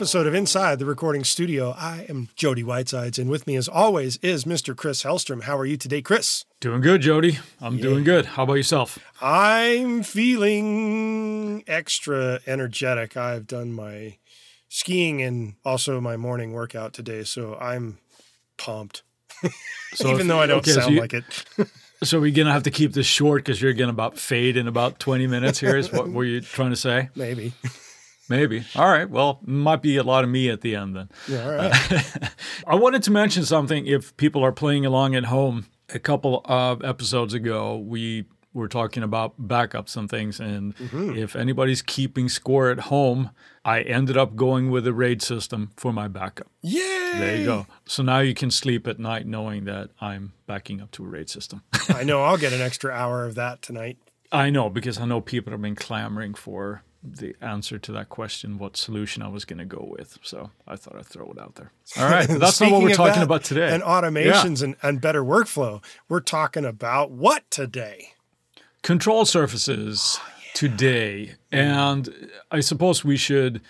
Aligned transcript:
episode 0.00 0.26
of 0.26 0.32
Inside 0.32 0.78
the 0.78 0.86
Recording 0.86 1.24
Studio. 1.24 1.74
I 1.76 2.06
am 2.08 2.30
Jody 2.34 2.62
Whitesides, 2.62 3.18
and 3.18 3.28
with 3.28 3.46
me, 3.46 3.54
as 3.56 3.68
always, 3.68 4.16
is 4.22 4.46
Mr. 4.46 4.74
Chris 4.74 5.02
Hellstrom. 5.02 5.42
How 5.42 5.58
are 5.58 5.66
you 5.66 5.76
today, 5.76 6.00
Chris? 6.00 6.46
Doing 6.58 6.80
good, 6.80 7.02
Jody. 7.02 7.38
I'm 7.60 7.76
yeah. 7.76 7.82
doing 7.82 8.04
good. 8.04 8.24
How 8.24 8.44
about 8.44 8.54
yourself? 8.54 8.98
I'm 9.20 10.02
feeling 10.02 11.64
extra 11.66 12.40
energetic. 12.46 13.18
I've 13.18 13.46
done 13.46 13.74
my 13.74 14.16
skiing 14.70 15.20
and 15.20 15.56
also 15.66 16.00
my 16.00 16.16
morning 16.16 16.54
workout 16.54 16.94
today, 16.94 17.22
so 17.22 17.58
I'm 17.60 17.98
pumped. 18.56 19.02
So 19.92 20.08
Even 20.08 20.22
if, 20.22 20.26
though 20.28 20.40
I 20.40 20.46
don't 20.46 20.60
okay, 20.60 20.70
sound 20.70 20.84
so 20.84 20.90
you, 20.92 21.00
like 21.02 21.12
it. 21.12 21.44
so 22.02 22.18
we're 22.18 22.34
gonna 22.34 22.52
have 22.52 22.62
to 22.62 22.70
keep 22.70 22.94
this 22.94 23.04
short 23.04 23.44
because 23.44 23.60
you're 23.60 23.74
gonna 23.74 23.90
about 23.92 24.18
fade 24.18 24.56
in 24.56 24.66
about 24.66 24.98
20 24.98 25.26
minutes. 25.26 25.60
Here 25.60 25.76
is 25.76 25.92
what 25.92 26.08
were 26.08 26.24
you 26.24 26.40
trying 26.40 26.70
to 26.70 26.76
say? 26.76 27.10
Maybe. 27.14 27.52
Maybe. 28.30 28.64
All 28.76 28.88
right. 28.88 29.10
Well, 29.10 29.40
might 29.44 29.82
be 29.82 29.96
a 29.96 30.04
lot 30.04 30.22
of 30.22 30.30
me 30.30 30.48
at 30.48 30.60
the 30.60 30.76
end 30.76 30.94
then. 30.94 31.08
Yeah. 31.28 31.44
All 31.44 31.56
right. 31.56 32.32
I 32.66 32.76
wanted 32.76 33.02
to 33.02 33.10
mention 33.10 33.44
something. 33.44 33.86
If 33.86 34.16
people 34.16 34.44
are 34.44 34.52
playing 34.52 34.86
along 34.86 35.16
at 35.16 35.24
home, 35.24 35.66
a 35.92 35.98
couple 35.98 36.42
of 36.44 36.84
episodes 36.84 37.34
ago, 37.34 37.76
we 37.76 38.26
were 38.54 38.68
talking 38.68 39.02
about 39.02 39.40
backups 39.48 39.96
and 39.96 40.08
things. 40.08 40.38
And 40.38 40.76
mm-hmm. 40.76 41.16
if 41.16 41.34
anybody's 41.34 41.82
keeping 41.82 42.28
score 42.28 42.70
at 42.70 42.80
home, 42.80 43.30
I 43.64 43.82
ended 43.82 44.16
up 44.16 44.36
going 44.36 44.70
with 44.70 44.86
a 44.86 44.92
RAID 44.92 45.22
system 45.22 45.72
for 45.76 45.92
my 45.92 46.06
backup. 46.06 46.46
Yay! 46.62 46.80
There 47.18 47.36
you 47.36 47.44
go. 47.44 47.66
So 47.84 48.04
now 48.04 48.20
you 48.20 48.34
can 48.34 48.52
sleep 48.52 48.86
at 48.86 49.00
night 49.00 49.26
knowing 49.26 49.64
that 49.64 49.90
I'm 50.00 50.34
backing 50.46 50.80
up 50.80 50.92
to 50.92 51.04
a 51.04 51.08
RAID 51.08 51.28
system. 51.28 51.62
I 51.88 52.04
know 52.04 52.22
I'll 52.22 52.38
get 52.38 52.52
an 52.52 52.60
extra 52.60 52.92
hour 52.92 53.24
of 53.24 53.34
that 53.34 53.60
tonight. 53.60 53.98
I 54.30 54.50
know 54.50 54.70
because 54.70 55.00
I 55.00 55.04
know 55.06 55.20
people 55.20 55.50
have 55.50 55.60
been 55.60 55.74
clamoring 55.74 56.34
for 56.34 56.84
the 57.02 57.34
answer 57.40 57.78
to 57.78 57.92
that 57.92 58.08
question, 58.08 58.58
what 58.58 58.76
solution 58.76 59.22
I 59.22 59.28
was 59.28 59.44
going 59.44 59.58
to 59.58 59.64
go 59.64 59.94
with. 59.98 60.18
So 60.22 60.50
I 60.66 60.76
thought 60.76 60.96
I'd 60.96 61.06
throw 61.06 61.30
it 61.30 61.38
out 61.38 61.54
there. 61.54 61.72
All 61.98 62.10
right. 62.10 62.28
That's 62.28 62.60
not 62.60 62.72
what 62.72 62.82
we're 62.82 62.94
talking 62.94 63.22
about 63.22 63.44
today. 63.44 63.72
And 63.72 63.82
automations 63.82 64.60
yeah. 64.60 64.66
and, 64.66 64.76
and 64.82 65.00
better 65.00 65.24
workflow. 65.24 65.82
We're 66.08 66.20
talking 66.20 66.64
about 66.64 67.10
what 67.10 67.50
today? 67.50 68.14
Control 68.82 69.24
surfaces 69.24 70.18
oh, 70.20 70.28
yeah. 70.38 70.50
today. 70.54 71.34
And 71.50 72.30
I 72.50 72.60
suppose 72.60 73.04
we 73.04 73.16
should 73.16 73.62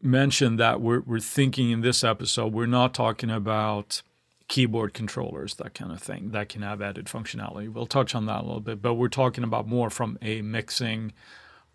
mention 0.00 0.56
that 0.56 0.80
we're, 0.80 1.00
we're 1.00 1.18
thinking 1.18 1.70
in 1.70 1.80
this 1.80 2.04
episode, 2.04 2.52
we're 2.52 2.66
not 2.66 2.94
talking 2.94 3.30
about 3.30 4.02
keyboard 4.46 4.92
controllers, 4.94 5.54
that 5.54 5.74
kind 5.74 5.90
of 5.90 6.00
thing, 6.00 6.30
that 6.30 6.48
can 6.48 6.62
have 6.62 6.82
added 6.82 7.06
functionality. 7.06 7.72
We'll 7.72 7.86
touch 7.86 8.14
on 8.14 8.26
that 8.26 8.42
a 8.42 8.44
little 8.44 8.60
bit, 8.60 8.82
but 8.82 8.94
we're 8.94 9.08
talking 9.08 9.42
about 9.42 9.66
more 9.66 9.90
from 9.90 10.18
a 10.20 10.42
mixing 10.42 11.12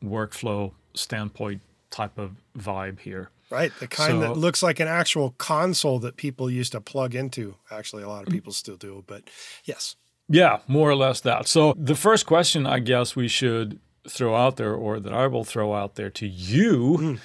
workflow 0.03 0.71
standpoint 0.93 1.61
type 1.89 2.17
of 2.17 2.35
vibe 2.57 2.99
here. 2.99 3.29
Right, 3.49 3.71
the 3.79 3.87
kind 3.87 4.13
so, 4.13 4.19
that 4.19 4.37
looks 4.37 4.61
like 4.61 4.79
an 4.79 4.87
actual 4.87 5.31
console 5.37 5.97
that 5.99 6.17
people 6.17 6.51
used 6.51 6.73
to 6.73 6.81
plug 6.81 7.15
into. 7.15 7.55
Actually, 7.71 8.03
a 8.03 8.07
lot 8.07 8.21
of 8.21 8.29
mm. 8.29 8.33
people 8.33 8.53
still 8.53 8.77
do, 8.77 9.03
but 9.07 9.23
yes. 9.63 9.95
Yeah, 10.27 10.59
more 10.67 10.87
or 10.87 10.95
less 10.95 11.21
that. 11.21 11.47
So 11.47 11.73
the 11.75 11.95
first 11.95 12.27
question 12.27 12.67
I 12.67 12.77
guess 12.77 13.15
we 13.15 13.27
should 13.27 13.79
throw 14.07 14.35
out 14.35 14.57
there, 14.57 14.75
or 14.75 14.99
that 14.99 15.13
I 15.13 15.25
will 15.27 15.43
throw 15.43 15.73
out 15.73 15.95
there 15.95 16.11
to 16.11 16.27
you, 16.27 16.97
mm. 16.99 17.19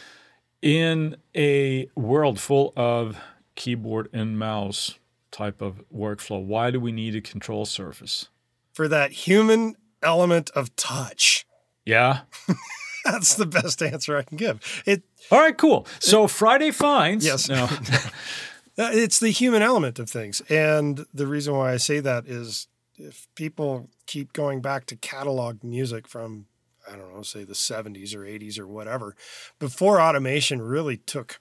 in 0.63 1.17
a 1.37 1.91
world 1.95 2.41
full 2.41 2.73
of 2.75 3.19
keyboard 3.55 4.09
and 4.13 4.39
mouse 4.39 4.99
type 5.31 5.61
of 5.61 5.83
workflow, 5.95 6.43
why 6.43 6.71
do 6.71 6.81
we 6.81 6.93
need 6.93 7.15
a 7.15 7.21
control 7.21 7.67
surface? 7.67 8.29
For 8.73 8.89
that 8.89 9.13
human 9.13 9.77
element 10.03 10.51
of 10.51 10.75
touch. 10.77 11.45
Yeah. 11.85 12.21
That's 13.05 13.35
the 13.35 13.47
best 13.47 13.83
answer 13.83 14.17
I 14.17 14.23
can 14.23 14.37
give. 14.37 14.83
It. 14.87 15.03
All 15.31 15.39
right, 15.39 15.57
cool. 15.57 15.87
So 15.99 16.25
it, 16.25 16.31
Friday 16.31 16.71
finds. 16.71 17.25
Yes. 17.25 17.49
No. 17.49 17.69
Uh, 18.77 18.91
it's 18.93 19.21
the 19.21 19.31
human 19.31 19.63
element 19.63 20.01
of 20.01 20.11
things, 20.11 20.43
and 20.51 21.07
the 21.15 21.29
reason 21.29 21.55
why 21.55 21.73
I 21.73 21.77
say 21.77 22.01
that 22.01 22.27
is 22.27 22.67
if 22.97 23.29
people 23.37 23.89
keep 24.07 24.33
going 24.33 24.61
back 24.61 24.87
to 24.87 24.97
catalog 24.97 25.63
music 25.63 26.09
from 26.09 26.47
I 26.91 26.97
don't 26.97 27.15
know, 27.15 27.23
say 27.23 27.45
the 27.45 27.55
70s 27.55 28.15
or 28.15 28.21
80s 28.21 28.59
or 28.59 28.67
whatever, 28.67 29.15
before 29.59 30.01
automation 30.01 30.61
really 30.61 30.97
took 30.97 31.41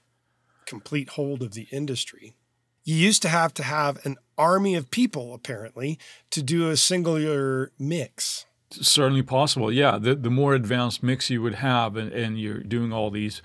complete 0.66 1.10
hold 1.10 1.42
of 1.42 1.54
the 1.54 1.68
industry. 1.72 2.36
You 2.84 2.96
used 2.96 3.22
to 3.24 3.30
have 3.30 3.54
to 3.56 3.64
have 3.64 4.06
an 4.06 4.18
army 4.38 4.76
of 4.76 4.92
people 4.92 5.34
apparently 5.34 5.98
to 6.32 6.42
do 6.42 6.70
a 6.70 6.78
singular 6.78 7.72
mix 7.80 8.46
certainly 8.82 9.24
possible. 9.24 9.72
Yeah, 9.72 9.98
the 9.98 10.16
the 10.16 10.30
more 10.30 10.54
advanced 10.54 11.04
mix 11.04 11.30
you 11.30 11.42
would 11.42 11.56
have, 11.56 11.96
and, 11.96 12.12
and 12.12 12.40
you're 12.40 12.60
doing 12.60 12.92
all 12.94 13.10
these 13.10 13.42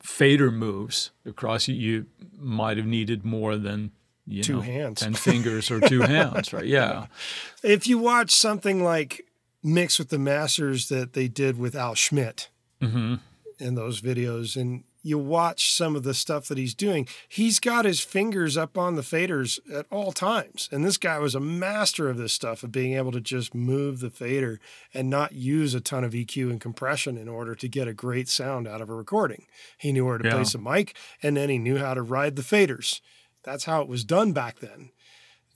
fader 0.00 0.50
moves 0.50 1.10
across, 1.24 1.66
you, 1.66 1.74
you 1.74 2.06
might 2.38 2.76
have 2.76 2.86
needed 2.86 3.24
more 3.24 3.56
than 3.56 3.90
you 4.26 4.42
two 4.42 4.54
know, 4.54 4.60
hands, 4.60 5.00
ten 5.00 5.14
fingers 5.14 5.70
or 5.70 5.80
two 5.80 6.00
hands, 6.00 6.52
right? 6.52 6.66
Yeah. 6.66 7.06
If 7.62 7.86
you 7.86 7.96
watch 7.98 8.30
something 8.30 8.84
like 8.84 9.24
Mix 9.62 9.98
with 9.98 10.10
the 10.10 10.18
Masters 10.18 10.88
that 10.88 11.14
they 11.14 11.28
did 11.28 11.58
with 11.58 11.74
Al 11.74 11.94
Schmitt 11.94 12.50
mm-hmm. 12.82 13.14
in 13.58 13.74
those 13.74 14.02
videos, 14.02 14.54
and 14.54 14.84
you 15.04 15.18
watch 15.18 15.70
some 15.70 15.94
of 15.94 16.02
the 16.02 16.14
stuff 16.14 16.48
that 16.48 16.56
he's 16.56 16.74
doing, 16.74 17.06
he's 17.28 17.60
got 17.60 17.84
his 17.84 18.00
fingers 18.00 18.56
up 18.56 18.78
on 18.78 18.94
the 18.94 19.02
faders 19.02 19.60
at 19.72 19.84
all 19.90 20.12
times. 20.12 20.66
And 20.72 20.82
this 20.82 20.96
guy 20.96 21.18
was 21.18 21.34
a 21.34 21.40
master 21.40 22.08
of 22.08 22.16
this 22.16 22.32
stuff, 22.32 22.62
of 22.62 22.72
being 22.72 22.94
able 22.94 23.12
to 23.12 23.20
just 23.20 23.54
move 23.54 24.00
the 24.00 24.08
fader 24.08 24.58
and 24.94 25.10
not 25.10 25.32
use 25.32 25.74
a 25.74 25.80
ton 25.80 26.04
of 26.04 26.12
EQ 26.12 26.50
and 26.50 26.60
compression 26.60 27.18
in 27.18 27.28
order 27.28 27.54
to 27.54 27.68
get 27.68 27.86
a 27.86 27.92
great 27.92 28.28
sound 28.28 28.66
out 28.66 28.80
of 28.80 28.88
a 28.88 28.94
recording. 28.94 29.44
He 29.76 29.92
knew 29.92 30.06
where 30.06 30.16
to 30.16 30.24
yeah. 30.24 30.34
place 30.34 30.54
a 30.54 30.58
mic 30.58 30.96
and 31.22 31.36
then 31.36 31.50
he 31.50 31.58
knew 31.58 31.76
how 31.76 31.92
to 31.92 32.02
ride 32.02 32.36
the 32.36 32.42
faders. 32.42 33.02
That's 33.42 33.64
how 33.64 33.82
it 33.82 33.88
was 33.88 34.04
done 34.04 34.32
back 34.32 34.60
then. 34.60 34.90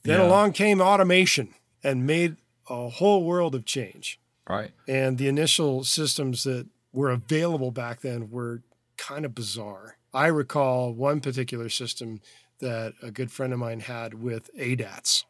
Then 0.03 0.19
yeah. 0.19 0.27
along 0.27 0.51
came 0.51 0.79
automation 0.79 1.55
and 1.83 2.05
made 2.05 2.37
a 2.69 2.89
whole 2.89 3.25
world 3.25 3.55
of 3.55 3.65
change. 3.65 4.19
Right. 4.47 4.71
And 4.87 5.17
the 5.17 5.27
initial 5.27 5.83
systems 5.83 6.43
that 6.43 6.67
were 6.93 7.09
available 7.09 7.71
back 7.71 8.01
then 8.01 8.29
were 8.29 8.61
kind 8.99 9.25
of 9.25 9.33
bizarre. 9.33 9.97
I 10.13 10.27
recall 10.27 10.93
one 10.93 11.21
particular 11.21 11.69
system 11.69 12.21
that 12.59 12.93
a 13.01 13.09
good 13.09 13.31
friend 13.31 13.53
of 13.53 13.59
mine 13.59 13.79
had 13.79 14.13
with 14.13 14.49
ADATs 14.57 15.23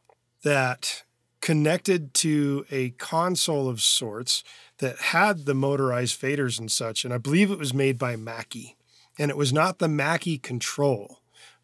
that 0.43 1.03
connected 1.41 2.13
to 2.13 2.65
a 2.71 2.89
console 2.91 3.69
of 3.69 3.81
sorts 3.81 4.43
that 4.79 4.97
had 4.97 5.45
the 5.45 5.53
motorized 5.53 6.19
faders 6.19 6.59
and 6.59 6.71
such. 6.71 7.05
And 7.05 7.13
I 7.13 7.17
believe 7.17 7.51
it 7.51 7.59
was 7.59 7.73
made 7.73 7.97
by 7.97 8.15
Mackie. 8.15 8.75
And 9.17 9.29
it 9.29 9.37
was 9.37 9.53
not 9.53 9.79
the 9.79 9.87
Mackie 9.87 10.37
control, 10.37 11.18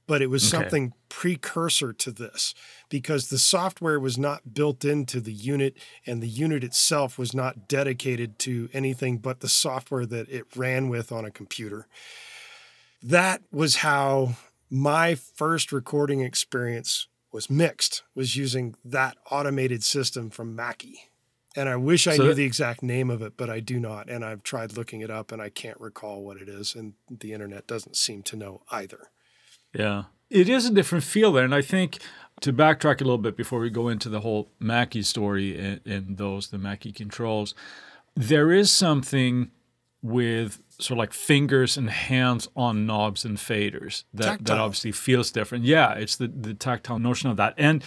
but 0.07 0.21
it 0.21 0.29
was 0.29 0.43
okay. 0.43 0.63
something 0.63 0.93
precursor 1.09 1.93
to 1.93 2.11
this 2.11 2.53
because 2.89 3.29
the 3.29 3.37
software 3.37 3.99
was 3.99 4.17
not 4.17 4.53
built 4.53 4.85
into 4.85 5.19
the 5.19 5.33
unit 5.33 5.77
and 6.05 6.21
the 6.21 6.27
unit 6.27 6.63
itself 6.63 7.17
was 7.17 7.33
not 7.33 7.67
dedicated 7.67 8.37
to 8.39 8.69
anything 8.73 9.17
but 9.17 9.39
the 9.39 9.49
software 9.49 10.05
that 10.05 10.29
it 10.29 10.45
ran 10.55 10.89
with 10.89 11.11
on 11.11 11.25
a 11.25 11.31
computer. 11.31 11.87
That 13.01 13.41
was 13.51 13.77
how 13.77 14.35
my 14.69 15.15
first 15.15 15.71
recording 15.71 16.21
experience 16.21 17.07
was 17.31 17.49
mixed 17.49 18.03
was 18.15 18.35
using 18.35 18.75
that 18.83 19.17
automated 19.29 19.83
system 19.83 20.29
from 20.29 20.55
Mackie. 20.55 21.09
And 21.55 21.69
I 21.69 21.75
wish 21.77 22.07
I 22.07 22.17
so 22.17 22.23
knew 22.23 22.33
the 22.33 22.43
exact 22.43 22.83
name 22.83 23.09
of 23.09 23.21
it, 23.21 23.37
but 23.37 23.49
I 23.49 23.59
do 23.59 23.79
not. 23.79 24.09
And 24.09 24.25
I've 24.25 24.43
tried 24.43 24.75
looking 24.75 25.01
it 25.01 25.09
up 25.09 25.31
and 25.31 25.41
I 25.41 25.49
can't 25.49 25.79
recall 25.79 26.23
what 26.23 26.37
it 26.37 26.49
is. 26.49 26.75
And 26.75 26.93
the 27.09 27.33
internet 27.33 27.67
doesn't 27.67 27.95
seem 27.95 28.23
to 28.23 28.35
know 28.35 28.61
either. 28.71 29.09
Yeah 29.77 30.03
it 30.29 30.49
is 30.49 30.65
a 30.65 30.73
different 30.73 31.03
feel 31.03 31.31
there. 31.31 31.45
And 31.45 31.55
I 31.55 31.61
think 31.61 31.99
to 32.41 32.51
backtrack 32.51 33.01
a 33.01 33.03
little 33.03 33.17
bit 33.17 33.37
before 33.37 33.59
we 33.59 33.69
go 33.69 33.87
into 33.87 34.09
the 34.09 34.21
whole 34.21 34.51
Mackie 34.59 35.03
story 35.03 35.57
and, 35.57 35.81
and 35.85 36.17
those, 36.17 36.49
the 36.49 36.57
Mackie 36.57 36.91
controls, 36.91 37.53
there 38.15 38.51
is 38.51 38.71
something 38.71 39.51
with 40.01 40.61
sort 40.77 40.97
of 40.97 40.99
like 40.99 41.13
fingers 41.13 41.77
and 41.77 41.89
hands 41.89 42.47
on 42.55 42.85
knobs 42.85 43.25
and 43.25 43.37
faders 43.37 44.03
that, 44.13 44.45
that 44.45 44.57
obviously 44.57 44.91
feels 44.91 45.31
different. 45.31 45.63
Yeah, 45.63 45.93
it's 45.93 46.17
the, 46.17 46.27
the 46.27 46.53
tactile 46.53 46.99
notion 46.99 47.29
of 47.29 47.37
that. 47.37 47.53
And 47.57 47.83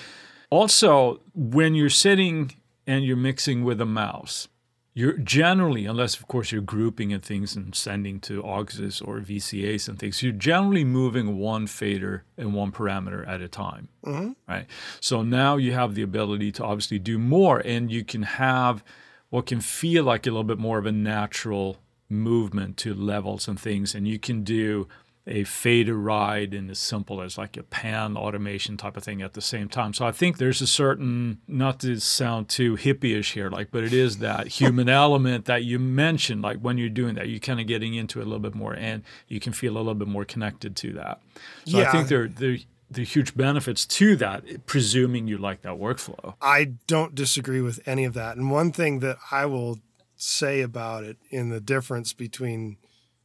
also, 0.51 1.21
when 1.35 1.75
you're 1.75 1.91
sitting 1.91 2.53
and 2.87 3.05
you're 3.05 3.17
mixing 3.17 3.63
with 3.63 3.81
a 3.81 3.87
mouse, 3.87 4.49
you're 4.95 5.19
generally, 5.19 5.87
unless 5.87 6.17
of 6.19 6.27
course 6.27 6.51
you're 6.51 6.61
grouping 6.61 7.13
and 7.13 7.23
things 7.23 7.55
and 7.55 7.75
sending 7.75 8.19
to 8.21 8.43
AUXs 8.43 9.07
or 9.07 9.21
VCAs 9.21 9.89
and 9.89 9.99
things, 9.99 10.23
you're 10.23 10.33
generally 10.33 10.85
moving 10.85 11.39
one 11.39 11.67
fader 11.67 12.25
and 12.37 12.53
one 12.53 12.73
parameter 12.73 13.27
at 13.29 13.41
a 13.41 13.49
time, 13.49 13.89
mm-hmm. 14.05 14.33
right? 14.49 14.67
So 15.01 15.23
now 15.23 15.57
you 15.57 15.73
have 15.73 15.95
the 15.95 16.03
ability 16.03 16.53
to 16.53 16.65
obviously 16.65 16.99
do 16.99 17.19
more, 17.19 17.61
and 17.65 17.93
you 17.93 18.05
can 18.05 18.23
have 18.23 18.83
what 19.31 19.47
can 19.47 19.61
feel 19.61 20.05
like 20.05 20.27
a 20.27 20.31
little 20.31 20.43
bit 20.43 20.59
more 20.59 20.79
of 20.79 20.87
a 20.87 20.93
natural 20.93 21.77
movement 22.09 22.77
to 22.79 22.95
levels 22.95 23.47
and 23.47 23.61
things, 23.61 23.95
and 23.95 24.09
you 24.09 24.19
can 24.19 24.43
do 24.43 24.89
a 25.29 25.45
fader 25.45 25.95
ride 25.95 26.55
and 26.55 26.71
as 26.71 26.79
simple 26.79 27.21
as 27.21 27.37
like 27.37 27.57
a 27.57 27.63
pan 27.63 28.17
automation 28.17 28.77
type 28.77 28.97
of 28.97 29.05
thing 29.05 29.21
at 29.21 29.35
the 29.35 29.41
same 29.43 29.69
time. 29.69 29.93
So 29.93 30.07
I 30.07 30.13
think 30.13 30.39
there's 30.39 30.63
a 30.63 30.67
certain, 30.67 31.39
not 31.47 31.81
to 31.81 32.01
sound 32.01 32.49
too 32.49 32.77
hippie-ish 32.77 33.35
here, 33.35 33.51
like, 33.51 33.71
but 33.71 33.85
it 33.85 33.93
is 33.93 34.19
that 34.19 34.49
human 34.49 34.89
element 34.89 35.45
that 35.45 35.65
you 35.65 35.79
mentioned, 35.79 36.43
like 36.43 36.59
when 36.59 36.79
you're 36.79 36.89
doing 36.89 37.15
that, 37.17 37.29
you're 37.29 37.41
kind 37.41 37.61
of 37.61 37.67
getting 37.67 37.95
into 37.95 38.21
it 38.21 38.23
a 38.23 38.25
little 38.25 38.39
bit 38.39 38.55
more 38.55 38.75
and 38.75 39.03
you 39.29 39.39
can 39.39 39.53
feel 39.53 39.77
a 39.77 39.79
little 39.79 39.95
bit 39.95 40.09
more 40.09 40.25
connected 40.25 40.75
to 40.77 40.95
that. 40.95 41.21
So 41.67 41.79
Yeah. 41.79 41.89
I 41.89 41.93
think 41.93 42.09
there, 42.09 42.27
there, 42.29 42.57
there 42.91 43.03
are 43.03 43.05
huge 43.05 43.37
benefits 43.37 43.85
to 43.85 44.17
that, 44.17 44.67
presuming 44.67 45.29
you 45.29 45.37
like 45.37 45.61
that 45.63 45.75
workflow. 45.75 46.35
I 46.41 46.73
don't 46.87 47.15
disagree 47.15 47.61
with 47.61 47.81
any 47.87 48.05
of 48.05 48.15
that. 48.15 48.39
And 48.39 48.51
one 48.51 48.73
thing 48.73 49.01
that 49.01 49.19
I 49.31 49.45
will 49.45 49.79
say 50.17 50.63
about 50.63 51.05
it 51.05 51.19
in 51.31 51.51
the 51.51 51.61
difference 51.61 52.13
between 52.13 52.79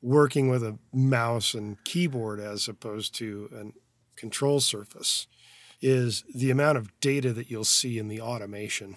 working 0.03 0.49
with 0.49 0.61
a 0.63 0.77
mouse 0.93 1.53
and 1.55 1.81
keyboard 1.85 2.39
as 2.39 2.67
opposed 2.67 3.15
to 3.15 3.49
a 3.55 4.19
control 4.19 4.59
surface 4.59 5.25
is 5.81 6.23
the 6.35 6.51
amount 6.51 6.77
of 6.77 6.91
data 6.99 7.33
that 7.33 7.49
you'll 7.49 7.63
see 7.63 7.97
in 7.97 8.07
the 8.09 8.21
automation 8.21 8.95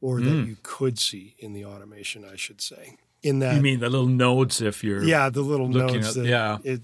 or 0.00 0.20
that 0.20 0.30
Mm. 0.30 0.46
you 0.46 0.56
could 0.62 0.98
see 0.98 1.34
in 1.38 1.52
the 1.54 1.64
automation, 1.64 2.24
I 2.24 2.36
should 2.36 2.60
say. 2.60 2.96
In 3.22 3.40
that 3.40 3.56
You 3.56 3.62
mean 3.62 3.80
the 3.80 3.90
little 3.90 4.06
nodes 4.06 4.60
if 4.62 4.84
you're 4.84 5.02
yeah, 5.02 5.28
the 5.28 5.42
little 5.42 5.68
nodes 5.68 6.08
at- 6.08 6.14
that 6.14 6.26
yeah. 6.26 6.58
it 6.62 6.82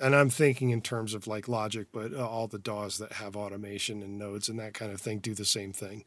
and 0.00 0.16
I'm 0.16 0.30
thinking 0.30 0.70
in 0.70 0.80
terms 0.80 1.14
of 1.14 1.26
like 1.28 1.46
logic, 1.48 1.88
but 1.92 2.12
uh, 2.12 2.26
all 2.26 2.48
the 2.48 2.58
DAWs 2.58 2.98
that 2.98 3.12
have 3.14 3.36
automation 3.36 4.02
and 4.02 4.18
nodes 4.18 4.48
and 4.48 4.58
that 4.58 4.74
kind 4.74 4.90
of 4.90 5.00
thing 5.00 5.18
do 5.20 5.32
the 5.34 5.44
same 5.44 5.72
thing. 5.72 6.02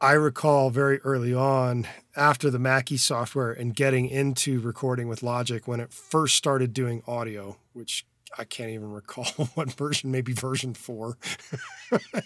I 0.00 0.12
recall 0.12 0.70
very 0.70 1.00
early 1.00 1.34
on 1.34 1.86
after 2.14 2.50
the 2.50 2.58
Mackie 2.58 2.96
software 2.98 3.52
and 3.52 3.74
getting 3.74 4.08
into 4.08 4.60
recording 4.60 5.08
with 5.08 5.22
Logic 5.22 5.66
when 5.66 5.80
it 5.80 5.92
first 5.92 6.36
started 6.36 6.72
doing 6.72 7.02
audio, 7.06 7.56
which 7.72 8.06
I 8.36 8.44
can't 8.44 8.70
even 8.70 8.92
recall 8.92 9.24
what 9.54 9.72
version, 9.72 10.10
maybe 10.10 10.32
version 10.32 10.74
four. 10.74 11.16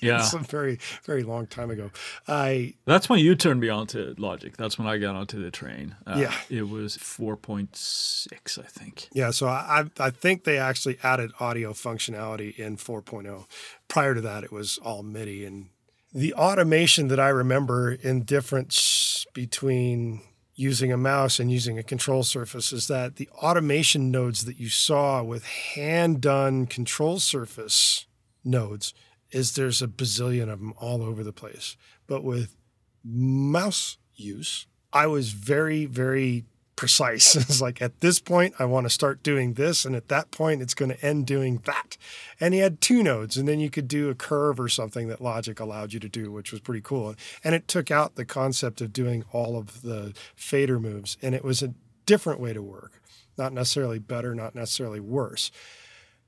Yeah. 0.00 0.18
it's 0.18 0.34
a 0.34 0.38
very, 0.38 0.80
very 1.04 1.22
long 1.22 1.46
time 1.46 1.70
ago. 1.70 1.92
I 2.26 2.74
That's 2.84 3.08
when 3.08 3.20
you 3.20 3.36
turned 3.36 3.60
me 3.60 3.68
on 3.68 3.86
to 3.88 4.12
Logic. 4.18 4.56
That's 4.56 4.76
when 4.76 4.88
I 4.88 4.98
got 4.98 5.14
onto 5.14 5.40
the 5.40 5.52
train. 5.52 5.94
Uh, 6.04 6.16
Yeah. 6.18 6.34
It 6.50 6.68
was 6.68 6.96
4.6, 6.98 8.58
I 8.58 8.62
think. 8.66 9.08
Yeah, 9.12 9.30
so 9.30 9.46
I 9.46 9.84
I 10.00 10.06
I 10.06 10.10
think 10.10 10.42
they 10.42 10.58
actually 10.58 10.98
added 11.04 11.30
audio 11.38 11.74
functionality 11.74 12.58
in 12.58 12.76
4.0. 12.76 13.46
Prior 13.86 14.16
to 14.16 14.20
that, 14.22 14.42
it 14.42 14.50
was 14.50 14.78
all 14.78 15.04
MIDI, 15.04 15.44
and 15.44 15.68
the 16.12 16.34
automation 16.34 17.08
that 17.08 17.20
I 17.20 17.28
remember 17.28 17.92
in 17.92 18.22
difference 18.22 19.26
between 19.32 20.20
using 20.54 20.92
a 20.92 20.96
mouse 20.96 21.40
and 21.40 21.50
using 21.50 21.78
a 21.78 21.82
control 21.82 22.22
surface 22.22 22.72
is 22.72 22.86
that 22.88 23.16
the 23.16 23.28
automation 23.30 24.10
nodes 24.10 24.44
that 24.44 24.58
you 24.58 24.68
saw 24.68 25.22
with 25.22 25.44
hand 25.44 26.20
done 26.20 26.66
control 26.66 27.18
surface 27.18 28.06
nodes 28.44 28.92
is 29.30 29.54
there's 29.54 29.80
a 29.80 29.88
bazillion 29.88 30.52
of 30.52 30.58
them 30.58 30.74
all 30.76 31.02
over 31.02 31.24
the 31.24 31.32
place, 31.32 31.76
but 32.06 32.22
with 32.22 32.54
mouse 33.02 33.96
use, 34.14 34.66
I 34.92 35.06
was 35.06 35.30
very, 35.30 35.86
very 35.86 36.44
precise. 36.76 37.36
it's 37.36 37.60
like 37.60 37.80
at 37.80 38.00
this 38.00 38.18
point, 38.20 38.54
I 38.58 38.64
want 38.64 38.86
to 38.86 38.90
start 38.90 39.22
doing 39.22 39.54
this, 39.54 39.84
and 39.84 39.94
at 39.94 40.08
that 40.08 40.30
point, 40.30 40.62
it's 40.62 40.74
going 40.74 40.90
to 40.90 41.04
end 41.04 41.26
doing 41.26 41.60
that. 41.64 41.96
And 42.40 42.54
he 42.54 42.60
had 42.60 42.80
two 42.80 43.02
nodes, 43.02 43.36
and 43.36 43.46
then 43.46 43.60
you 43.60 43.70
could 43.70 43.88
do 43.88 44.10
a 44.10 44.14
curve 44.14 44.58
or 44.58 44.68
something 44.68 45.08
that 45.08 45.20
Logic 45.20 45.58
allowed 45.58 45.92
you 45.92 46.00
to 46.00 46.08
do, 46.08 46.30
which 46.30 46.52
was 46.52 46.60
pretty 46.60 46.80
cool. 46.80 47.14
And 47.44 47.54
it 47.54 47.68
took 47.68 47.90
out 47.90 48.14
the 48.14 48.24
concept 48.24 48.80
of 48.80 48.92
doing 48.92 49.24
all 49.32 49.56
of 49.56 49.82
the 49.82 50.14
fader 50.34 50.78
moves, 50.80 51.16
and 51.22 51.34
it 51.34 51.44
was 51.44 51.62
a 51.62 51.74
different 52.06 52.40
way 52.40 52.52
to 52.52 52.62
work. 52.62 53.00
Not 53.38 53.52
necessarily 53.52 53.98
better, 53.98 54.34
not 54.34 54.54
necessarily 54.54 55.00
worse. 55.00 55.50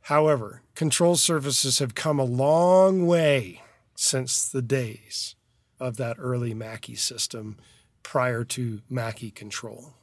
However, 0.03 0.63
control 0.75 1.17
surfaces 1.17 1.79
have 1.79 1.95
come 1.95 2.19
a 2.19 2.25
long 2.25 3.07
way 3.07 3.63
since 3.95 4.49
the 4.49 4.63
days 4.63 5.35
of 5.81 5.97
that 5.97 6.17
early 6.19 6.55
Mackie 6.55 6.95
system 6.95 7.57
prior 8.03 8.45
to 8.45 8.83
Mackie 8.89 9.31
control. 9.31 9.95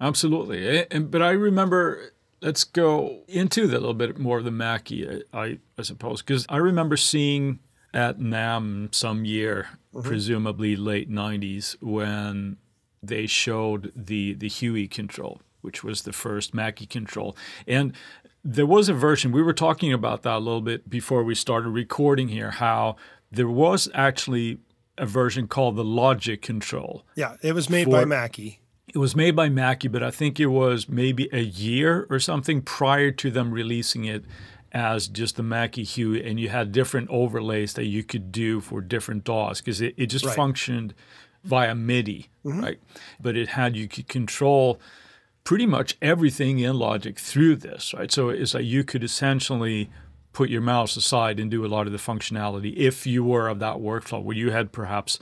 Absolutely. 0.00 0.66
Eh, 0.66 0.84
and, 0.90 1.10
but 1.10 1.22
I 1.22 1.30
remember, 1.30 2.12
let's 2.40 2.64
go 2.64 3.22
into 3.28 3.66
that 3.66 3.76
a 3.76 3.80
little 3.80 3.94
bit 3.94 4.18
more 4.18 4.38
of 4.38 4.44
the 4.44 4.50
Mackie, 4.50 5.22
I, 5.32 5.58
I 5.78 5.82
suppose, 5.82 6.22
because 6.22 6.46
I 6.48 6.58
remember 6.58 6.96
seeing 6.96 7.60
at 7.94 8.18
NAMM 8.18 8.94
some 8.94 9.24
year, 9.24 9.68
mm-hmm. 9.94 10.06
presumably 10.06 10.76
late 10.76 11.10
90s, 11.10 11.76
when 11.80 12.58
they 13.02 13.26
showed 13.26 13.92
the, 13.96 14.34
the 14.34 14.48
HUI 14.48 14.88
control, 14.88 15.40
which 15.62 15.82
was 15.82 16.02
the 16.02 16.12
first 16.12 16.54
Mackie 16.54 16.86
control. 16.86 17.36
And 17.66 17.92
there 18.44 18.66
was 18.66 18.88
a 18.88 18.94
version, 18.94 19.32
we 19.32 19.42
were 19.42 19.52
talking 19.52 19.92
about 19.92 20.22
that 20.22 20.36
a 20.36 20.38
little 20.38 20.60
bit 20.60 20.88
before 20.88 21.24
we 21.24 21.34
started 21.34 21.70
recording 21.70 22.28
here, 22.28 22.52
how 22.52 22.96
there 23.30 23.48
was 23.48 23.88
actually 23.94 24.58
a 24.98 25.06
version 25.06 25.48
called 25.48 25.76
the 25.76 25.84
Logic 25.84 26.40
control. 26.40 27.04
Yeah, 27.16 27.36
it 27.42 27.54
was 27.54 27.68
made 27.68 27.90
by 27.90 28.02
For- 28.02 28.06
Mackie. 28.06 28.60
It 28.88 28.98
was 28.98 29.16
made 29.16 29.34
by 29.34 29.48
Mackie, 29.48 29.88
but 29.88 30.02
I 30.02 30.10
think 30.10 30.38
it 30.38 30.46
was 30.46 30.88
maybe 30.88 31.28
a 31.32 31.40
year 31.40 32.06
or 32.08 32.18
something 32.20 32.62
prior 32.62 33.10
to 33.10 33.30
them 33.30 33.50
releasing 33.50 34.04
it 34.04 34.24
as 34.72 35.08
just 35.08 35.36
the 35.36 35.42
Mackie 35.42 35.84
HUI, 35.84 36.22
and 36.24 36.38
you 36.38 36.48
had 36.50 36.70
different 36.70 37.08
overlays 37.10 37.74
that 37.74 37.86
you 37.86 38.04
could 38.04 38.30
do 38.30 38.60
for 38.60 38.80
different 38.80 39.24
DAWs 39.24 39.60
because 39.60 39.80
it, 39.80 39.94
it 39.96 40.06
just 40.06 40.24
Right. 40.24 40.36
functioned 40.36 40.94
via 41.44 41.74
MIDI, 41.74 42.28
mm-hmm. 42.44 42.60
right? 42.60 42.78
But 43.20 43.36
it 43.36 43.48
had 43.50 43.76
you 43.76 43.88
could 43.88 44.08
control 44.08 44.80
pretty 45.44 45.66
much 45.66 45.96
everything 46.02 46.58
in 46.58 46.76
Logic 46.78 47.18
through 47.18 47.56
this, 47.56 47.94
right? 47.94 48.10
So 48.10 48.28
it's 48.28 48.54
like 48.54 48.64
you 48.64 48.84
could 48.84 49.04
essentially 49.04 49.88
put 50.32 50.50
your 50.50 50.60
mouse 50.60 50.96
aside 50.96 51.40
and 51.40 51.50
do 51.50 51.64
a 51.64 51.68
lot 51.68 51.86
of 51.86 51.92
the 51.92 51.98
functionality 51.98 52.76
if 52.76 53.06
you 53.06 53.24
were 53.24 53.48
of 53.48 53.58
that 53.60 53.76
workflow 53.76 54.22
where 54.22 54.36
you 54.36 54.50
had 54.50 54.72
perhaps 54.72 55.18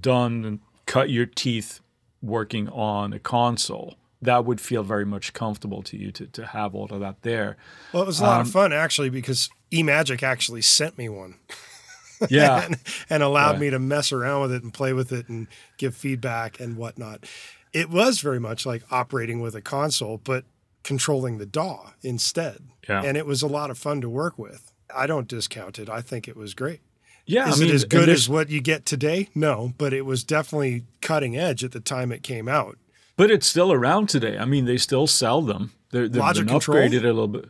done 0.00 0.44
and 0.44 0.60
cut 0.86 1.10
your 1.10 1.26
teeth 1.26 1.80
working 2.22 2.68
on 2.68 3.12
a 3.12 3.18
console. 3.18 3.96
That 4.20 4.44
would 4.44 4.60
feel 4.60 4.82
very 4.82 5.04
much 5.06 5.32
comfortable 5.32 5.82
to 5.84 5.96
you 5.96 6.10
to, 6.12 6.26
to 6.26 6.46
have 6.46 6.74
all 6.74 6.86
of 6.86 6.98
that 7.00 7.22
there. 7.22 7.56
Well, 7.92 8.02
it 8.02 8.06
was 8.06 8.18
a 8.20 8.24
lot 8.24 8.40
of 8.40 8.48
um, 8.48 8.52
fun 8.52 8.72
actually 8.72 9.10
because 9.10 9.48
eMagic 9.70 10.22
actually 10.24 10.62
sent 10.62 10.98
me 10.98 11.08
one 11.08 11.36
Yeah. 12.28 12.64
and, 12.66 12.78
and 13.08 13.22
allowed 13.22 13.52
Right. 13.52 13.60
me 13.60 13.70
to 13.70 13.78
mess 13.78 14.10
around 14.10 14.40
with 14.42 14.52
it 14.52 14.62
and 14.64 14.74
play 14.74 14.92
with 14.92 15.12
it 15.12 15.28
and 15.28 15.46
give 15.76 15.94
feedback 15.94 16.58
and 16.58 16.76
whatnot. 16.76 17.26
It 17.72 17.90
was 17.90 18.18
very 18.18 18.40
much 18.40 18.66
like 18.66 18.82
operating 18.90 19.40
with 19.40 19.54
a 19.54 19.60
console, 19.60 20.18
but 20.18 20.44
controlling 20.82 21.38
the 21.38 21.46
DAW 21.46 21.90
instead. 22.02 22.64
Yeah. 22.88 23.02
And 23.04 23.16
it 23.16 23.26
was 23.26 23.42
a 23.42 23.46
lot 23.46 23.70
of 23.70 23.78
fun 23.78 24.00
to 24.00 24.08
work 24.08 24.36
with. 24.38 24.72
I 24.92 25.06
don't 25.06 25.28
discount 25.28 25.78
it. 25.78 25.88
I 25.88 26.00
think 26.00 26.26
it 26.26 26.36
was 26.36 26.54
great. 26.54 26.80
Yeah. 27.28 27.48
Is 27.48 27.60
I 27.60 27.64
mean, 27.64 27.70
it 27.70 27.74
as 27.74 27.84
good 27.84 28.08
as 28.08 28.28
what 28.28 28.48
you 28.48 28.60
get 28.60 28.86
today? 28.86 29.28
No, 29.34 29.74
but 29.78 29.92
it 29.92 30.06
was 30.06 30.24
definitely 30.24 30.84
cutting 31.02 31.36
edge 31.36 31.62
at 31.62 31.72
the 31.72 31.80
time 31.80 32.10
it 32.10 32.22
came 32.22 32.48
out. 32.48 32.78
But 33.16 33.30
it's 33.30 33.46
still 33.46 33.70
around 33.72 34.08
today. 34.08 34.38
I 34.38 34.46
mean, 34.46 34.64
they 34.64 34.78
still 34.78 35.06
sell 35.06 35.42
them. 35.42 35.72
They're, 35.90 36.08
they've 36.08 36.20
Logic 36.20 36.46
been 36.46 36.54
Control? 36.54 36.78
upgraded 36.78 37.02
a 37.02 37.12
little 37.12 37.28
bit. 37.28 37.46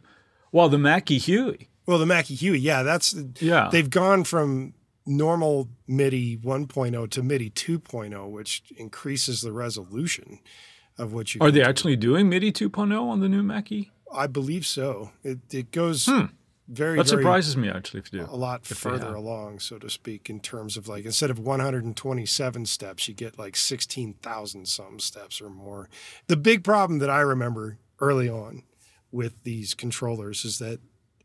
Well, 0.50 0.68
the 0.68 0.78
Mackie 0.78 1.18
HUI. 1.18 1.68
Well, 1.86 1.98
the 1.98 2.06
Mackie 2.06 2.34
HUI, 2.34 2.58
yeah, 2.58 2.82
that's 2.82 3.14
Yeah. 3.40 3.68
they've 3.70 3.88
gone 3.88 4.24
from 4.24 4.74
normal 5.06 5.68
MIDI 5.86 6.36
1.0 6.36 7.10
to 7.10 7.22
MIDI 7.22 7.50
2.0, 7.50 8.30
which 8.30 8.62
increases 8.76 9.42
the 9.42 9.52
resolution 9.52 10.40
of 10.98 11.12
what 11.12 11.34
you. 11.34 11.40
Are 11.40 11.50
they 11.50 11.60
do. 11.60 11.66
actually 11.66 11.96
doing 11.96 12.28
MIDI 12.28 12.52
2.0 12.52 13.00
on 13.00 13.20
the 13.20 13.28
new 13.28 13.42
Mackie? 13.42 13.90
I 14.12 14.26
believe 14.26 14.66
so. 14.66 15.10
It 15.22 15.38
it 15.50 15.70
goes 15.70 16.06
hmm. 16.06 16.26
Very 16.68 16.96
That 16.98 17.08
very 17.08 17.22
surprises 17.22 17.56
me, 17.56 17.68
actually, 17.70 18.00
if 18.00 18.12
you 18.12 18.20
do. 18.20 18.26
a 18.30 18.36
lot 18.36 18.66
further 18.66 19.14
along, 19.14 19.60
so 19.60 19.78
to 19.78 19.88
speak, 19.88 20.28
in 20.28 20.40
terms 20.40 20.76
of 20.76 20.86
like 20.86 21.04
instead 21.06 21.30
of 21.30 21.38
127 21.38 22.66
steps, 22.66 23.08
you 23.08 23.14
get 23.14 23.38
like 23.38 23.56
16,000 23.56 24.66
some 24.68 24.98
steps 25.00 25.40
or 25.40 25.48
more. 25.50 25.88
The 26.26 26.36
big 26.36 26.62
problem 26.64 26.98
that 27.00 27.10
I 27.10 27.20
remember 27.20 27.78
early 28.00 28.28
on 28.28 28.62
with 29.10 29.42
these 29.44 29.74
controllers 29.74 30.44
is 30.44 30.58
that 30.58 30.80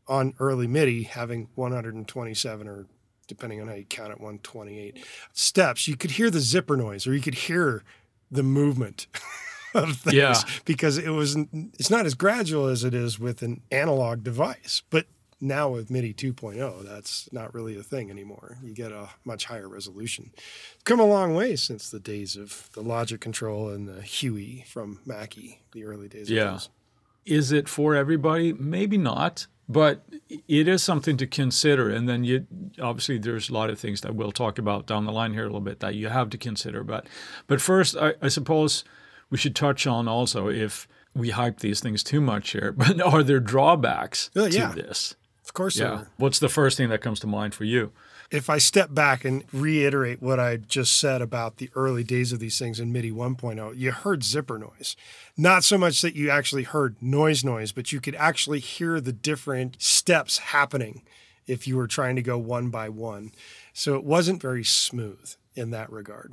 on 0.08 0.34
early 0.38 0.66
MIDI, 0.66 1.02
having 1.04 1.48
127 1.54 2.66
or 2.68 2.86
depending 3.26 3.60
on 3.60 3.68
how 3.68 3.74
you 3.74 3.84
count 3.84 4.10
it, 4.12 4.18
128 4.20 5.04
steps, 5.32 5.88
you 5.88 5.96
could 5.96 6.12
hear 6.12 6.30
the 6.30 6.40
zipper 6.40 6.76
noise 6.76 7.06
or 7.06 7.14
you 7.14 7.20
could 7.22 7.34
hear 7.34 7.82
the 8.30 8.42
movement 8.42 9.06
of 9.74 9.96
things 9.98 10.14
Yeah. 10.14 10.34
because 10.64 10.98
it 10.98 11.10
was 11.10 11.36
it's 11.78 11.90
not 11.90 12.06
as 12.06 12.14
gradual 12.14 12.66
as 12.66 12.84
it 12.84 12.94
is 12.94 13.18
with 13.18 13.42
an 13.42 13.62
analog 13.70 14.22
device. 14.22 14.82
But 14.90 15.06
now 15.44 15.68
with 15.68 15.90
MIDI 15.90 16.12
2.0, 16.14 16.84
that's 16.84 17.28
not 17.32 17.54
really 17.54 17.78
a 17.78 17.82
thing 17.82 18.10
anymore. 18.10 18.58
You 18.62 18.72
get 18.74 18.90
a 18.92 19.10
much 19.24 19.44
higher 19.44 19.68
resolution. 19.68 20.30
It's 20.74 20.82
come 20.84 20.98
a 21.00 21.04
long 21.06 21.34
way 21.34 21.54
since 21.56 21.90
the 21.90 22.00
days 22.00 22.34
of 22.36 22.68
the 22.72 22.80
Logic 22.82 23.20
Control 23.20 23.68
and 23.68 23.86
the 23.86 24.02
HUI 24.02 24.64
from 24.68 24.98
Mackie, 25.06 25.60
the 25.72 25.84
early 25.84 26.08
days 26.08 26.30
Yeah. 26.30 26.58
Is 27.24 27.52
it 27.52 27.68
for 27.68 27.94
everybody? 27.94 28.52
Maybe 28.52 28.98
not, 28.98 29.46
but 29.68 30.04
it 30.48 30.68
is 30.68 30.82
something 30.82 31.16
to 31.16 31.26
consider. 31.26 31.88
And 31.88 32.06
then 32.08 32.22
you 32.24 32.46
obviously 32.80 33.16
there's 33.18 33.48
a 33.48 33.54
lot 33.54 33.70
of 33.70 33.78
things 33.78 34.00
that 34.02 34.14
we'll 34.14 34.32
talk 34.32 34.58
about 34.58 34.86
down 34.86 35.06
the 35.06 35.12
line 35.12 35.32
here 35.32 35.44
a 35.44 35.46
little 35.46 35.60
bit 35.60 35.80
that 35.80 35.94
you 35.94 36.08
have 36.08 36.28
to 36.30 36.38
consider. 36.38 36.84
But 36.84 37.06
but 37.46 37.60
first, 37.62 37.96
I, 37.96 38.14
I 38.20 38.28
suppose 38.28 38.84
we 39.30 39.38
should 39.38 39.56
touch 39.56 39.86
on 39.86 40.06
also 40.06 40.48
if 40.48 40.86
we 41.14 41.30
hype 41.30 41.60
these 41.60 41.80
things 41.80 42.02
too 42.02 42.20
much 42.20 42.50
here, 42.50 42.72
but 42.76 43.00
are 43.00 43.22
there 43.22 43.40
drawbacks 43.40 44.30
Uh, 44.36 44.44
yeah. 44.44 44.68
to 44.70 44.82
this? 44.82 45.16
Of 45.54 45.56
course, 45.56 45.76
there 45.76 45.92
are. 45.92 46.08
What's 46.16 46.40
the 46.40 46.48
first 46.48 46.76
thing 46.76 46.88
that 46.88 47.00
comes 47.00 47.20
to 47.20 47.26
mind 47.26 47.54
for 47.54 47.64
you? 47.64 47.92
if 48.30 48.50
I 48.50 48.58
step 48.58 48.92
back 48.92 49.24
and 49.24 49.44
reiterate 49.52 50.20
what 50.20 50.40
I 50.40 50.56
just 50.56 50.96
said 50.96 51.22
about 51.22 51.58
the 51.58 51.70
early 51.76 52.02
days 52.02 52.32
of 52.32 52.40
these 52.40 52.58
things 52.58 52.80
in 52.80 52.92
MIDI 52.92 53.12
1.0, 53.12 53.76
you 53.76 53.92
heard 53.92 54.24
zipper 54.24 54.58
noise. 54.58 54.96
Not 55.36 55.62
so 55.62 55.78
much 55.78 56.02
that 56.02 56.16
you 56.16 56.30
actually 56.30 56.64
heard 56.64 57.00
noise 57.00 57.44
noise, 57.44 57.70
but 57.72 57.92
you 57.92 58.00
could 58.00 58.16
actually 58.16 58.60
hear 58.60 59.00
the 59.00 59.12
different 59.12 59.80
steps 59.80 60.38
happening 60.38 61.02
if 61.46 61.68
you 61.68 61.76
were 61.76 61.86
trying 61.86 62.16
to 62.16 62.22
go 62.22 62.38
one 62.38 62.70
by 62.70 62.88
one. 62.88 63.30
So 63.72 63.94
it 63.94 64.04
wasn't 64.04 64.42
very 64.42 64.64
smooth 64.64 65.34
in 65.54 65.70
that 65.70 65.92
regard. 65.92 66.32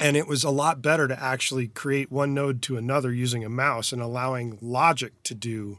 And 0.00 0.16
it 0.16 0.28
was 0.28 0.44
a 0.44 0.50
lot 0.50 0.82
better 0.82 1.08
to 1.08 1.20
actually 1.20 1.68
create 1.68 2.12
one 2.12 2.34
node 2.34 2.62
to 2.62 2.76
another 2.76 3.12
using 3.12 3.44
a 3.44 3.48
mouse 3.48 3.92
and 3.92 4.02
allowing 4.02 4.58
Logic 4.60 5.12
to 5.24 5.34
do 5.34 5.78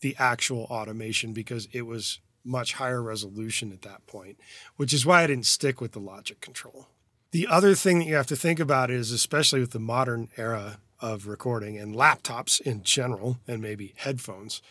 the 0.00 0.14
actual 0.18 0.64
automation 0.70 1.32
because 1.32 1.68
it 1.72 1.82
was 1.82 2.20
much 2.44 2.74
higher 2.74 3.02
resolution 3.02 3.72
at 3.72 3.82
that 3.82 4.06
point, 4.06 4.38
which 4.76 4.92
is 4.92 5.04
why 5.04 5.22
I 5.22 5.26
didn't 5.26 5.46
stick 5.46 5.80
with 5.80 5.92
the 5.92 5.98
logic 6.00 6.40
control. 6.40 6.88
The 7.30 7.46
other 7.46 7.74
thing 7.74 7.98
that 7.98 8.06
you 8.06 8.14
have 8.14 8.26
to 8.28 8.36
think 8.36 8.58
about 8.58 8.90
is, 8.90 9.12
especially 9.12 9.60
with 9.60 9.72
the 9.72 9.78
modern 9.78 10.28
era 10.36 10.78
of 11.00 11.26
recording 11.26 11.76
and 11.76 11.94
laptops 11.94 12.60
in 12.60 12.82
general, 12.82 13.38
and 13.46 13.60
maybe 13.60 13.94
headphones, 13.96 14.62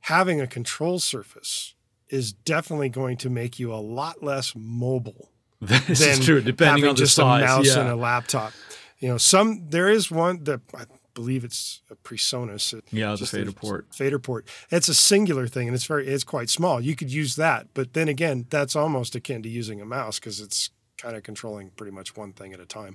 having 0.00 0.40
a 0.40 0.46
control 0.46 0.98
surface 0.98 1.74
is 2.08 2.32
definitely 2.32 2.88
going 2.88 3.16
to 3.18 3.28
make 3.28 3.58
you 3.58 3.72
a 3.72 3.76
lot 3.76 4.22
less 4.22 4.54
mobile 4.56 5.30
This 5.60 6.00
than 6.00 6.20
is 6.20 6.24
true, 6.24 6.40
depending 6.40 6.84
on 6.84 6.94
the 6.94 7.00
just 7.00 7.14
size. 7.14 7.42
a 7.42 7.46
mouse 7.46 7.66
yeah. 7.66 7.80
and 7.80 7.88
a 7.90 7.96
laptop. 7.96 8.52
You 9.00 9.08
know, 9.08 9.18
some 9.18 9.68
there 9.70 9.88
is 9.88 10.10
one 10.10 10.44
that 10.44 10.60
I 10.74 10.84
believe 11.20 11.42
it's 11.44 11.82
a 11.90 11.96
PreSonus. 11.96 12.72
It- 12.78 12.84
Yeah, 12.92 13.16
the 13.16 13.26
fader 13.26 13.52
port. 13.52 13.86
Fader 13.94 14.18
port. 14.20 14.46
It's 14.70 14.88
a 14.88 14.94
singular 14.94 15.46
thing, 15.48 15.66
and 15.68 15.74
it's 15.74 15.86
very 15.86 16.06
it's 16.06 16.24
quite 16.24 16.48
small. 16.50 16.80
You 16.80 16.94
could 16.94 17.10
use 17.12 17.34
that, 17.36 17.66
but 17.74 17.92
then 17.94 18.08
again, 18.08 18.46
that's 18.50 18.76
almost 18.76 19.14
akin 19.16 19.42
to 19.42 19.48
using 19.48 19.80
a 19.80 19.84
mouse 19.84 20.18
because 20.20 20.40
it's 20.40 20.70
kind 20.96 21.16
of 21.16 21.22
controlling 21.24 21.70
pretty 21.70 21.92
much 21.92 22.16
one 22.16 22.32
thing 22.32 22.52
at 22.52 22.60
a 22.60 22.66
time. 22.66 22.94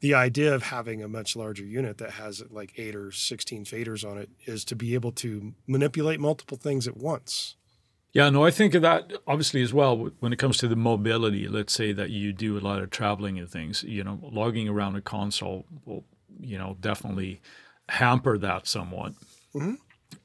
The 0.00 0.14
idea 0.14 0.54
of 0.54 0.62
having 0.62 1.02
a 1.02 1.08
much 1.08 1.34
larger 1.34 1.64
unit 1.64 1.98
that 1.98 2.12
has 2.12 2.42
like 2.50 2.70
eight 2.78 2.94
or 2.94 3.10
sixteen 3.10 3.64
faders 3.64 4.08
on 4.08 4.16
it 4.18 4.30
is 4.46 4.64
to 4.66 4.76
be 4.76 4.94
able 4.94 5.12
to 5.24 5.54
manipulate 5.66 6.20
multiple 6.20 6.56
things 6.56 6.86
at 6.86 6.96
once. 6.96 7.56
Yeah, 8.12 8.30
no, 8.30 8.44
I 8.44 8.50
think 8.50 8.74
of 8.74 8.82
that 8.82 9.12
obviously 9.26 9.60
as 9.62 9.72
well 9.74 10.10
when 10.20 10.32
it 10.32 10.38
comes 10.38 10.56
to 10.58 10.68
the 10.68 10.76
mobility. 10.76 11.46
Let's 11.48 11.72
say 11.74 11.92
that 11.92 12.10
you 12.10 12.32
do 12.32 12.56
a 12.56 12.62
lot 12.68 12.80
of 12.82 12.88
traveling 12.90 13.38
and 13.38 13.48
things, 13.50 13.82
you 13.82 14.02
know, 14.04 14.18
logging 14.22 14.66
around 14.68 14.96
a 14.96 15.02
console 15.02 15.66
will, 15.84 16.04
you 16.40 16.58
know, 16.58 16.76
definitely 16.80 17.40
hamper 17.88 18.38
that 18.38 18.66
somewhat. 18.66 19.12
Mm-hmm. 19.54 19.74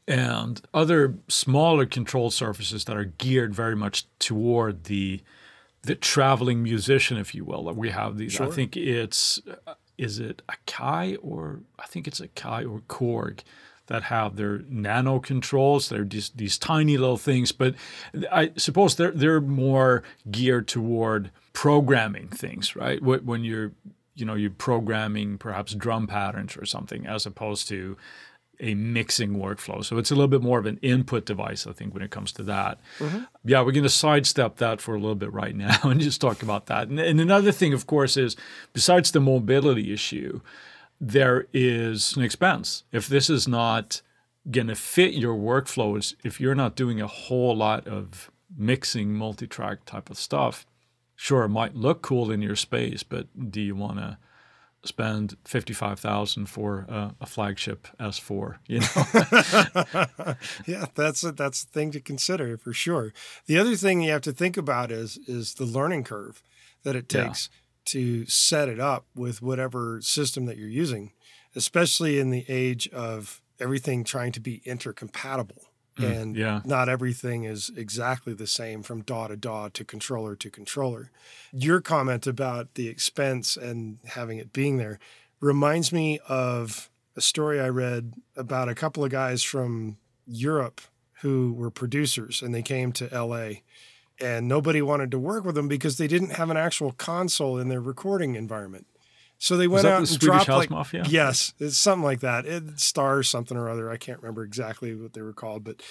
And 0.08 0.62
other 0.74 1.16
smaller 1.30 1.86
control 1.86 2.30
surfaces 2.30 2.86
that 2.86 2.98
are 2.98 3.06
geared 3.06 3.56
very 3.56 3.76
much 3.76 4.06
toward 4.20 4.86
the 4.86 5.22
the 5.84 5.96
traveling 5.96 6.64
musician, 6.64 7.18
if 7.18 7.36
you 7.36 7.44
will. 7.44 7.66
That 7.66 7.76
we 7.76 7.90
have 7.90 8.18
these. 8.18 8.40
I 8.40 8.48
think 8.48 8.76
it's 8.76 9.42
uh, 9.66 9.74
is 9.98 10.20
it 10.20 10.42
Akai 10.50 11.18
or 11.22 11.62
I 11.80 11.86
think 11.86 12.08
it's 12.08 12.20
Akai 12.20 12.70
or 12.70 12.80
Korg 12.82 13.42
that 13.88 14.04
have 14.04 14.36
their 14.36 14.62
nano 14.70 15.20
controls. 15.20 15.90
They're 15.90 16.04
these 16.04 16.30
these 16.30 16.58
tiny 16.58 16.98
little 16.98 17.18
things, 17.18 17.52
but 17.52 17.76
I 18.32 18.52
suppose 18.58 18.96
they're 18.96 19.12
they're 19.12 19.42
more 19.42 20.04
geared 20.30 20.68
toward 20.68 21.32
programming 21.54 22.30
things, 22.30 22.76
right? 22.76 23.02
When 23.02 23.44
you're 23.44 23.74
you 24.16 24.26
know 24.26 24.36
you're 24.36 24.52
programming 24.52 25.38
perhaps 25.38 25.74
drum 25.74 26.08
patterns 26.08 26.58
or 26.58 26.66
something, 26.66 27.06
as 27.06 27.26
opposed 27.26 27.68
to 27.70 27.98
a 28.60 28.76
mixing 28.76 29.36
workflow. 29.36 29.84
So 29.84 29.98
it's 29.98 30.12
a 30.12 30.16
little 30.16 30.28
bit 30.28 30.42
more 30.42 30.60
of 30.60 30.66
an 30.66 30.80
input 30.82 31.26
device, 31.26 31.66
I 31.66 31.74
think, 31.74 31.94
when 31.94 32.04
it 32.04 32.12
comes 32.12 32.32
to 32.34 32.44
that. 32.44 32.80
Mm-hmm. 33.00 33.24
Yeah, 33.44 33.62
we're 33.62 33.72
going 33.72 33.84
to 33.84 33.90
sidestep 33.90 34.58
that 34.58 34.80
for 34.80 34.96
a 34.96 35.00
little 35.00 35.16
bit 35.16 35.34
right 35.34 35.56
now 35.56 35.80
and 35.84 36.00
just 36.00 36.22
talk 36.22 36.44
about 36.44 36.68
that. 36.68 36.88
And, 36.88 37.00
and 37.00 37.20
another 37.20 37.52
thing, 37.52 37.74
of 37.74 37.88
course, 37.88 38.16
is 38.16 38.36
besides 38.72 39.12
the 39.12 39.20
mobility 39.20 39.92
issue, 39.92 40.42
there 41.02 41.48
is 41.52 42.16
an 42.16 42.24
expense. 42.24 42.84
If 42.92 43.08
this 43.08 43.30
is 43.30 43.48
not 43.48 44.02
going 44.50 44.68
to 44.68 44.76
fit 44.76 45.14
your 45.14 45.36
workflows, 45.36 46.16
if 46.24 46.40
you're 46.40 46.56
not 46.56 46.76
doing 46.76 47.02
a 47.02 47.08
whole 47.08 47.56
lot 47.56 47.88
of 47.88 48.32
mixing, 48.56 49.14
multi 49.14 49.48
track 49.48 49.86
type 49.86 50.10
of 50.10 50.18
stuff, 50.18 50.66
sure, 51.24 51.44
it 51.44 51.50
might 51.50 51.74
look 51.76 52.02
cool 52.02 52.30
in 52.32 52.42
your 52.42 52.56
space, 52.58 53.02
but 53.04 53.28
do 53.52 53.62
you 53.62 53.76
want 53.76 53.98
to? 53.98 54.18
spend 54.86 55.38
55,000 55.46 56.46
for 56.48 56.86
uh, 56.90 57.12
a 57.22 57.26
flagship 57.26 57.88
S4, 58.02 58.58
you 58.68 58.80
know. 58.82 60.36
yeah, 60.68 60.86
that's 60.94 61.24
a, 61.24 61.32
that's 61.32 61.64
the 61.64 61.72
thing 61.72 61.90
to 61.92 62.02
consider 62.02 62.58
for 62.58 62.74
sure. 62.74 63.14
The 63.46 63.58
other 63.58 63.78
thing 63.78 64.02
you 64.02 64.12
have 64.12 64.22
to 64.24 64.34
think 64.34 64.58
about 64.58 64.92
is 64.92 65.18
is 65.26 65.54
the 65.54 65.64
learning 65.64 66.04
curve 66.04 66.44
that 66.84 66.98
it 66.98 67.14
Yeah. 67.14 67.28
takes 67.28 67.50
to 67.86 68.26
set 68.26 68.68
it 68.68 68.78
up 68.82 69.06
with 69.16 69.42
whatever 69.42 70.02
system 70.02 70.48
that 70.48 70.58
you're 70.58 70.68
using, 70.68 71.14
especially 71.56 72.20
in 72.20 72.30
the 72.30 72.44
age 72.50 72.90
of 72.90 73.42
everything 73.62 74.04
trying 74.04 74.34
to 74.34 74.42
be 74.42 74.62
intercompatible. 74.66 75.62
And 75.98 76.36
Mm, 76.36 76.40
yeah. 76.40 76.62
not 76.66 76.90
everything 76.90 77.44
is 77.44 77.72
exactly 77.76 78.34
the 78.34 78.48
same 78.48 78.82
from 78.82 79.02
DAW 79.02 79.28
to 79.28 79.36
DAW 79.36 79.70
to 79.70 79.84
controller 79.86 80.36
to 80.36 80.50
controller. 80.50 81.12
Your 81.52 81.82
comment 81.82 82.26
about 82.26 82.74
the 82.74 82.88
expense 82.88 83.56
and 83.56 84.00
having 84.06 84.40
it 84.40 84.52
being 84.54 84.78
there 84.78 84.98
reminds 85.40 85.92
me 85.92 86.20
of 86.28 86.90
a 87.16 87.22
story 87.22 87.60
I 87.60 87.70
read 87.70 88.14
about 88.36 88.70
a 88.70 88.76
couple 88.76 89.04
of 89.04 89.12
guys 89.12 89.44
from 89.44 89.98
Europe 90.26 90.82
who 91.22 91.54
were 91.54 91.70
producers 91.70 92.42
and 92.42 92.56
they 92.56 92.64
came 92.64 92.92
to 92.94 93.08
LA 93.14 93.60
and 94.20 94.48
nobody 94.48 94.82
wanted 94.82 95.12
to 95.12 95.20
work 95.20 95.44
with 95.46 95.56
them 95.56 95.68
because 95.68 95.98
they 95.98 96.08
didn't 96.08 96.32
have 96.32 96.50
an 96.50 96.58
actual 96.58 96.92
console 96.94 97.58
in 97.58 97.68
their 97.70 97.82
recording 97.82 98.36
environment. 98.36 98.88
So 99.44 99.58
they 99.58 99.68
went 99.68 99.86
out 99.86 99.96
the 99.96 99.98
and 99.98 100.08
Swedish 100.08 100.26
dropped 100.26 100.48
House 100.48 100.58
like 100.58 100.70
Mafia? 100.70 101.04
yes, 101.06 101.54
it's 101.60 101.78
something 101.78 102.06
like 102.06 102.22
that. 102.22 102.46
It 102.46 102.80
stars 102.80 103.28
something 103.28 103.58
or 103.58 103.70
other. 103.70 103.92
I 103.92 103.98
can't 103.98 104.22
remember 104.22 104.42
exactly 104.42 104.96
what 104.96 105.12
they 105.12 105.22
were 105.22 105.34
called, 105.34 105.66
but 105.66 105.84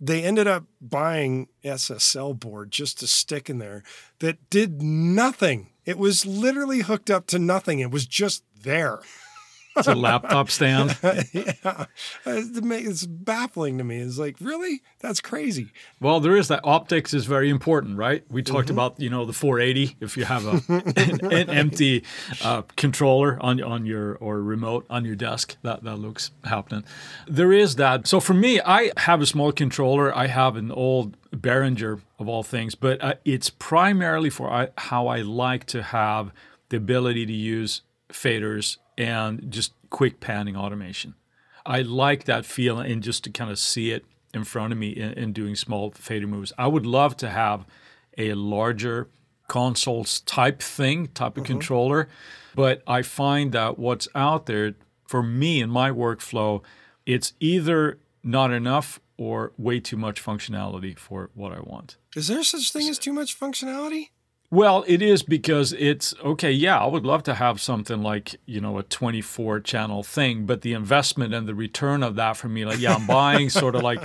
they 0.00 0.24
ended 0.24 0.48
up 0.48 0.64
buying 0.80 1.46
SSL 1.62 2.40
board 2.40 2.72
just 2.72 2.98
to 2.98 3.06
stick 3.06 3.48
in 3.48 3.58
there 3.58 3.84
that 4.18 4.50
did 4.50 4.82
nothing. 4.82 5.70
It 5.84 5.98
was 5.98 6.26
literally 6.26 6.80
hooked 6.80 7.10
up 7.10 7.28
to 7.28 7.38
nothing. 7.38 7.78
It 7.78 7.92
was 7.92 8.06
just 8.06 8.42
there. 8.60 8.98
It's 9.76 9.88
a 9.88 9.94
laptop 9.94 10.50
stand. 10.50 10.96
yeah, 11.32 11.86
It's 12.26 13.06
baffling 13.06 13.78
to 13.78 13.84
me. 13.84 13.98
It's 13.98 14.18
like, 14.18 14.36
really? 14.40 14.82
That's 14.98 15.20
crazy. 15.20 15.72
Well, 16.00 16.20
there 16.20 16.36
is 16.36 16.48
that 16.48 16.60
optics 16.64 17.14
is 17.14 17.26
very 17.26 17.50
important, 17.50 17.96
right? 17.96 18.24
We 18.30 18.42
talked 18.42 18.70
about, 18.70 18.98
you 19.00 19.10
know, 19.10 19.24
the 19.24 19.32
480. 19.32 19.96
If 20.00 20.16
you 20.16 20.24
have 20.24 20.46
a 20.46 20.62
an, 20.96 21.32
an 21.32 21.50
empty 21.50 22.04
uh, 22.42 22.62
controller 22.76 23.38
on 23.40 23.62
on 23.62 23.86
your 23.86 24.16
or 24.16 24.42
remote 24.42 24.86
on 24.90 25.04
your 25.04 25.16
desk, 25.16 25.56
that 25.62 25.84
that 25.84 25.96
looks 25.96 26.30
happening. 26.44 26.84
There 27.28 27.52
is 27.52 27.76
that. 27.76 28.06
So 28.06 28.20
for 28.20 28.34
me, 28.34 28.60
I 28.60 28.90
have 28.96 29.20
a 29.20 29.26
small 29.26 29.52
controller. 29.52 30.14
I 30.16 30.26
have 30.26 30.56
an 30.56 30.70
old 30.70 31.16
Behringer 31.34 32.00
of 32.18 32.28
all 32.28 32.42
things, 32.42 32.74
but 32.74 33.02
uh, 33.02 33.14
it's 33.24 33.50
primarily 33.50 34.30
for 34.30 34.50
I, 34.50 34.68
how 34.76 35.06
I 35.06 35.20
like 35.20 35.64
to 35.66 35.82
have 35.82 36.32
the 36.70 36.76
ability 36.76 37.24
to 37.26 37.32
use 37.32 37.82
faders 38.12 38.78
and 39.00 39.50
just 39.50 39.72
quick 39.88 40.20
panning 40.20 40.54
automation. 40.54 41.14
I 41.64 41.80
like 41.80 42.24
that 42.24 42.44
feeling 42.44 42.92
and 42.92 43.02
just 43.02 43.24
to 43.24 43.30
kind 43.30 43.50
of 43.50 43.58
see 43.58 43.92
it 43.92 44.04
in 44.34 44.44
front 44.44 44.72
of 44.72 44.78
me 44.78 44.90
in, 44.90 45.12
in 45.14 45.32
doing 45.32 45.56
small 45.56 45.90
fader 45.92 46.26
moves. 46.26 46.52
I 46.58 46.66
would 46.66 46.84
love 46.84 47.16
to 47.18 47.30
have 47.30 47.64
a 48.18 48.34
larger 48.34 49.08
consoles 49.48 50.20
type 50.20 50.60
thing, 50.60 51.08
type 51.08 51.38
of 51.38 51.44
mm-hmm. 51.44 51.52
controller, 51.54 52.08
but 52.54 52.82
I 52.86 53.00
find 53.00 53.52
that 53.52 53.78
what's 53.78 54.06
out 54.14 54.44
there 54.44 54.74
for 55.06 55.22
me 55.22 55.62
in 55.62 55.70
my 55.70 55.90
workflow, 55.90 56.62
it's 57.06 57.32
either 57.40 57.98
not 58.22 58.52
enough 58.52 59.00
or 59.16 59.52
way 59.56 59.80
too 59.80 59.96
much 59.96 60.22
functionality 60.22 60.96
for 60.98 61.30
what 61.34 61.52
I 61.52 61.60
want. 61.60 61.96
Is 62.14 62.28
there 62.28 62.44
such 62.44 62.70
thing 62.70 62.88
as 62.88 62.98
too 62.98 63.14
much 63.14 63.38
functionality? 63.38 64.10
Well, 64.52 64.84
it 64.88 65.00
is 65.00 65.22
because 65.22 65.72
it's 65.74 66.12
okay. 66.24 66.50
Yeah, 66.50 66.78
I 66.78 66.86
would 66.86 67.04
love 67.04 67.22
to 67.24 67.34
have 67.34 67.60
something 67.60 68.02
like 68.02 68.36
you 68.46 68.60
know 68.60 68.78
a 68.78 68.82
twenty-four 68.82 69.60
channel 69.60 70.02
thing, 70.02 70.44
but 70.44 70.62
the 70.62 70.72
investment 70.72 71.32
and 71.32 71.46
the 71.46 71.54
return 71.54 72.02
of 72.02 72.16
that 72.16 72.36
for 72.36 72.48
me, 72.48 72.64
like 72.64 72.80
yeah, 72.80 72.94
I'm 72.94 73.06
buying 73.06 73.48
sort 73.48 73.76
of 73.76 73.82
like 73.90 74.02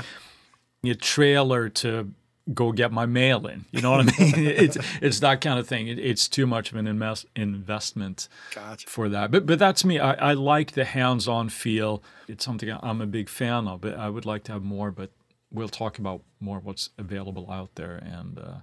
a 0.83 0.93
trailer 0.93 1.69
to 1.69 2.11
go 2.53 2.71
get 2.71 2.91
my 2.91 3.07
mail 3.07 3.47
in. 3.47 3.65
You 3.71 3.81
know 3.81 3.91
what 3.91 4.01
I 4.01 4.19
mean? 4.19 4.33
it's 4.37 4.77
it's 5.01 5.19
that 5.21 5.41
kind 5.41 5.59
of 5.59 5.67
thing. 5.67 5.87
It, 5.87 5.97
it's 5.97 6.27
too 6.27 6.45
much 6.45 6.71
of 6.71 6.77
an 6.77 6.85
invest, 6.87 7.25
investment 7.35 8.27
Gotcha. 8.53 8.87
for 8.87 9.09
that. 9.09 9.31
But 9.31 9.47
but 9.47 9.57
that's 9.57 9.83
me. 9.83 9.99
I, 9.99 10.13
I 10.13 10.33
like 10.33 10.73
the 10.73 10.85
hands-on 10.85 11.49
feel. 11.49 12.03
It's 12.27 12.45
something 12.45 12.69
I'm 12.83 13.01
a 13.01 13.07
big 13.07 13.29
fan 13.29 13.67
of. 13.67 13.81
But 13.81 13.97
I 13.97 14.09
would 14.09 14.25
like 14.25 14.43
to 14.43 14.51
have 14.51 14.63
more. 14.63 14.91
But 14.91 15.09
we'll 15.51 15.69
talk 15.69 15.97
about 15.97 16.21
more 16.39 16.59
what's 16.59 16.91
available 16.97 17.49
out 17.49 17.73
there 17.75 17.95
and 17.95 18.37
uh, 18.37 18.53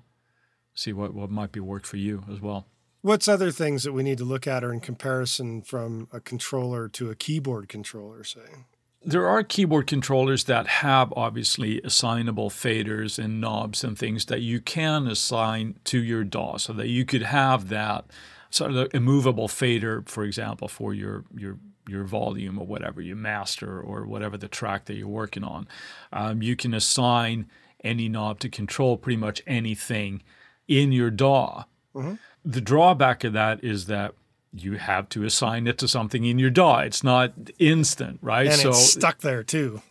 see 0.74 0.92
what 0.92 1.14
what 1.14 1.30
might 1.30 1.52
be 1.52 1.60
worked 1.60 1.86
for 1.86 1.96
you 1.96 2.24
as 2.30 2.40
well. 2.40 2.66
What's 3.02 3.26
other 3.26 3.50
things 3.50 3.82
that 3.82 3.92
we 3.92 4.04
need 4.04 4.18
to 4.18 4.24
look 4.24 4.46
at 4.46 4.62
or 4.62 4.72
in 4.72 4.80
comparison 4.80 5.62
from 5.62 6.06
a 6.12 6.20
controller 6.20 6.88
to 6.90 7.10
a 7.10 7.16
keyboard 7.16 7.68
controller, 7.68 8.22
say? 8.22 8.66
There 9.04 9.26
are 9.26 9.42
keyboard 9.42 9.88
controllers 9.88 10.44
that 10.44 10.68
have 10.68 11.12
obviously 11.16 11.80
assignable 11.82 12.48
faders 12.48 13.18
and 13.18 13.40
knobs 13.40 13.82
and 13.82 13.98
things 13.98 14.26
that 14.26 14.42
you 14.42 14.60
can 14.60 15.08
assign 15.08 15.74
to 15.84 16.00
your 16.00 16.22
DAW 16.22 16.58
so 16.58 16.72
that 16.74 16.86
you 16.86 17.04
could 17.04 17.22
have 17.22 17.68
that 17.68 18.04
sort 18.50 18.70
of 18.70 18.94
immovable 18.94 19.48
fader, 19.48 20.04
for 20.06 20.22
example, 20.22 20.68
for 20.68 20.94
your 20.94 21.24
your 21.36 21.58
your 21.88 22.04
volume 22.04 22.60
or 22.60 22.66
whatever, 22.66 23.00
your 23.00 23.16
master 23.16 23.80
or 23.80 24.06
whatever 24.06 24.36
the 24.36 24.46
track 24.46 24.84
that 24.84 24.94
you're 24.94 25.08
working 25.08 25.42
on. 25.42 25.66
Um, 26.12 26.40
you 26.40 26.54
can 26.54 26.72
assign 26.72 27.48
any 27.82 28.08
knob 28.08 28.38
to 28.38 28.48
control 28.48 28.96
pretty 28.96 29.16
much 29.16 29.42
anything 29.48 30.22
in 30.68 30.92
your 30.92 31.10
DAW. 31.10 31.64
Mm-hmm. 31.94 32.14
The 32.44 32.60
drawback 32.60 33.24
of 33.24 33.32
that 33.34 33.62
is 33.62 33.86
that 33.86 34.14
you 34.52 34.74
have 34.74 35.08
to 35.10 35.24
assign 35.24 35.66
it 35.66 35.78
to 35.78 35.88
something 35.88 36.24
in 36.24 36.38
your 36.38 36.50
DAW. 36.50 36.80
It's 36.80 37.02
not 37.02 37.32
instant, 37.58 38.18
right? 38.22 38.48
And 38.48 38.56
so, 38.56 38.70
it's 38.70 38.92
stuck 38.92 39.20
there 39.20 39.42
too. 39.42 39.82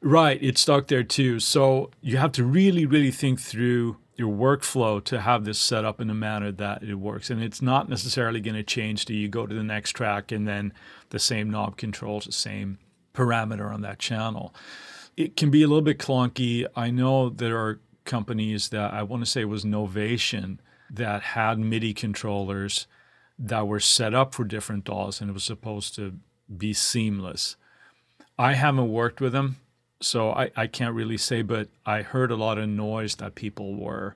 Right, 0.00 0.38
it's 0.40 0.60
stuck 0.60 0.86
there 0.86 1.02
too. 1.02 1.40
So 1.40 1.90
you 2.00 2.18
have 2.18 2.32
to 2.32 2.44
really, 2.44 2.86
really 2.86 3.10
think 3.10 3.40
through 3.40 3.96
your 4.16 4.32
workflow 4.32 5.02
to 5.04 5.20
have 5.20 5.44
this 5.44 5.58
set 5.58 5.84
up 5.84 6.00
in 6.00 6.10
a 6.10 6.14
manner 6.14 6.50
that 6.52 6.82
it 6.82 6.94
works. 6.94 7.30
And 7.30 7.42
it's 7.42 7.62
not 7.62 7.88
necessarily 7.88 8.40
going 8.40 8.56
to 8.56 8.64
change 8.64 9.04
till 9.04 9.16
you 9.16 9.28
go 9.28 9.46
to 9.46 9.54
the 9.54 9.62
next 9.62 9.92
track 9.92 10.32
and 10.32 10.46
then 10.46 10.72
the 11.10 11.18
same 11.18 11.50
knob 11.50 11.76
controls 11.76 12.24
the 12.24 12.32
same 12.32 12.78
parameter 13.14 13.72
on 13.72 13.80
that 13.82 13.98
channel. 13.98 14.54
It 15.16 15.36
can 15.36 15.50
be 15.50 15.62
a 15.62 15.68
little 15.68 15.82
bit 15.82 15.98
clunky. 15.98 16.66
I 16.76 16.90
know 16.90 17.28
there 17.28 17.58
are 17.58 17.80
companies 18.08 18.70
that 18.70 18.92
I 18.92 19.04
want 19.04 19.24
to 19.24 19.30
say 19.30 19.44
was 19.44 19.64
Novation 19.64 20.58
that 20.90 21.22
had 21.22 21.60
MIDI 21.60 21.94
controllers 21.94 22.88
that 23.38 23.68
were 23.68 23.78
set 23.78 24.14
up 24.14 24.34
for 24.34 24.44
different 24.44 24.84
DAWs 24.84 25.20
and 25.20 25.30
it 25.30 25.34
was 25.34 25.44
supposed 25.44 25.94
to 25.94 26.14
be 26.56 26.72
seamless. 26.72 27.54
I 28.36 28.54
haven't 28.54 28.90
worked 28.90 29.20
with 29.20 29.32
them 29.32 29.58
so 30.00 30.30
I, 30.30 30.50
I 30.56 30.66
can't 30.66 30.94
really 30.94 31.16
say, 31.16 31.42
but 31.42 31.68
I 31.84 32.02
heard 32.02 32.30
a 32.30 32.36
lot 32.36 32.58
of 32.58 32.68
noise 32.68 33.16
that 33.16 33.34
people 33.34 33.74
were 33.74 34.14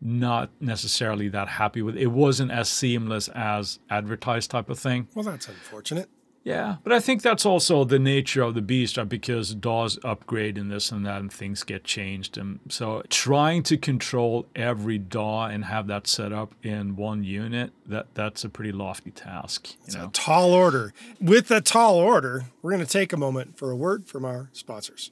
not 0.00 0.50
necessarily 0.60 1.28
that 1.30 1.48
happy 1.48 1.82
with. 1.82 1.96
It 1.96 2.08
wasn't 2.08 2.50
as 2.50 2.68
seamless 2.68 3.28
as 3.28 3.78
advertised 3.90 4.50
type 4.50 4.70
of 4.70 4.78
thing. 4.78 5.08
Well, 5.14 5.24
that's 5.24 5.48
unfortunate. 5.48 6.08
Yeah, 6.46 6.76
but 6.84 6.92
I 6.92 7.00
think 7.00 7.22
that's 7.22 7.44
also 7.44 7.82
the 7.82 7.98
nature 7.98 8.40
of 8.40 8.54
the 8.54 8.62
beast, 8.62 8.96
right? 8.96 9.08
Because 9.08 9.52
DAWs 9.52 9.98
upgrade 10.04 10.56
and 10.56 10.70
this 10.70 10.92
and 10.92 11.04
that, 11.04 11.18
and 11.20 11.32
things 11.32 11.64
get 11.64 11.82
changed. 11.82 12.38
And 12.38 12.60
so, 12.68 13.02
trying 13.10 13.64
to 13.64 13.76
control 13.76 14.46
every 14.54 14.96
DAW 14.96 15.46
and 15.46 15.64
have 15.64 15.88
that 15.88 16.06
set 16.06 16.32
up 16.32 16.54
in 16.62 16.94
one 16.94 17.24
unit 17.24 17.72
that 17.84 18.14
that's 18.14 18.44
a 18.44 18.48
pretty 18.48 18.70
lofty 18.70 19.10
task. 19.10 19.74
It's 19.86 19.96
know? 19.96 20.04
a 20.04 20.10
tall 20.12 20.52
order. 20.52 20.94
With 21.20 21.50
a 21.50 21.60
tall 21.60 21.96
order, 21.96 22.44
we're 22.62 22.70
going 22.70 22.86
to 22.86 22.92
take 22.92 23.12
a 23.12 23.16
moment 23.16 23.58
for 23.58 23.72
a 23.72 23.76
word 23.76 24.06
from 24.06 24.24
our 24.24 24.48
sponsors. 24.52 25.10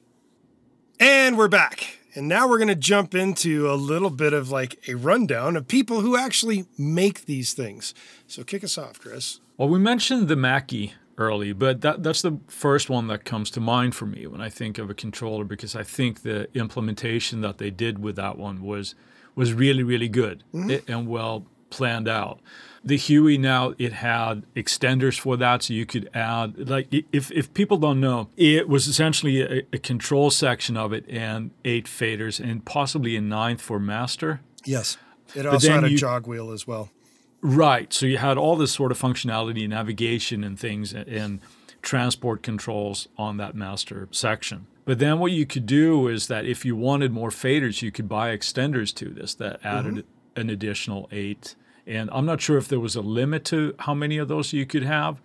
And 1.01 1.37
we're 1.37 1.49
back. 1.49 1.99
And 2.13 2.29
now 2.29 2.47
we're 2.47 2.59
going 2.59 2.69
to 2.69 2.75
jump 2.75 3.13
into 3.13 3.69
a 3.69 3.75
little 3.75 4.09
bit 4.09 4.31
of 4.31 4.51
like 4.51 4.87
a 4.87 4.93
rundown 4.93 5.57
of 5.57 5.67
people 5.67 5.99
who 5.99 6.15
actually 6.15 6.63
make 6.77 7.25
these 7.25 7.53
things. 7.53 7.93
So 8.25 8.45
kick 8.45 8.63
us 8.63 8.77
off, 8.77 9.01
Chris. 9.01 9.41
Well, 9.57 9.67
we 9.67 9.79
mentioned 9.79 10.29
the 10.29 10.37
Mackie 10.37 10.93
early, 11.17 11.53
but 11.53 11.81
that, 11.81 12.03
that's 12.03 12.21
the 12.21 12.39
first 12.47 12.89
one 12.89 13.07
that 13.07 13.25
comes 13.25 13.49
to 13.51 13.59
mind 13.59 13.95
for 13.95 14.05
me 14.05 14.27
when 14.27 14.41
I 14.41 14.49
think 14.49 14.77
of 14.77 14.89
a 14.89 14.93
controller 14.93 15.43
because 15.43 15.75
I 15.75 15.83
think 15.83 16.23
the 16.23 16.47
implementation 16.57 17.41
that 17.41 17.57
they 17.57 17.69
did 17.69 17.99
with 17.99 18.15
that 18.17 18.37
one 18.37 18.61
was 18.61 18.95
was 19.35 19.53
really 19.53 19.83
really 19.83 20.07
good 20.07 20.43
mm-hmm. 20.53 20.91
and 20.91 21.07
well 21.07 21.45
planned 21.69 22.07
out 22.07 22.39
the 22.85 22.97
HUI 22.97 23.39
now 23.39 23.73
it 23.79 23.93
had 23.93 24.43
extenders 24.53 25.19
for 25.19 25.35
that, 25.37 25.63
so 25.63 25.73
you 25.73 25.87
could 25.87 26.07
add 26.13 26.69
like 26.69 26.87
if 27.11 27.31
if 27.31 27.51
people 27.55 27.77
don't 27.77 27.99
know, 27.99 28.29
it 28.37 28.69
was 28.69 28.87
essentially 28.87 29.41
a, 29.41 29.63
a 29.73 29.79
control 29.79 30.29
section 30.29 30.77
of 30.77 30.93
it 30.93 31.03
and 31.09 31.49
eight 31.65 31.87
faders 31.87 32.39
and 32.39 32.63
possibly 32.63 33.15
a 33.15 33.21
ninth 33.21 33.59
for 33.59 33.79
master. 33.79 34.41
Yes, 34.65 34.97
it 35.33 35.47
also 35.47 35.71
had 35.71 35.83
a 35.83 35.89
you, 35.89 35.97
jog 35.97 36.27
wheel 36.27 36.51
as 36.51 36.67
well. 36.67 36.91
Right, 37.41 37.93
so 37.93 38.05
you 38.05 38.17
had 38.17 38.37
all 38.37 38.55
this 38.55 38.71
sort 38.71 38.91
of 38.91 38.99
functionality, 38.99 39.67
navigation, 39.67 40.43
and 40.43 40.59
things, 40.59 40.93
and, 40.93 41.07
and 41.07 41.39
transport 41.81 42.41
controls 42.41 43.07
on 43.17 43.37
that 43.37 43.55
master 43.55 44.07
section. 44.11 44.67
But 44.85 44.99
then 44.99 45.19
what 45.19 45.31
you 45.31 45.45
could 45.45 45.65
do 45.65 46.07
is 46.07 46.27
that 46.27 46.45
if 46.45 46.65
you 46.65 46.75
wanted 46.75 47.11
more 47.11 47.29
faders, 47.29 47.81
you 47.81 47.91
could 47.91 48.09
buy 48.09 48.35
extenders 48.35 48.93
to 48.95 49.09
this 49.09 49.35
that 49.35 49.59
added 49.63 49.93
mm-hmm. 49.93 50.39
an 50.39 50.49
additional 50.49 51.07
eight 51.11 51.55
and 51.87 52.09
I'm 52.11 52.25
not 52.25 52.41
sure 52.41 52.57
if 52.57 52.67
there 52.67 52.79
was 52.79 52.95
a 52.95 53.01
limit 53.01 53.45
to 53.45 53.75
how 53.79 53.93
many 53.93 54.17
of 54.17 54.27
those 54.27 54.53
you 54.53 54.65
could 54.65 54.83
have, 54.83 55.21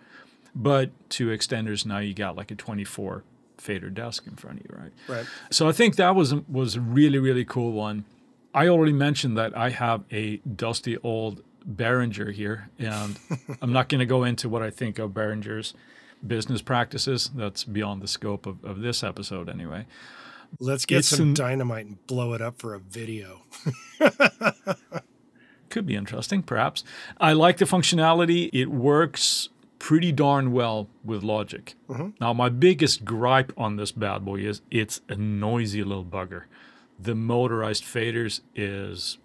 but 0.53 0.91
two 1.09 1.27
extenders 1.27 1.85
now 1.85 1.99
you 1.99 2.13
got 2.13 2.35
like 2.35 2.51
a 2.51 2.55
24 2.55 3.23
fader 3.57 3.89
desk 3.89 4.25
in 4.27 4.35
front 4.35 4.59
of 4.59 4.65
you, 4.65 4.75
right? 4.77 4.91
Right. 5.07 5.25
So 5.49 5.67
I 5.67 5.71
think 5.71 5.95
that 5.95 6.15
was 6.15 6.33
was 6.33 6.75
a 6.75 6.81
really 6.81 7.19
really 7.19 7.45
cool 7.45 7.71
one. 7.71 8.05
I 8.53 8.67
already 8.67 8.93
mentioned 8.93 9.37
that 9.37 9.57
I 9.57 9.69
have 9.69 10.03
a 10.11 10.37
dusty 10.37 10.97
old 10.97 11.41
Behringer 11.67 12.33
here, 12.33 12.69
and 12.79 13.17
I'm 13.61 13.73
not 13.73 13.89
going 13.89 13.99
to 13.99 14.05
go 14.05 14.23
into 14.23 14.49
what 14.49 14.61
I 14.61 14.69
think 14.69 14.99
of 14.99 15.11
Behringer's 15.11 15.73
business 16.25 16.61
practices. 16.61 17.29
That's 17.35 17.63
beyond 17.63 18.01
the 18.01 18.07
scope 18.07 18.45
of, 18.45 18.63
of 18.63 18.81
this 18.81 19.03
episode, 19.03 19.49
anyway. 19.49 19.85
Let's 20.59 20.85
get 20.85 20.99
it's 20.99 21.07
some 21.09 21.29
an, 21.29 21.33
dynamite 21.33 21.85
and 21.85 22.07
blow 22.07 22.33
it 22.33 22.41
up 22.41 22.59
for 22.59 22.73
a 22.73 22.79
video. 22.79 23.43
could 25.69 25.85
be 25.85 25.95
interesting, 25.95 26.43
perhaps. 26.43 26.83
I 27.19 27.33
like 27.33 27.57
the 27.57 27.65
functionality. 27.65 28.49
It 28.53 28.67
works 28.67 29.49
pretty 29.79 30.11
darn 30.11 30.51
well 30.51 30.87
with 31.03 31.23
Logic. 31.23 31.73
Mm-hmm. 31.89 32.09
Now, 32.19 32.33
my 32.33 32.49
biggest 32.49 33.03
gripe 33.03 33.51
on 33.57 33.77
this 33.77 33.91
bad 33.91 34.23
boy 34.23 34.41
is 34.41 34.61
it's 34.69 35.01
a 35.09 35.15
noisy 35.15 35.83
little 35.83 36.05
bugger. 36.05 36.43
The 36.99 37.15
motorized 37.15 37.83
faders 37.83 38.41
is, 38.55 39.17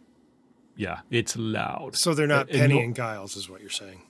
yeah, 0.76 1.00
it's 1.10 1.36
loud. 1.36 1.96
So 1.96 2.14
they're 2.14 2.26
not 2.26 2.48
uh, 2.48 2.58
Penny 2.58 2.80
and 2.82 2.94
Giles, 2.94 3.36
is 3.36 3.48
what 3.48 3.60
you're 3.60 3.70
saying. 3.70 4.02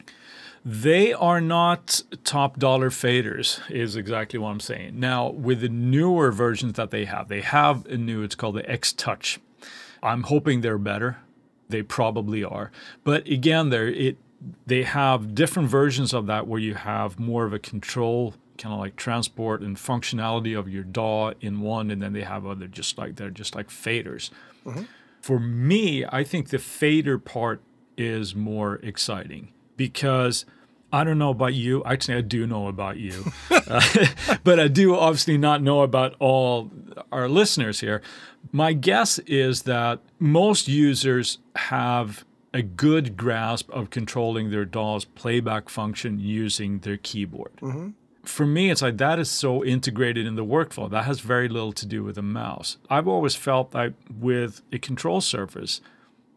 They 0.65 1.13
are 1.13 1.41
not 1.41 2.03
top 2.25 2.59
dollar 2.59 2.91
faders, 2.91 3.61
is 3.71 3.95
exactly 3.95 4.39
what 4.39 4.51
I'm 4.51 4.61
saying. 4.61 4.99
Now, 4.99 5.29
with 5.31 5.61
the 5.61 5.69
newer 5.69 6.33
versions 6.33 6.73
that 6.73 6.91
they 6.91 7.05
have, 7.05 7.29
they 7.29 7.43
have 7.43 7.87
a 7.87 7.97
new, 7.97 8.23
it's 8.23 8.35
called 8.35 8.57
the 8.57 8.69
X 8.69 8.93
Touch. 8.93 9.39
I'm 10.03 10.25
hoping 10.25 10.63
they're 10.63 10.79
better. 10.79 11.19
They 11.69 11.83
probably 11.83 12.43
are. 12.43 12.73
But 13.05 13.27
again, 13.29 13.71
there 13.71 13.89
it 13.89 14.19
they 14.67 14.83
have 14.83 15.35
different 15.35 15.69
versions 15.69 16.13
of 16.13 16.27
that 16.27 16.47
where 16.47 16.61
you 16.61 16.75
have 16.75 17.19
more 17.19 17.45
of 17.45 17.53
a 17.53 17.59
control 17.59 18.35
kind 18.59 18.73
of 18.73 18.81
like 18.81 18.97
transport 18.97 19.61
and 19.61 19.77
functionality 19.77 20.59
of 20.59 20.69
your 20.69 20.83
DAW 20.85 21.33
in 21.41 21.61
one, 21.61 21.91
and 21.91 22.03
then 22.03 22.13
they 22.13 22.23
have 22.23 22.47
other 22.47 22.67
just 22.67 22.99
like 22.99 23.17
they're 23.17 23.31
just 23.31 23.55
like 23.55 23.69
faders. 23.69 24.31
Mm-hmm. 24.65 24.83
For 25.27 25.41
me, 25.41 26.05
I 26.05 26.23
think 26.23 26.51
the 26.51 26.59
fader 26.61 27.19
part 27.19 27.61
is 27.97 28.37
more 28.37 28.77
exciting 28.77 29.49
because 29.77 30.47
I 30.93 31.03
don't 31.03 31.19
know 31.19 31.31
about 31.31 31.53
you. 31.55 31.83
Actually, 31.83 32.19
I 32.19 32.21
do 32.21 32.47
know 32.47 32.69
about 32.69 32.99
you, 32.99 33.33
uh, 33.51 33.81
but 34.45 34.61
I 34.61 34.69
do 34.69 34.95
obviously 34.95 35.37
not 35.37 35.63
know 35.63 35.83
about 35.83 36.15
all 36.21 36.71
our 37.11 37.29
listeners 37.29 37.81
here. 37.81 38.03
My 38.53 38.73
guess 38.73 39.19
is 39.27 39.63
that 39.63 39.99
most 40.21 40.69
users 40.69 41.39
have 41.57 42.25
a 42.55 42.63
good 42.63 43.17
grasp 43.17 43.69
of 43.71 43.91
controlling 43.91 44.53
their 44.53 44.65
DAW's 44.65 45.07
playback 45.07 45.69
function 45.69 46.21
using 46.21 46.79
their 46.79 46.99
keyboard. 46.99 47.57
Mm-hmm. 47.61 47.89
For 48.27 48.47
me, 48.47 48.71
it's 48.71 48.83
like 48.83 48.97
that 48.99 49.19
is 49.19 49.31
so 49.31 49.65
integrated 49.65 50.27
in 50.27 50.35
the 50.35 50.45
workflow. 50.45 50.91
That 50.91 51.05
has 51.05 51.21
very 51.21 51.49
little 51.49 51.73
to 51.73 51.87
do 51.87 52.03
with 52.03 52.19
a 52.19 52.23
mouse. 52.23 52.77
I've 52.91 53.09
always 53.09 53.35
felt 53.35 53.71
that 53.73 53.95
with 54.19 54.63
a 54.73 54.79
control 54.79 55.21
surface, 55.21 55.81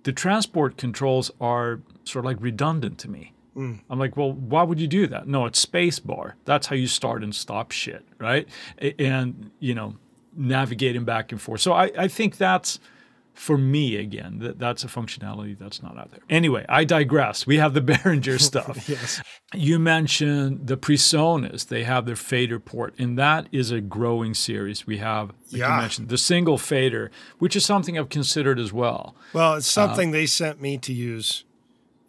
the 0.03 0.13
transport 0.13 0.77
controls 0.77 1.31
are 1.41 1.81
sort 2.03 2.25
of 2.25 2.29
like 2.29 2.37
redundant 2.39 2.97
to 2.99 3.09
me. 3.09 3.33
Mm. 3.55 3.79
I'm 3.89 3.99
like, 3.99 4.15
well, 4.15 4.31
why 4.31 4.63
would 4.63 4.79
you 4.79 4.87
do 4.87 5.07
that? 5.07 5.27
No, 5.27 5.45
it's 5.45 5.63
spacebar. 5.65 6.33
That's 6.45 6.67
how 6.67 6.75
you 6.75 6.87
start 6.87 7.23
and 7.23 7.35
stop 7.35 7.71
shit, 7.71 8.05
right? 8.19 8.47
And 8.97 9.51
you 9.59 9.73
know, 9.73 9.95
navigating 10.35 11.03
back 11.03 11.31
and 11.31 11.41
forth. 11.41 11.61
So 11.61 11.73
I, 11.73 11.91
I 11.97 12.07
think 12.07 12.37
that's 12.37 12.79
for 13.39 13.57
me 13.57 13.95
again 13.95 14.39
that 14.39 14.59
that's 14.59 14.83
a 14.83 14.87
functionality 14.87 15.57
that's 15.57 15.81
not 15.81 15.97
out 15.97 16.11
there. 16.11 16.19
Anyway 16.29 16.65
i 16.67 16.83
digress. 16.83 17.47
We 17.47 17.57
have 17.57 17.73
the 17.73 17.81
behringer 17.91 18.39
stuff. 18.51 18.89
Yes. 18.89 19.21
You 19.53 19.79
mentioned 19.79 20.67
the 20.67 20.75
presonus. 20.75 21.65
They 21.65 21.85
have 21.85 22.05
their 22.05 22.17
fader 22.17 22.59
port 22.59 22.95
and 22.99 23.17
that 23.17 23.47
is 23.53 23.71
a 23.71 23.79
growing 23.79 24.33
series. 24.33 24.85
We 24.85 24.97
have 24.97 25.29
like 25.29 25.61
yeah. 25.61 25.75
you 25.75 25.81
mentioned 25.81 26.09
the 26.09 26.17
single 26.17 26.57
fader 26.57 27.11
which 27.37 27.55
is 27.55 27.65
something 27.65 27.97
i've 27.97 28.09
considered 28.09 28.59
as 28.59 28.73
well. 28.73 29.15
Well 29.31 29.53
it's 29.53 29.67
something 29.67 30.09
uh, 30.09 30.11
they 30.11 30.25
sent 30.25 30.61
me 30.61 30.77
to 30.79 30.91
use 30.91 31.45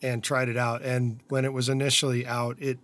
and 0.02 0.24
tried 0.24 0.48
it 0.48 0.56
out 0.56 0.82
and 0.82 1.20
when 1.28 1.44
it 1.44 1.52
was 1.52 1.68
initially 1.68 2.26
out 2.26 2.56
it 2.58 2.78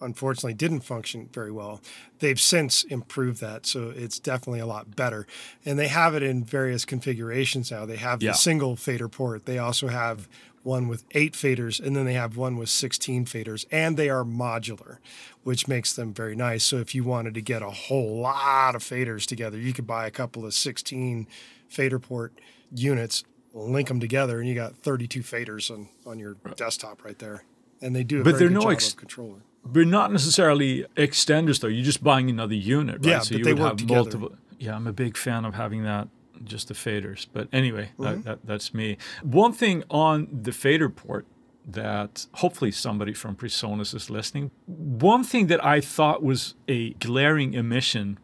unfortunately 0.00 0.54
didn't 0.54 0.80
function 0.80 1.28
very 1.32 1.50
well. 1.52 1.80
They've 2.18 2.40
since 2.40 2.84
improved 2.84 3.40
that, 3.40 3.66
so 3.66 3.90
it's 3.94 4.18
definitely 4.18 4.60
a 4.60 4.66
lot 4.66 4.94
better. 4.96 5.26
And 5.64 5.78
they 5.78 5.88
have 5.88 6.14
it 6.14 6.22
in 6.22 6.44
various 6.44 6.84
configurations 6.84 7.70
now. 7.70 7.86
They 7.86 7.96
have 7.96 8.22
Yeah. 8.22 8.32
the 8.32 8.36
single 8.38 8.76
fader 8.76 9.08
port. 9.08 9.46
They 9.46 9.58
also 9.58 9.88
have 9.88 10.28
one 10.62 10.88
with 10.88 11.04
eight 11.12 11.34
faders, 11.34 11.78
and 11.78 11.94
then 11.94 12.04
they 12.06 12.14
have 12.14 12.36
one 12.36 12.56
with 12.56 12.68
16 12.68 13.24
faders, 13.24 13.64
and 13.70 13.96
they 13.96 14.08
are 14.10 14.24
modular, 14.24 14.98
which 15.44 15.68
makes 15.68 15.92
them 15.92 16.12
very 16.12 16.34
nice. 16.34 16.64
So 16.64 16.78
if 16.78 16.92
you 16.94 17.04
wanted 17.04 17.34
to 17.34 17.40
get 17.40 17.62
a 17.62 17.70
whole 17.70 18.18
lot 18.20 18.74
of 18.74 18.82
faders 18.82 19.26
together, 19.26 19.58
you 19.58 19.72
could 19.72 19.86
buy 19.86 20.06
a 20.06 20.10
couple 20.10 20.44
of 20.44 20.52
16 20.54 21.28
fader 21.68 22.00
port 22.00 22.32
units, 22.74 23.22
link 23.54 23.86
them 23.88 24.00
together, 24.00 24.40
and 24.40 24.48
you 24.48 24.54
got 24.56 24.76
32 24.76 25.20
faders 25.20 25.70
on, 25.70 25.88
on 26.04 26.18
your 26.18 26.34
desktop 26.56 27.04
right 27.04 27.18
there. 27.20 27.44
And 27.80 27.94
they 27.94 28.02
do 28.02 28.20
a 28.20 28.24
But 28.24 28.30
very 28.30 28.38
they're 28.40 28.48
good 28.48 28.54
no 28.54 28.60
job 28.62 28.72
ex- 28.72 28.90
of 28.90 28.96
controller. 28.96 29.42
But 29.72 29.86
not 29.88 30.12
necessarily 30.12 30.84
extenders 30.96 31.60
though. 31.60 31.68
You're 31.68 31.84
just 31.84 32.02
buying 32.04 32.30
another 32.30 32.54
unit, 32.54 32.96
right? 32.96 33.06
Yeah, 33.06 33.18
so 33.20 33.32
but 33.34 33.38
you 33.38 33.44
they 33.44 33.52
would 33.54 33.60
work 33.62 33.68
have 33.70 33.76
together. 33.78 34.00
multiple. 34.00 34.36
Yeah, 34.58 34.74
I'm 34.76 34.86
a 34.86 34.92
big 34.92 35.16
fan 35.16 35.44
of 35.44 35.54
having 35.54 35.82
that 35.84 36.08
just 36.44 36.68
the 36.68 36.74
faders. 36.74 37.26
But 37.32 37.48
anyway, 37.52 37.90
Mm-hmm. 37.98 38.02
that, 38.04 38.24
that, 38.24 38.38
that's 38.46 38.72
me. 38.74 38.96
One 39.22 39.52
thing 39.52 39.82
on 39.90 40.28
the 40.30 40.52
fader 40.52 40.88
port 40.88 41.26
that 41.68 42.26
hopefully 42.34 42.70
somebody 42.70 43.12
from 43.12 43.34
Presonus 43.34 43.92
is 43.94 44.08
listening. 44.08 44.50
One 44.66 45.24
thing 45.24 45.48
that 45.48 45.64
I 45.64 45.80
thought 45.80 46.22
was 46.22 46.54
a 46.68 46.90
glaring 46.94 47.54
emission 47.54 48.18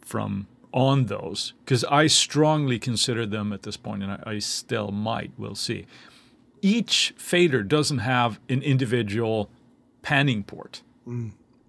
from 0.00 0.46
on 0.72 1.06
those, 1.06 1.52
because 1.64 1.84
I 1.84 2.06
strongly 2.06 2.78
consider 2.78 3.26
them 3.26 3.52
at 3.52 3.62
this 3.62 3.76
point, 3.76 4.02
and 4.02 4.12
I, 4.12 4.22
I 4.26 4.38
still 4.38 4.90
might, 4.92 5.30
we'll 5.36 5.54
see. 5.54 5.86
Each 6.62 7.14
fader 7.18 7.62
doesn't 7.62 7.98
have 7.98 8.40
an 8.48 8.62
individual 8.62 9.50
panning 10.02 10.42
port. 10.42 10.82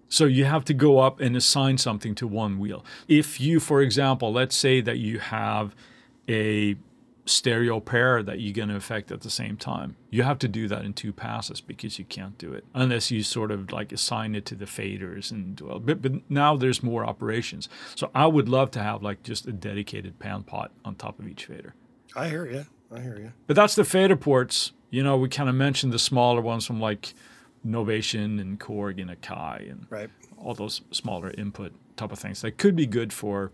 So 0.08 0.24
you 0.24 0.46
have 0.46 0.64
to 0.66 0.74
go 0.74 0.98
up 0.98 1.20
and 1.20 1.36
assign 1.36 1.78
something 1.78 2.14
to 2.16 2.26
one 2.26 2.58
wheel. 2.58 2.84
If 3.08 3.40
you, 3.40 3.60
for 3.60 3.82
example, 3.82 4.32
let's 4.32 4.56
say 4.56 4.80
that 4.80 4.98
you 4.98 5.18
have 5.18 5.74
a 6.28 6.76
stereo 7.26 7.78
pair 7.78 8.22
that 8.22 8.40
you're 8.40 8.54
going 8.54 8.70
to 8.70 8.76
affect 8.76 9.12
at 9.12 9.20
the 9.20 9.30
same 9.30 9.56
time, 9.56 9.96
you 10.10 10.22
have 10.22 10.38
to 10.38 10.48
do 10.48 10.66
that 10.68 10.84
in 10.84 10.94
two 10.94 11.12
passes 11.12 11.60
because 11.60 11.98
you 11.98 12.04
can't 12.06 12.38
do 12.38 12.54
it 12.54 12.64
unless 12.74 13.10
you 13.10 13.22
sort 13.22 13.50
of 13.50 13.70
like 13.70 13.92
assign 13.92 14.34
it 14.34 14.46
to 14.46 14.54
the 14.54 14.64
faders 14.64 15.30
and 15.30 15.60
well, 15.60 15.78
but, 15.78 16.00
but 16.00 16.30
now 16.30 16.56
there's 16.56 16.82
more 16.82 17.04
operations. 17.04 17.68
So 17.94 18.10
I 18.14 18.26
would 18.26 18.48
love 18.48 18.70
to 18.72 18.82
have 18.82 19.02
like 19.02 19.22
just 19.22 19.46
a 19.46 19.52
dedicated 19.52 20.18
pan 20.18 20.42
pot 20.42 20.70
on 20.86 20.94
top 20.94 21.18
of 21.18 21.28
each 21.28 21.44
fader. 21.44 21.74
I 22.16 22.28
hear 22.28 22.46
you. 22.46 22.64
I 22.90 23.00
hear 23.00 23.18
you. 23.18 23.32
But 23.46 23.56
that's 23.56 23.74
the 23.74 23.84
fader 23.84 24.16
ports. 24.16 24.72
You 24.90 25.02
know, 25.02 25.18
we 25.18 25.28
kind 25.28 25.50
of 25.50 25.54
mentioned 25.54 25.92
the 25.92 25.98
smaller 25.98 26.40
ones 26.40 26.64
from 26.64 26.80
like 26.80 27.12
Novation 27.66 28.40
and 28.40 28.58
Korg 28.58 29.00
and 29.00 29.10
Akai 29.10 29.70
and 29.70 29.86
Right. 29.90 30.10
all 30.36 30.54
those 30.54 30.82
smaller 30.90 31.30
input 31.36 31.72
type 31.96 32.12
of 32.12 32.18
things 32.18 32.40
that 32.42 32.58
could 32.58 32.76
be 32.76 32.86
good 32.86 33.12
for 33.12 33.52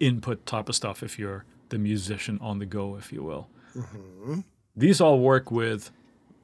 input 0.00 0.44
type 0.46 0.68
of 0.68 0.74
stuff 0.74 1.02
if 1.02 1.18
you're 1.18 1.44
the 1.70 1.78
musician 1.78 2.38
on 2.40 2.58
the 2.58 2.66
go, 2.66 2.96
if 2.96 3.12
you 3.12 3.22
will. 3.22 3.48
Mm-hmm. 3.74 4.40
These 4.76 5.00
all 5.00 5.18
work 5.20 5.50
with 5.50 5.90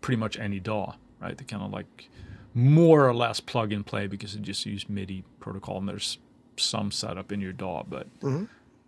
pretty 0.01 0.18
much 0.18 0.38
any 0.38 0.59
DAW, 0.59 0.94
right? 1.20 1.37
They 1.37 1.44
kind 1.44 1.62
of 1.62 1.70
like 1.70 2.09
more 2.55 3.07
or 3.09 3.14
less 3.14 3.40
plug 3.40 3.72
and 3.72 3.85
play 3.87 4.07
because 4.07 4.35
they 4.35 4.40
just 4.40 4.66
use 4.66 4.88
MIDI 4.88 5.25
protocol 5.40 5.79
and 5.79 5.88
there's 5.88 6.18
some 6.57 6.90
setup 6.90 7.33
in 7.33 7.40
your 7.40 7.53
DAW, 7.53 7.85
but 7.88 8.07
mm-hmm. 8.20 8.44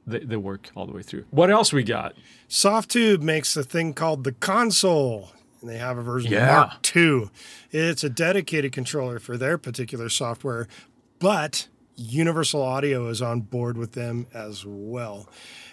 they, 0.07 0.21
they 0.21 0.37
work 0.37 0.71
all 0.75 0.87
the 0.87 0.93
way 0.93 1.03
through. 1.03 1.25
What 1.31 1.51
else 1.51 1.73
we 1.73 1.83
got? 1.83 2.15
Softube 2.49 3.21
makes 3.21 3.57
a 3.57 3.63
thing 3.63 3.95
called 3.95 4.25
the 4.25 4.33
console, 4.33 5.33
and 5.65 5.73
they 5.73 5.79
have 5.79 5.97
a 5.97 6.03
version 6.03 6.31
Yeah. 6.31 6.71
Mark 6.71 6.97
II. 6.97 7.31
It's 7.71 8.05
a 8.05 8.11
dedicated 8.11 8.73
controller 8.73 9.19
for 9.19 9.39
their 9.39 9.57
particular 9.57 10.11
software, 10.11 10.69
but 11.19 11.69
Universal 11.97 12.61
Audio 12.61 13.09
is 13.09 13.23
on 13.23 13.41
board 13.41 13.79
with 13.79 13.93
them 13.93 14.27
as 14.35 14.65
well. 14.67 15.27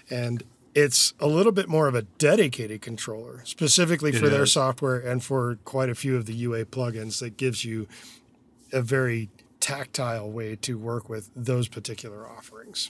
And 0.09 0.43
it's 0.73 1.13
a 1.19 1.27
little 1.27 1.51
bit 1.51 1.67
more 1.67 1.87
of 1.87 1.95
a 1.95 2.03
dedicated 2.03 2.81
controller, 2.81 3.41
specifically 3.43 4.13
for 4.13 4.29
their 4.29 4.45
software 4.45 4.97
and 4.97 5.21
for 5.21 5.57
quite 5.65 5.89
a 5.89 5.95
few 5.95 6.15
of 6.15 6.25
the 6.25 6.33
UA 6.33 6.65
plugins 6.65 7.19
that 7.19 7.35
gives 7.35 7.65
you 7.65 7.87
a 8.71 8.81
very 8.81 9.29
tactile 9.59 10.31
way 10.31 10.55
to 10.55 10.77
work 10.77 11.09
with 11.09 11.29
those 11.35 11.67
particular 11.67 12.25
offerings. 12.25 12.89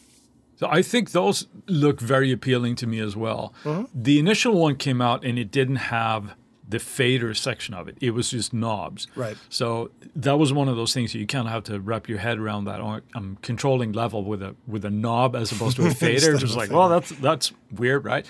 So 0.58 0.68
I 0.70 0.84
think 0.84 1.12
those 1.12 1.48
look 1.66 2.00
very 2.00 2.32
appealing 2.32 2.76
to 2.78 2.88
me 2.88 3.00
as 3.00 3.16
well. 3.16 3.52
Mm-hmm. 3.64 3.86
The 4.04 4.20
initial 4.20 4.54
one 4.54 4.76
came 4.76 5.02
out 5.02 5.26
and 5.26 5.40
it 5.40 5.50
didn't 5.50 5.78
have 5.78 6.36
the 6.72 6.80
fader 6.80 7.34
section 7.34 7.74
of 7.74 7.88
it. 7.88 7.98
It 8.02 8.12
was 8.12 8.32
just 8.32 8.54
knobs. 8.54 9.08
Right. 9.16 9.38
So 9.50 9.92
that 10.16 10.38
was 10.38 10.54
one 10.54 10.70
of 10.70 10.78
those 10.78 10.94
things 10.94 11.14
you 11.14 11.28
kind 11.28 11.48
of 11.48 11.54
have 11.54 11.64
to 11.66 11.80
wrap 11.80 12.08
your 12.08 12.18
head 12.18 12.40
around 12.40 12.66
that. 12.66 12.82
I'm 12.82 13.04
um, 13.14 13.38
controlling 13.42 13.92
level 13.92 14.24
with 14.24 14.42
a 14.42 14.56
with 14.66 14.86
a 14.86 14.90
knob 14.90 15.36
as 15.36 15.52
opposed 15.52 15.76
to 15.78 15.86
a 15.86 15.92
fader. 15.94 16.38
Just 16.38 16.56
like, 16.56 16.72
well, 16.72 16.90
that's 16.90 17.10
that's 17.12 17.52
weird, 17.72 18.06
right? 18.06 18.26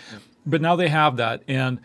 But 0.45 0.62
now 0.62 0.75
they 0.75 0.89
have 0.89 1.17
that, 1.17 1.43
and 1.47 1.80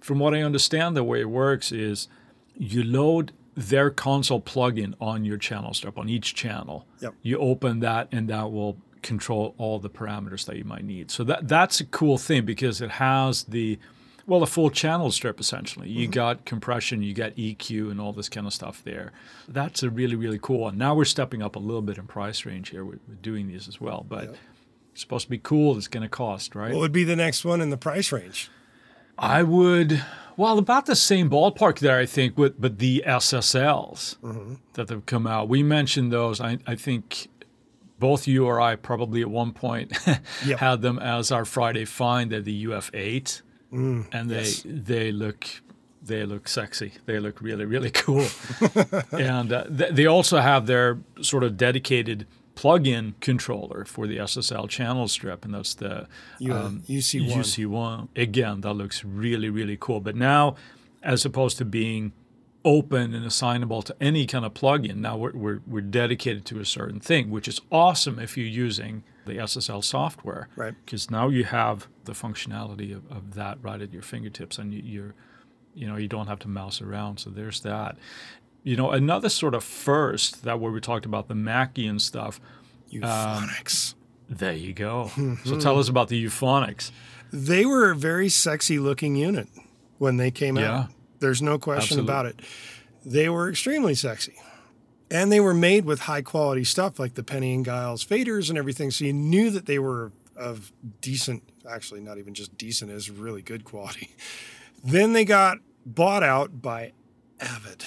from 0.00 0.18
what 0.18 0.34
I 0.34 0.42
understand, 0.42 0.96
the 0.96 1.02
way 1.04 1.20
it 1.20 1.30
works 1.30 1.72
is 1.72 2.08
you 2.56 2.84
load 2.84 3.32
their 3.54 3.90
console 3.90 4.40
plugin 4.40 4.94
on 5.00 5.24
your 5.24 5.38
channel 5.38 5.72
strip 5.72 5.98
on 5.98 6.08
each 6.08 6.34
channel. 6.34 6.86
Yep. 7.00 7.14
You 7.22 7.38
open 7.38 7.80
that, 7.80 8.08
and 8.12 8.28
that 8.28 8.52
will 8.52 8.76
control 9.00 9.54
all 9.56 9.78
the 9.78 9.90
parameters 9.90 10.44
that 10.44 10.56
you 10.56 10.64
might 10.64 10.84
need. 10.84 11.10
So 11.10 11.24
that 11.24 11.48
that's 11.48 11.80
a 11.80 11.86
cool 11.86 12.18
thing 12.18 12.44
because 12.44 12.82
it 12.82 12.90
has 12.90 13.44
the 13.44 13.78
well, 14.32 14.42
a 14.42 14.46
full 14.46 14.70
channel 14.70 15.10
strip 15.10 15.38
essentially. 15.38 15.90
You 15.90 16.06
mm-hmm. 16.06 16.12
got 16.12 16.46
compression, 16.46 17.02
you 17.02 17.12
got 17.12 17.36
EQ, 17.36 17.90
and 17.90 18.00
all 18.00 18.14
this 18.14 18.30
kind 18.30 18.46
of 18.46 18.54
stuff 18.54 18.82
there. 18.82 19.12
That's 19.46 19.82
a 19.82 19.90
really, 19.90 20.14
really 20.14 20.38
cool 20.40 20.60
one. 20.60 20.78
Now 20.78 20.94
we're 20.94 21.04
stepping 21.04 21.42
up 21.42 21.54
a 21.54 21.58
little 21.58 21.82
bit 21.82 21.98
in 21.98 22.06
price 22.06 22.46
range 22.46 22.70
here 22.70 22.82
with, 22.82 23.00
with 23.06 23.20
doing 23.20 23.46
these 23.46 23.68
as 23.68 23.78
well. 23.78 24.06
But 24.08 24.34
it's 24.90 25.02
supposed 25.02 25.26
to 25.26 25.30
be 25.30 25.36
cool. 25.36 25.76
It's 25.76 25.86
going 25.86 26.02
to 26.02 26.08
cost, 26.08 26.54
right? 26.54 26.72
What 26.72 26.80
would 26.80 26.92
be 26.92 27.04
the 27.04 27.14
next 27.14 27.44
one 27.44 27.60
in 27.60 27.68
the 27.68 27.76
price 27.76 28.10
range? 28.10 28.50
I 29.18 29.42
would, 29.42 30.02
well, 30.38 30.56
about 30.56 30.86
the 30.86 30.96
same 30.96 31.28
ballpark 31.28 31.80
there, 31.80 31.98
I 31.98 32.06
think, 32.06 32.38
with 32.38 32.58
but 32.58 32.78
the 32.78 33.04
SSLs 33.06 34.16
mm-hmm. 34.20 34.54
that 34.72 34.88
have 34.88 35.04
come 35.04 35.26
out. 35.26 35.50
We 35.50 35.62
mentioned 35.62 36.10
those. 36.10 36.40
I, 36.40 36.56
I 36.66 36.74
think 36.74 37.28
both 37.98 38.26
you 38.26 38.46
or 38.46 38.62
I 38.62 38.76
probably 38.76 39.20
at 39.20 39.28
one 39.28 39.52
point 39.52 39.92
Yep. 40.46 40.58
had 40.58 40.80
them 40.80 40.98
as 40.98 41.30
our 41.30 41.44
Friday 41.44 41.84
find 41.84 42.32
at 42.32 42.46
the 42.46 42.64
UF8, 42.64 43.42
and 43.72 44.30
they 44.30 44.42
yes. 44.42 44.62
they 44.64 45.12
look 45.12 45.46
they 46.02 46.24
look 46.24 46.48
sexy. 46.48 46.92
They 47.06 47.18
look 47.18 47.40
really 47.40 47.64
really 47.64 47.90
cool, 48.04 48.26
and 49.12 49.52
uh, 49.52 49.64
th- 49.64 49.94
they 49.94 50.06
also 50.06 50.38
have 50.38 50.66
their 50.66 50.98
sort 51.20 51.44
of 51.44 51.56
dedicated 51.56 52.26
plug-in 52.54 53.14
controller 53.20 53.84
for 53.84 54.06
the 54.06 54.18
SSL 54.18 54.68
channel 54.68 55.08
strip, 55.08 55.44
and 55.44 55.54
that's 55.54 55.74
the 55.74 56.02
um, 56.50 56.82
UC1. 56.88 57.32
UC1. 57.32 58.08
Again, 58.16 58.60
that 58.60 58.74
looks 58.74 59.04
really, 59.04 59.48
really 59.48 59.76
cool. 59.80 60.00
But 60.00 60.16
now, 60.16 60.56
as 61.02 61.24
opposed 61.24 61.58
to 61.58 61.64
being 61.64 62.12
open 62.64 63.14
and 63.14 63.24
assignable 63.24 63.82
to 63.82 63.96
any 64.00 64.26
kind 64.26 64.44
of 64.44 64.54
plugin, 64.54 64.96
now 64.96 65.16
we're, 65.16 65.32
we're, 65.32 65.60
we're 65.66 65.80
dedicated 65.80 66.44
to 66.46 66.60
a 66.60 66.64
certain 66.64 67.00
thing, 67.00 67.30
which 67.30 67.48
is 67.48 67.60
awesome 67.70 68.18
if 68.18 68.36
you're 68.36 68.46
using 68.46 69.02
the 69.24 69.34
SSL 69.34 69.82
software. 69.84 70.48
Right. 70.56 70.74
Because 70.84 71.10
now 71.10 71.28
you 71.28 71.44
have 71.44 71.88
the 72.04 72.12
functionality 72.12 72.94
of, 72.94 73.10
of 73.10 73.34
that 73.34 73.58
right 73.62 73.80
at 73.80 73.92
your 73.92 74.02
fingertips 74.02 74.58
and 74.58 74.72
you, 74.74 74.82
you're, 74.84 75.14
you 75.74 75.86
know, 75.86 75.96
you 75.96 76.08
don't 76.08 76.26
have 76.26 76.38
to 76.40 76.48
mouse 76.48 76.80
around. 76.82 77.18
So 77.18 77.30
there's 77.30 77.60
that. 77.60 77.96
You 78.64 78.76
know, 78.76 78.90
another 78.90 79.28
sort 79.28 79.54
of 79.54 79.64
first 79.64 80.44
that 80.44 80.60
where 80.60 80.70
we 80.72 80.80
talked 80.80 81.06
about 81.06 81.28
the 81.28 81.34
Mackie 81.34 81.86
and 81.86 82.00
stuff. 82.00 82.40
Euphonix. 82.92 83.92
Um, 83.94 83.98
there 84.28 84.52
you 84.52 84.72
go. 84.72 85.10
so 85.44 85.58
tell 85.58 85.78
us 85.78 85.88
about 85.88 86.08
the 86.08 86.22
euphonix. 86.24 86.90
they 87.32 87.64
were 87.64 87.90
a 87.90 87.96
very 87.96 88.28
sexy 88.28 88.78
looking 88.78 89.16
unit 89.16 89.48
when 89.98 90.16
they 90.16 90.30
came 90.30 90.56
Yeah. 90.58 90.80
out. 90.80 90.86
There's 91.20 91.40
no 91.42 91.58
question 91.58 92.00
Absolutely. 92.00 92.12
about 92.12 92.26
it. 92.26 92.40
They 93.04 93.28
were 93.28 93.48
extremely 93.48 93.94
sexy. 93.94 94.34
And 95.12 95.30
they 95.30 95.40
were 95.40 95.52
made 95.52 95.84
with 95.84 96.00
high 96.00 96.22
quality 96.22 96.64
stuff 96.64 96.98
like 96.98 97.14
the 97.14 97.22
Penny 97.22 97.52
and 97.52 97.66
Giles 97.66 98.02
faders 98.02 98.48
and 98.48 98.56
everything. 98.56 98.90
So 98.90 99.04
you 99.04 99.12
knew 99.12 99.50
that 99.50 99.66
they 99.66 99.78
were 99.78 100.10
of 100.34 100.72
decent, 101.02 101.42
actually, 101.68 102.00
not 102.00 102.16
even 102.16 102.32
just 102.32 102.56
decent, 102.56 102.90
is 102.90 103.10
really 103.10 103.42
good 103.42 103.64
quality. 103.64 104.10
Then 104.84 105.12
they 105.12 105.24
got 105.24 105.58
bought 105.86 106.24
out 106.24 106.60
by 106.60 106.90
Avid 107.40 107.84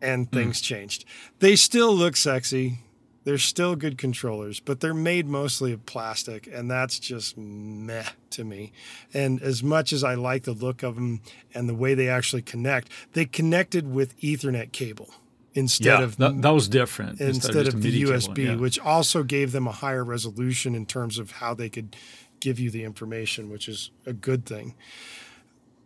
and 0.00 0.26
hmm. 0.28 0.34
things 0.34 0.62
changed. 0.62 1.04
They 1.40 1.56
still 1.56 1.94
look 1.94 2.16
sexy. 2.16 2.78
They're 3.24 3.36
still 3.36 3.76
good 3.76 3.98
controllers, 3.98 4.60
but 4.60 4.80
they're 4.80 4.94
made 4.94 5.26
mostly 5.26 5.72
of 5.72 5.84
plastic, 5.84 6.48
and 6.50 6.70
that's 6.70 6.98
just 6.98 7.36
meh 7.36 8.04
to 8.30 8.44
me. 8.44 8.72
And 9.12 9.42
as 9.42 9.62
much 9.62 9.92
as 9.92 10.02
I 10.02 10.14
like 10.14 10.44
the 10.44 10.52
look 10.52 10.82
of 10.82 10.94
them 10.94 11.20
and 11.52 11.68
the 11.68 11.74
way 11.74 11.92
they 11.92 12.08
actually 12.08 12.42
connect, 12.42 12.88
they 13.12 13.26
connected 13.26 13.92
with 13.92 14.18
Ethernet 14.20 14.72
cable 14.72 15.12
instead 15.56 15.98
yeah, 15.98 16.02
of 16.02 16.16
that, 16.18 16.42
that 16.42 16.50
was 16.50 16.68
different. 16.68 17.20
instead 17.20 17.64
just 17.64 17.74
of 17.74 17.82
the 17.82 17.90
cable, 17.90 18.12
USB, 18.12 18.44
yeah. 18.44 18.54
which 18.56 18.78
also 18.78 19.22
gave 19.22 19.52
them 19.52 19.66
a 19.66 19.72
higher 19.72 20.04
resolution 20.04 20.74
in 20.74 20.86
terms 20.86 21.18
of 21.18 21.32
how 21.32 21.54
they 21.54 21.68
could 21.68 21.96
give 22.40 22.60
you 22.60 22.70
the 22.70 22.84
information, 22.84 23.50
which 23.50 23.66
is 23.66 23.90
a 24.04 24.12
good 24.12 24.44
thing. 24.44 24.74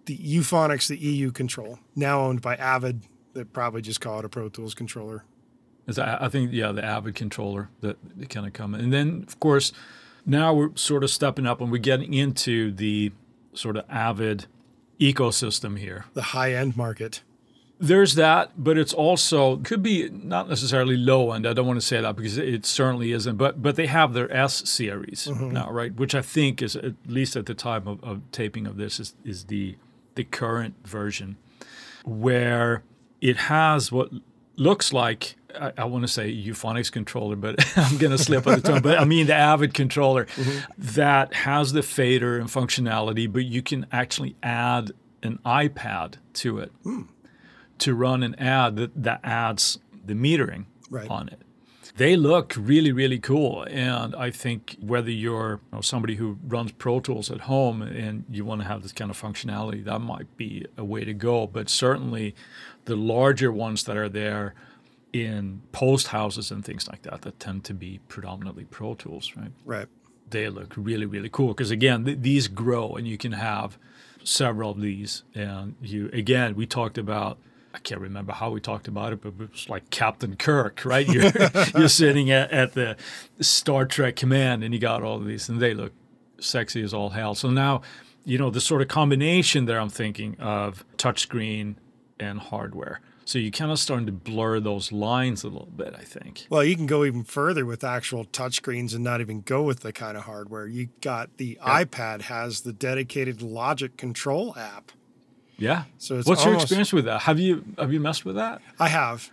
The 0.07 0.19
Euphonix, 0.19 0.89
the 0.89 0.97
EU 0.99 1.31
control, 1.31 1.79
now 1.95 2.21
owned 2.21 2.43
by 2.43 2.57
Avid, 2.57 3.03
they 3.33 3.45
probably 3.45 3.81
just 3.81 4.01
call 4.01 4.19
it 4.19 4.25
a 4.25 4.29
Pro 4.29 4.49
Tools 4.49 4.75
controller. 4.75 5.25
Is 5.87 5.99
I 5.99 6.19
I 6.21 6.29
think 6.29 6.53
yeah, 6.53 6.73
the 6.73 6.85
Avid 6.85 7.15
controller 7.15 7.71
that, 7.81 7.97
that 8.17 8.29
kind 8.29 8.47
of 8.47 8.53
come, 8.53 8.75
and 8.75 8.93
then 8.93 9.25
of 9.27 9.39
course 9.39 9.73
now 10.27 10.53
we're 10.53 10.75
sort 10.77 11.05
of 11.05 11.11
stepping 11.11 11.47
up 11.47 11.61
and 11.61 11.71
we're 11.71 11.79
getting 11.79 12.13
into 12.13 12.73
the 12.73 13.13
sort 13.55 13.77
of 13.77 13.85
Avid 13.89 14.47
ecosystem 14.99 15.79
here. 15.79 16.07
The 16.15 16.23
high 16.23 16.55
end 16.55 16.77
market. 16.77 17.23
There's 17.83 18.15
that, 18.17 18.53
but 18.63 18.77
it's 18.77 18.93
also 18.93 19.57
could 19.57 19.83
be 19.83 20.11
not 20.11 20.51
necessarily 20.51 20.99
low 20.99 21.33
end. 21.33 21.47
I 21.47 21.55
don't 21.55 21.67
want 21.67 21.81
to 21.81 21.87
say 21.87 21.99
that 22.01 22.15
because 22.15 22.37
it 22.37 22.67
certainly 22.67 23.13
isn't. 23.13 23.37
But 23.37 23.63
but 23.63 23.77
they 23.77 23.87
have 23.87 24.13
their 24.13 24.31
S 24.31 24.69
series 24.69 25.27
mm-hmm. 25.31 25.51
now, 25.51 25.71
right? 25.71 25.95
Which 25.95 26.15
I 26.15 26.21
think 26.21 26.61
is 26.61 26.77
at 26.77 26.95
least 27.07 27.37
at 27.37 27.47
the 27.47 27.55
time 27.55 27.89
of, 27.89 28.05
of 28.05 28.31
taping 28.33 28.67
of 28.67 28.77
this 28.77 29.01
is 29.01 29.15
is 29.25 29.45
the 29.45 29.77
the 30.15 30.25
current 30.25 30.75
version, 30.85 31.39
where 32.05 32.83
it 33.23 33.37
has 33.37 33.91
what 33.91 34.11
looks 34.57 34.93
like 34.93 35.37
I, 35.59 35.73
I 35.79 35.85
want 35.85 36.03
to 36.03 36.09
say 36.09 36.31
Euphonix 36.31 36.93
controller, 36.93 37.37
but 37.37 37.65
I'm 37.79 37.97
going 37.97 38.13
to 38.13 38.19
slip 38.19 38.47
on 38.47 38.57
the 38.57 38.61
tongue. 38.61 38.83
But 38.83 38.99
I 38.99 39.05
mean 39.05 39.27
the 39.27 39.35
Avid 39.35 39.75
controller 39.75 40.25
mm-hmm. 40.37 40.59
that 40.97 41.33
has 41.33 41.73
the 41.73 41.83
fader 41.83 42.39
and 42.39 42.49
functionality, 42.49 43.31
but 43.33 43.45
you 43.45 43.63
can 43.63 43.87
actually 43.91 44.37
add 44.43 44.93
an 45.23 45.39
iPad 45.45 46.15
to 46.33 46.59
it 46.59 46.73
hmm. 46.83 47.03
To 47.81 47.95
run 47.95 48.23
an 48.23 48.35
ad 48.37 48.77
that, 48.77 49.03
that 49.03 49.21
adds 49.25 49.79
the 50.05 50.15
metering 50.15 50.65
Right. 50.91 51.09
on 51.09 51.29
it. 51.29 51.43
They 51.97 52.17
look 52.17 52.55
really, 52.57 52.93
really 52.93 53.19
cool. 53.19 53.65
And 53.69 54.15
I 54.17 54.31
think 54.31 54.77
whether 54.81 55.11
you're 55.11 55.61
you 55.73 55.77
know, 55.77 55.81
somebody 55.81 56.15
who 56.17 56.39
runs 56.47 56.73
Pro 56.73 57.01
Tools 57.01 57.31
at 57.31 57.43
home 57.43 57.83
and 57.83 58.25
you 58.31 58.45
want 58.45 58.61
to 58.63 58.67
have 58.67 58.83
this 58.83 58.93
kind 58.93 59.11
of 59.11 59.21
functionality, 59.21 59.85
that 59.85 59.99
might 60.01 60.37
be 60.37 60.67
a 60.77 60.85
way 60.85 61.05
to 61.05 61.13
go. 61.13 61.47
But 61.47 61.69
certainly 61.69 62.35
the 62.87 62.97
larger 62.97 63.53
ones 63.53 63.85
that 63.85 63.97
are 63.97 64.09
there 64.09 64.55
in 65.13 65.63
post 65.73 66.09
houses 66.09 66.51
and 66.51 66.65
things 66.65 66.89
like 66.89 67.03
that, 67.03 67.23
that 67.23 67.39
tend 67.41 67.65
to 67.65 67.75
be 67.75 68.01
predominantly 68.09 68.65
Pro 68.65 68.95
Tools, 68.95 69.33
right? 69.37 69.53
Right. 69.65 69.89
they 70.31 70.49
look 70.49 70.73
really 70.77 71.07
really 71.07 71.29
cool 71.29 71.49
because 71.49 71.73
again 71.73 72.05
th- 72.05 72.19
these 72.21 72.47
grow 72.47 72.93
and 72.95 73.09
you 73.09 73.19
can 73.19 73.33
have 73.33 73.77
several 74.23 74.71
of 74.71 74.81
these 74.81 75.25
and 75.35 75.75
you 75.83 76.09
again 76.13 76.55
we 76.55 76.67
talked 76.67 76.97
about 76.99 77.37
I 77.73 77.79
can't 77.79 78.01
remember 78.01 78.33
how 78.33 78.51
we 78.51 78.61
talked 78.61 78.89
about 78.89 79.13
it, 79.13 79.23
but 79.23 79.35
it 79.39 79.51
was 79.53 79.69
like 79.69 79.91
Captain 79.91 80.37
Kirk, 80.37 80.85
right? 80.85 81.07
You're 81.07 81.31
you're 81.77 81.89
sitting 81.89 82.31
at, 82.31 82.51
at 82.51 82.73
the 82.75 82.97
Star 83.41 83.87
Trek 83.87 84.17
command, 84.17 84.65
and 84.65 84.75
you 84.75 84.81
got 84.81 85.03
all 85.03 85.17
of 85.17 85.27
these, 85.27 85.49
and 85.49 85.61
they 85.61 85.75
look 85.75 85.93
sexy 86.41 86.83
as 86.83 86.93
all 86.93 87.11
hell. 87.11 87.35
So 87.35 87.51
now, 87.51 87.83
you 88.25 88.39
know, 88.39 88.51
the 88.51 88.61
sort 88.61 88.83
of 88.83 88.89
combination 88.89 89.67
there, 89.67 89.79
I'm 89.79 89.89
thinking 89.89 90.37
of 90.41 90.85
touchscreen 90.97 91.77
and 92.19 92.41
hardware. 92.41 93.01
So 93.25 93.39
you 93.39 93.53
kind 93.53 93.71
of 93.71 93.79
starting 93.79 94.07
to 94.07 94.13
blur 94.13 94.59
those 94.59 94.91
lines 94.91 95.45
a 95.45 95.49
little 95.49 95.71
bit, 95.77 95.95
I 95.97 96.03
think. 96.03 96.47
Well, 96.51 96.65
you 96.65 96.75
can 96.75 96.87
go 96.87 97.05
even 97.05 97.23
further 97.23 97.65
with 97.65 97.85
actual 97.85 98.25
touchscreens 98.25 98.93
and 98.93 99.05
not 99.05 99.21
even 99.21 99.43
go 99.43 99.63
with 99.63 99.81
the 99.81 99.93
kind 99.93 100.17
of 100.17 100.25
hardware. 100.25 100.67
You 100.67 100.89
got 101.01 101.37
the 101.37 101.57
iPad 101.63 102.23
has 102.23 102.63
the 102.63 102.73
dedicated 102.73 103.41
Logic 103.41 103.97
Control 103.97 104.59
app. 104.59 104.91
Yeah. 105.61 105.85
So 105.99 106.19
it's 106.19 106.27
What's 106.27 106.45
your 106.45 106.55
experience 106.55 106.93
with 106.93 107.05
that? 107.05 107.21
Have 107.23 107.39
you 107.39 107.65
have 107.79 107.93
you 107.93 108.01
messed 108.01 108.25
with 108.25 108.35
that? 108.37 108.61
I 108.81 108.89
have. 108.89 109.31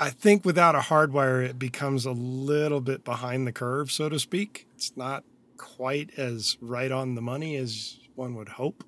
I 0.00 0.10
think 0.10 0.44
without 0.44 0.74
a 0.74 0.80
hardwire, 0.80 1.42
it 1.48 1.58
becomes 1.58 2.04
a 2.04 2.10
little 2.10 2.80
bit 2.80 3.04
behind 3.04 3.46
the 3.46 3.52
curve, 3.52 3.92
so 3.92 4.08
to 4.08 4.18
speak. 4.18 4.66
It's 4.74 4.96
not 4.96 5.22
quite 5.56 6.10
as 6.18 6.58
right 6.60 6.90
on 6.90 7.14
the 7.14 7.22
money 7.22 7.54
as 7.56 7.98
one 8.16 8.34
would 8.34 8.48
hope, 8.50 8.82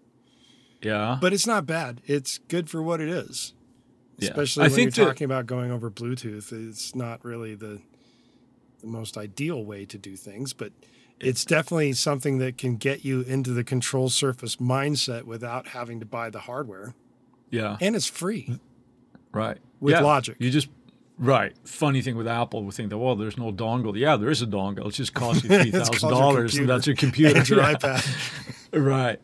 Yeah. 0.82 1.18
but 1.20 1.32
it's 1.32 1.46
not 1.46 1.66
bad. 1.66 2.00
It's 2.06 2.38
good 2.48 2.68
for 2.68 2.82
what 2.82 3.00
it 3.00 3.08
is. 3.08 3.54
Yeah. 4.18 4.30
Especially 4.30 4.64
I 4.64 4.68
when 4.68 4.78
you're 4.80 4.90
that- 4.90 5.04
talking 5.04 5.24
about 5.24 5.46
going 5.46 5.70
over 5.70 5.88
Bluetooth. 5.88 6.52
It's 6.52 6.94
not 6.96 7.24
really 7.24 7.54
the 7.54 7.80
the 8.80 8.86
most 8.88 9.16
ideal 9.16 9.64
way 9.64 9.86
to 9.86 9.96
do 9.98 10.16
things, 10.16 10.52
but 10.52 10.72
it's 11.20 11.44
definitely 11.44 11.92
something 11.94 12.38
that 12.38 12.58
can 12.58 12.76
get 12.76 13.04
you 13.04 13.22
into 13.22 13.52
the 13.52 13.64
control 13.64 14.08
surface 14.08 14.56
mindset 14.56 15.24
without 15.24 15.68
having 15.68 16.00
to 16.00 16.06
buy 16.06 16.30
the 16.30 16.40
hardware. 16.40 16.94
Yeah. 17.50 17.76
And 17.80 17.96
it's 17.96 18.06
free. 18.06 18.58
Right. 19.32 19.58
With 19.80 19.92
Yeah. 19.94 20.00
Logic. 20.00 20.36
You 20.38 20.50
just 20.50 20.68
right. 21.18 21.54
Funny 21.64 22.02
thing 22.02 22.16
with 22.16 22.26
Apple, 22.28 22.64
we 22.64 22.72
think 22.72 22.90
that 22.90 22.98
well, 22.98 23.16
there's 23.16 23.38
no 23.38 23.52
dongle. 23.52 23.96
Yeah, 23.96 24.16
there 24.16 24.30
is 24.30 24.42
a 24.42 24.46
dongle. 24.46 24.86
It 24.88 24.92
just 24.92 25.14
costs 25.14 25.42
you 25.44 25.48
three 25.62 25.70
thousand 25.70 26.10
dollars, 26.10 26.56
and 26.56 26.68
that's 26.68 26.86
your 26.86 26.96
computer. 26.96 27.36
And 27.38 27.48
your 27.48 27.60
Yeah. 27.60 27.74
iPad. 27.74 28.32
Right. 28.72 29.20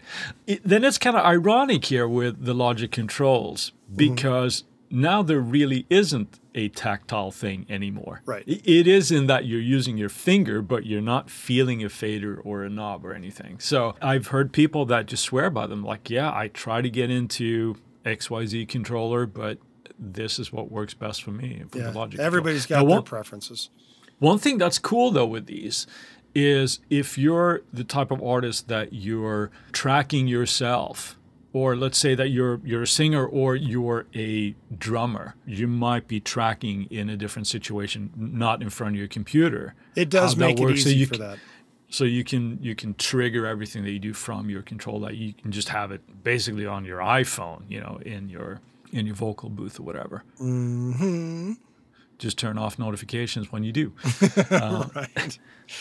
It, 0.46 0.62
then 0.64 0.82
it's 0.84 0.96
kind 0.98 1.16
of 1.16 1.24
ironic 1.26 1.84
here 1.86 2.08
with 2.08 2.42
the 2.44 2.54
Logic 2.54 2.90
controls 2.90 3.72
Mm-hmm. 3.92 3.96
because 4.14 4.64
now 4.92 5.22
there 5.22 5.40
really 5.40 5.86
isn't 5.90 6.38
a 6.54 6.68
tactile 6.68 7.30
thing 7.30 7.64
anymore. 7.70 8.20
Right. 8.26 8.44
It 8.46 8.86
is 8.86 9.10
in 9.10 9.26
that 9.26 9.46
you're 9.46 9.60
using 9.60 9.96
your 9.96 10.10
finger, 10.10 10.60
but 10.62 10.84
you're 10.86 11.00
not 11.00 11.30
feeling 11.30 11.82
a 11.82 11.88
fader 11.88 12.38
or 12.44 12.62
a 12.62 12.68
knob 12.70 13.04
or 13.06 13.14
anything. 13.14 13.58
So 13.58 13.94
I've 14.02 14.28
heard 14.28 14.52
people 14.52 14.84
that 14.86 15.06
just 15.06 15.22
swear 15.24 15.48
by 15.50 15.66
them, 15.66 15.82
like, 15.82 16.10
yeah, 16.10 16.30
I 16.32 16.48
try 16.48 16.82
to 16.82 16.90
get 16.90 17.10
into 17.10 17.76
XYZ 18.04 18.66
controller, 18.68 19.24
but 19.26 19.58
this 19.98 20.38
is 20.38 20.52
what 20.52 20.70
works 20.70 20.94
best 20.94 21.22
for 21.22 21.30
me 21.30 21.62
for 21.70 21.78
Yeah. 21.78 21.84
the 21.90 21.98
Logic. 21.98 22.10
control." 22.12 22.26
Everybody's 22.26 22.68
Now, 22.68 22.76
got 22.80 22.86
their 22.86 22.96
one- 22.96 23.02
preferences. 23.04 23.70
one 24.18 24.38
thing 24.38 24.58
that's 24.58 24.78
cool 24.78 25.10
though 25.10 25.26
with 25.26 25.46
these 25.46 25.86
is 26.34 26.80
if 26.90 27.16
you're 27.18 27.62
the 27.72 27.84
type 27.84 28.10
of 28.10 28.22
artist 28.22 28.68
that 28.68 28.92
you're 28.92 29.50
tracking 29.72 30.26
yourself, 30.26 31.16
or 31.52 31.76
let's 31.76 31.98
say 31.98 32.14
that 32.14 32.28
you're 32.28 32.60
you're 32.64 32.82
a 32.82 32.86
singer 32.86 33.26
or 33.26 33.54
you're 33.56 34.06
a 34.14 34.54
drummer, 34.76 35.34
you 35.46 35.66
might 35.66 36.08
be 36.08 36.20
tracking 36.20 36.84
in 36.90 37.10
a 37.10 37.16
different 37.16 37.46
situation, 37.46 38.10
not 38.16 38.62
in 38.62 38.70
front 38.70 38.94
of 38.94 38.98
your 38.98 39.08
computer. 39.08 39.74
It 39.94 40.08
does 40.10 40.36
make 40.36 40.58
it 40.58 40.62
works. 40.62 40.82
So 40.82 40.88
easy 40.88 40.98
you 40.98 41.06
for 41.06 41.16
that. 41.18 41.38
So 41.88 42.04
you 42.04 42.24
can 42.24 42.58
you 42.62 42.74
can 42.74 42.94
trigger 42.94 43.46
everything 43.46 43.84
that 43.84 43.90
you 43.90 43.98
do 43.98 44.14
from 44.14 44.48
your 44.48 44.62
control. 44.62 45.00
That 45.00 45.16
you 45.16 45.34
can 45.34 45.52
just 45.52 45.68
have 45.68 45.92
it 45.92 46.24
basically 46.24 46.66
on 46.66 46.84
your 46.84 47.00
iPhone, 47.00 47.64
you 47.68 47.80
know, 47.80 48.00
in 48.04 48.30
your 48.30 48.60
in 48.92 49.06
your 49.06 49.14
vocal 49.14 49.50
booth 49.50 49.78
or 49.78 49.82
whatever. 49.82 50.24
hmm 50.38 51.52
Just 52.22 52.38
turn 52.38 52.56
off 52.56 52.78
notifications 52.78 53.50
when 53.50 53.64
you 53.64 53.72
do. 53.72 53.92
Uh, 54.50 54.86
right. 54.94 55.38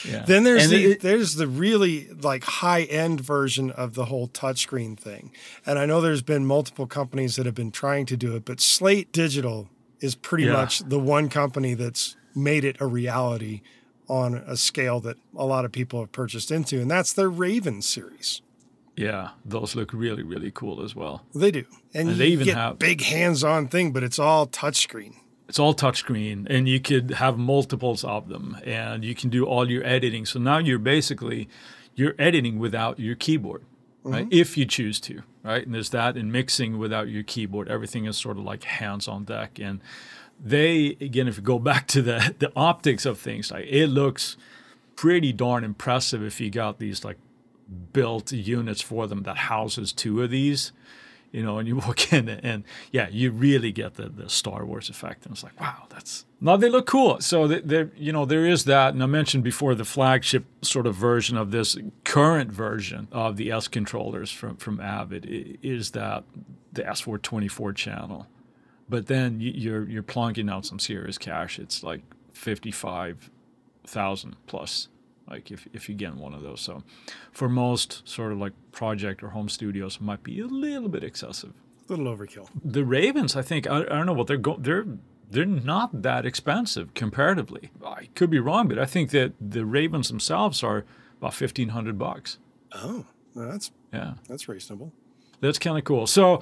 Yeah. 0.10 0.24
Then 0.26 0.44
there's 0.44 0.64
And 0.64 0.72
the 0.72 0.86
it- 0.94 1.02
there's 1.02 1.36
the 1.36 1.48
really 1.48 2.08
like 2.10 2.44
high 2.44 2.84
end 2.84 3.22
version 3.22 3.70
of 3.72 3.94
the 3.94 4.06
whole 4.06 4.28
touchscreen 4.28 4.98
thing, 4.98 5.32
and 5.68 5.78
I 5.78 5.86
know 5.86 6.02
there's 6.02 6.24
been 6.24 6.46
multiple 6.48 6.88
companies 6.88 7.36
that 7.36 7.46
have 7.46 7.54
been 7.54 7.72
trying 7.72 8.08
to 8.08 8.18
do 8.18 8.36
it, 8.36 8.44
but 8.46 8.60
Slate 8.60 9.12
Digital 9.12 9.70
is 10.00 10.16
pretty 10.16 10.46
Yeah. 10.46 10.54
much 10.54 10.80
the 10.80 10.98
one 11.00 11.30
company 11.30 11.76
that's 11.76 12.16
made 12.34 12.64
it 12.64 12.78
a 12.80 12.88
reality 12.88 13.62
on 14.10 14.34
a 14.36 14.58
scale 14.58 15.00
that 15.02 15.18
a 15.36 15.46
lot 15.46 15.64
of 15.64 15.72
people 15.72 16.00
have 16.00 16.12
purchased 16.12 16.50
into, 16.50 16.82
and 16.82 16.90
that's 16.90 17.14
their 17.14 17.30
Raven 17.30 17.84
series. 17.84 18.42
Yeah, 18.98 19.30
those 19.46 19.76
look 19.76 19.94
really, 19.94 20.24
really 20.24 20.52
cool 20.52 20.82
as 20.84 20.96
well. 20.96 21.24
They 21.36 21.52
do, 21.52 21.66
and, 21.94 22.10
And 22.10 22.20
they 22.20 22.28
even 22.30 22.46
get 22.46 22.58
have- 22.58 22.80
big 22.80 23.02
hands-on 23.02 23.68
thing, 23.68 23.92
but 23.92 24.02
it's 24.04 24.18
all 24.20 24.48
touchscreen. 24.48 25.14
It's 25.52 25.60
all 25.60 25.74
touchscreen, 25.74 26.48
and 26.50 26.66
you 26.70 26.80
could 26.80 27.12
have 27.12 27.38
multiples 27.38 28.06
of 28.06 28.30
them, 28.30 28.56
and 28.64 29.04
you 29.04 29.14
can 29.14 29.30
do 29.30 29.44
all 29.46 29.70
your 29.70 29.86
editing. 29.86 30.26
So 30.26 30.40
now 30.40 30.60
you're 30.60 30.80
basically 30.80 31.50
you're 31.94 32.16
editing 32.18 32.58
without 32.58 33.02
your 33.02 33.16
keyboard, 33.16 33.66
right? 34.02 34.24
Mm-hmm. 34.24 34.32
If 34.32 34.56
you 34.56 34.66
choose 34.66 35.02
to, 35.02 35.24
right? 35.44 35.66
And 35.66 35.76
there's 35.76 35.90
that 35.90 36.16
in 36.16 36.32
mixing 36.32 36.80
without 36.80 37.10
your 37.10 37.24
keyboard. 37.24 37.68
Everything 37.68 38.06
is 38.06 38.16
sort 38.16 38.38
of 38.38 38.46
like 38.46 38.64
hands 38.64 39.10
on 39.10 39.26
deck, 39.26 39.60
and 39.60 39.82
they 40.42 40.96
again, 41.02 41.28
if 41.28 41.36
you 41.36 41.44
go 41.44 41.60
back 41.72 41.86
to 41.88 42.02
the 42.02 42.34
the 42.40 42.54
optics 42.56 43.06
of 43.06 43.20
things, 43.20 43.52
like 43.52 43.66
it 43.68 43.88
looks 43.88 44.38
pretty 44.96 45.34
darn 45.34 45.66
impressive 45.66 46.24
if 46.24 46.40
you 46.40 46.50
got 46.50 46.80
these 46.80 47.04
like 47.04 47.18
built 47.92 48.32
units 48.32 48.80
for 48.80 49.06
them 49.06 49.24
that 49.24 49.36
houses 49.36 49.92
two 49.92 50.24
of 50.24 50.30
these 50.30 50.72
you 51.32 51.44
know 51.44 51.58
and 51.60 51.68
you 51.68 51.76
walk 51.78 52.12
in 52.14 52.30
and 52.30 52.64
yeah 52.92 53.08
you 53.10 53.32
really 53.32 53.72
get 53.72 53.96
the, 53.96 54.10
the 54.10 54.30
star 54.30 54.66
wars 54.66 54.90
effect. 54.90 55.26
And 55.26 55.34
it's 55.34 55.44
like 55.44 55.60
wow 55.60 55.86
that's 55.90 56.26
now 56.40 56.58
they 56.58 56.70
look 56.70 56.88
cool. 56.88 57.20
So 57.22 57.48
there 57.48 57.92
you 57.96 58.12
know 58.12 58.26
there 58.26 58.46
is 58.46 58.66
that. 58.66 58.94
And 58.94 59.04
i 59.04 59.06
mentioned 59.06 59.44
before 59.44 59.76
the 59.76 59.86
flagship 59.86 60.46
sort 60.62 60.88
of 60.88 60.96
version 60.96 61.38
of 61.38 61.52
this 61.52 61.78
current 62.04 62.52
version 62.52 63.08
of 63.12 63.38
the 63.38 63.52
s 63.52 63.68
controllers 63.68 64.32
from 64.32 64.58
from 64.58 64.80
avid 64.80 65.26
is 65.62 65.92
that 65.92 66.24
the 66.74 66.84
s424 66.84 67.76
channel. 67.76 68.28
But 68.90 69.08
then 69.08 69.40
you- 69.40 69.54
you're 69.56 69.90
you're 69.90 70.04
plonking 70.04 70.52
out 70.52 70.66
some 70.66 70.80
serious 70.80 71.18
cash. 71.18 71.60
It's 71.60 71.84
like 71.84 72.02
55000 72.34 74.36
plus 74.48 74.88
like 75.32 75.50
if, 75.52 75.68
if 75.74 75.88
you 75.90 75.96
get 75.96 76.14
one 76.16 76.34
of 76.34 76.42
those 76.44 76.62
so 76.62 76.84
for 77.32 77.48
most 77.50 78.08
sort 78.08 78.32
of 78.32 78.38
like 78.38 78.54
project 78.72 79.24
or 79.24 79.30
home 79.30 79.50
studios 79.50 79.96
it 79.96 80.02
might 80.02 80.24
be 80.24 80.40
a 80.40 80.46
little 80.48 80.90
bit 80.90 81.04
excessive 81.04 81.54
A 81.90 81.94
little 81.94 82.16
overkill. 82.16 82.48
the 82.64 82.84
ravens 82.86 83.36
i 83.36 83.42
think 83.42 83.66
i, 83.68 83.78
I 83.78 83.84
don't 83.84 84.06
know 84.06 84.14
what 84.14 84.28
they're 84.28 84.38
going 84.38 84.62
they're 84.62 84.86
they're 85.30 85.46
not 85.46 86.02
that 86.02 86.26
expensive 86.26 86.94
comparatively 86.94 87.72
i 87.86 88.10
could 88.16 88.30
be 88.30 88.40
wrong 88.40 88.68
but 88.68 88.78
i 88.78 88.86
think 88.86 89.12
that 89.12 89.34
the 89.40 89.66
ravens 89.66 90.08
themselves 90.10 90.64
are 90.64 90.80
about 91.18 91.34
1500 91.40 91.98
bucks 91.98 92.38
Oh, 92.74 93.06
well, 93.36 93.50
that's 93.50 93.72
yeah 93.94 94.14
that's 94.30 94.48
reasonable. 94.48 94.92
that's 95.40 95.60
kind 95.60 95.78
of 95.78 95.84
cool 95.84 96.08
so 96.08 96.42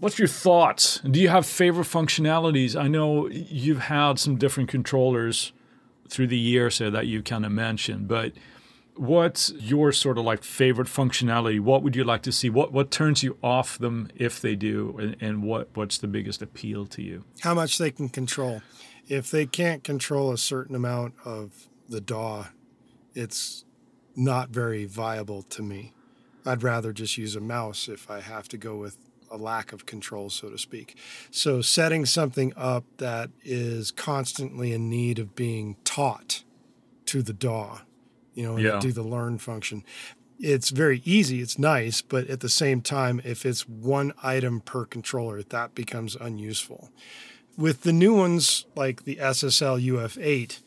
What's 0.00 0.18
your 0.18 0.26
thoughts? 0.26 0.98
Do 1.08 1.20
you 1.20 1.28
have 1.28 1.46
favorite 1.46 1.86
functionalities? 1.86 2.74
I 2.74 2.88
know 2.88 3.28
you've 3.28 3.82
had 3.82 4.18
some 4.18 4.34
different 4.34 4.68
controllers 4.68 5.52
through 6.12 6.28
the 6.28 6.38
year, 6.38 6.70
so 6.70 6.90
that 6.90 7.06
you 7.06 7.22
kind 7.22 7.46
of 7.46 7.52
mentioned, 7.52 8.06
but 8.06 8.32
what's 8.96 9.50
your 9.52 9.92
sort 9.92 10.18
of 10.18 10.24
like 10.24 10.44
favorite 10.44 10.88
functionality? 10.88 11.58
What 11.58 11.82
would 11.82 11.96
you 11.96 12.04
like 12.04 12.22
to 12.22 12.32
see? 12.32 12.50
What 12.50 12.72
what 12.72 12.90
turns 12.90 13.22
you 13.22 13.38
off 13.42 13.78
them 13.78 14.08
if 14.14 14.40
they 14.40 14.54
do, 14.54 14.96
and, 14.98 15.16
and 15.20 15.42
what 15.42 15.68
what's 15.74 15.98
the 15.98 16.08
biggest 16.08 16.42
appeal 16.42 16.86
to 16.86 17.02
you? 17.02 17.24
How 17.40 17.54
much 17.54 17.78
they 17.78 17.90
can 17.90 18.08
control. 18.08 18.62
If 19.08 19.30
they 19.30 19.46
can't 19.46 19.82
control 19.82 20.32
a 20.32 20.38
certain 20.38 20.76
amount 20.76 21.14
of 21.24 21.68
the 21.88 22.00
DAW, 22.00 22.46
it's 23.14 23.64
not 24.14 24.50
very 24.50 24.84
viable 24.84 25.42
to 25.42 25.62
me. 25.62 25.92
I'd 26.44 26.62
rather 26.62 26.92
just 26.92 27.16
use 27.18 27.34
a 27.34 27.40
mouse 27.40 27.88
if 27.88 28.10
I 28.10 28.20
have 28.20 28.48
to 28.48 28.56
go 28.56 28.76
with 28.76 28.96
a 29.32 29.36
lack 29.36 29.72
of 29.72 29.86
control, 29.86 30.30
so 30.30 30.50
to 30.50 30.58
speak. 30.58 30.96
So, 31.30 31.62
setting 31.62 32.04
something 32.06 32.52
up 32.56 32.84
that 32.98 33.30
is 33.42 33.90
constantly 33.90 34.72
in 34.72 34.88
need 34.90 35.18
of 35.18 35.34
being 35.34 35.76
taught 35.84 36.44
to 37.06 37.22
the 37.22 37.32
DAW, 37.32 37.80
you 38.34 38.44
know, 38.44 38.54
and 38.56 38.64
Yeah. 38.64 38.78
do 38.78 38.92
the 38.92 39.02
learn 39.02 39.38
function. 39.38 39.84
It's 40.38 40.70
very 40.70 41.02
easy, 41.04 41.40
it's 41.40 41.58
nice, 41.58 42.02
but 42.02 42.28
at 42.28 42.40
the 42.40 42.48
same 42.48 42.80
time, 42.80 43.20
if 43.24 43.46
it's 43.46 43.68
one 43.68 44.12
item 44.22 44.60
per 44.60 44.84
controller, 44.84 45.42
that 45.42 45.74
becomes 45.74 46.16
unuseful. 46.16 46.90
With 47.56 47.82
the 47.82 47.92
new 47.92 48.14
ones 48.14 48.66
like 48.74 49.04
the 49.04 49.18
SSL 49.20 49.78
UF8, 49.78 50.60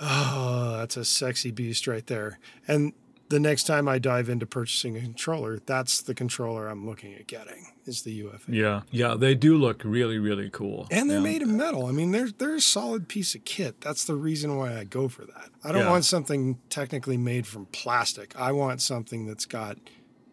oh, 0.00 0.76
that's 0.78 0.96
a 0.96 1.04
sexy 1.04 1.50
beast 1.50 1.86
right 1.86 2.06
there. 2.06 2.38
And 2.66 2.92
the 3.28 3.40
next 3.40 3.64
time 3.64 3.88
I 3.88 3.98
dive 3.98 4.28
into 4.28 4.46
purchasing 4.46 4.96
a 4.96 5.00
controller, 5.00 5.58
that's 5.66 6.00
the 6.00 6.14
controller 6.14 6.68
I'm 6.68 6.86
looking 6.86 7.14
at 7.14 7.26
getting 7.26 7.66
is 7.84 8.02
the 8.02 8.20
UF8. 8.22 8.48
Yeah, 8.48 8.82
yeah, 8.90 9.14
they 9.14 9.34
do 9.34 9.56
look 9.56 9.82
really 9.84 10.18
really 10.18 10.48
cool. 10.50 10.86
And 10.90 11.08
they're 11.10 11.18
Yeah. 11.18 11.24
made 11.24 11.42
of 11.42 11.48
metal. 11.48 11.86
I 11.86 11.92
mean, 11.92 12.12
they're 12.12 12.30
they're 12.30 12.56
a 12.56 12.60
solid 12.60 13.08
piece 13.08 13.34
of 13.34 13.44
kit. 13.44 13.80
That's 13.80 14.04
the 14.04 14.14
reason 14.14 14.56
why 14.56 14.76
I 14.78 14.84
go 14.84 15.08
for 15.08 15.24
that. 15.24 15.50
I 15.64 15.72
don't 15.72 15.82
Yeah. 15.84 15.90
want 15.90 16.04
something 16.04 16.58
technically 16.70 17.16
made 17.16 17.46
from 17.46 17.66
plastic. 17.66 18.34
I 18.38 18.52
want 18.52 18.80
something 18.80 19.26
that's 19.26 19.46
got 19.46 19.78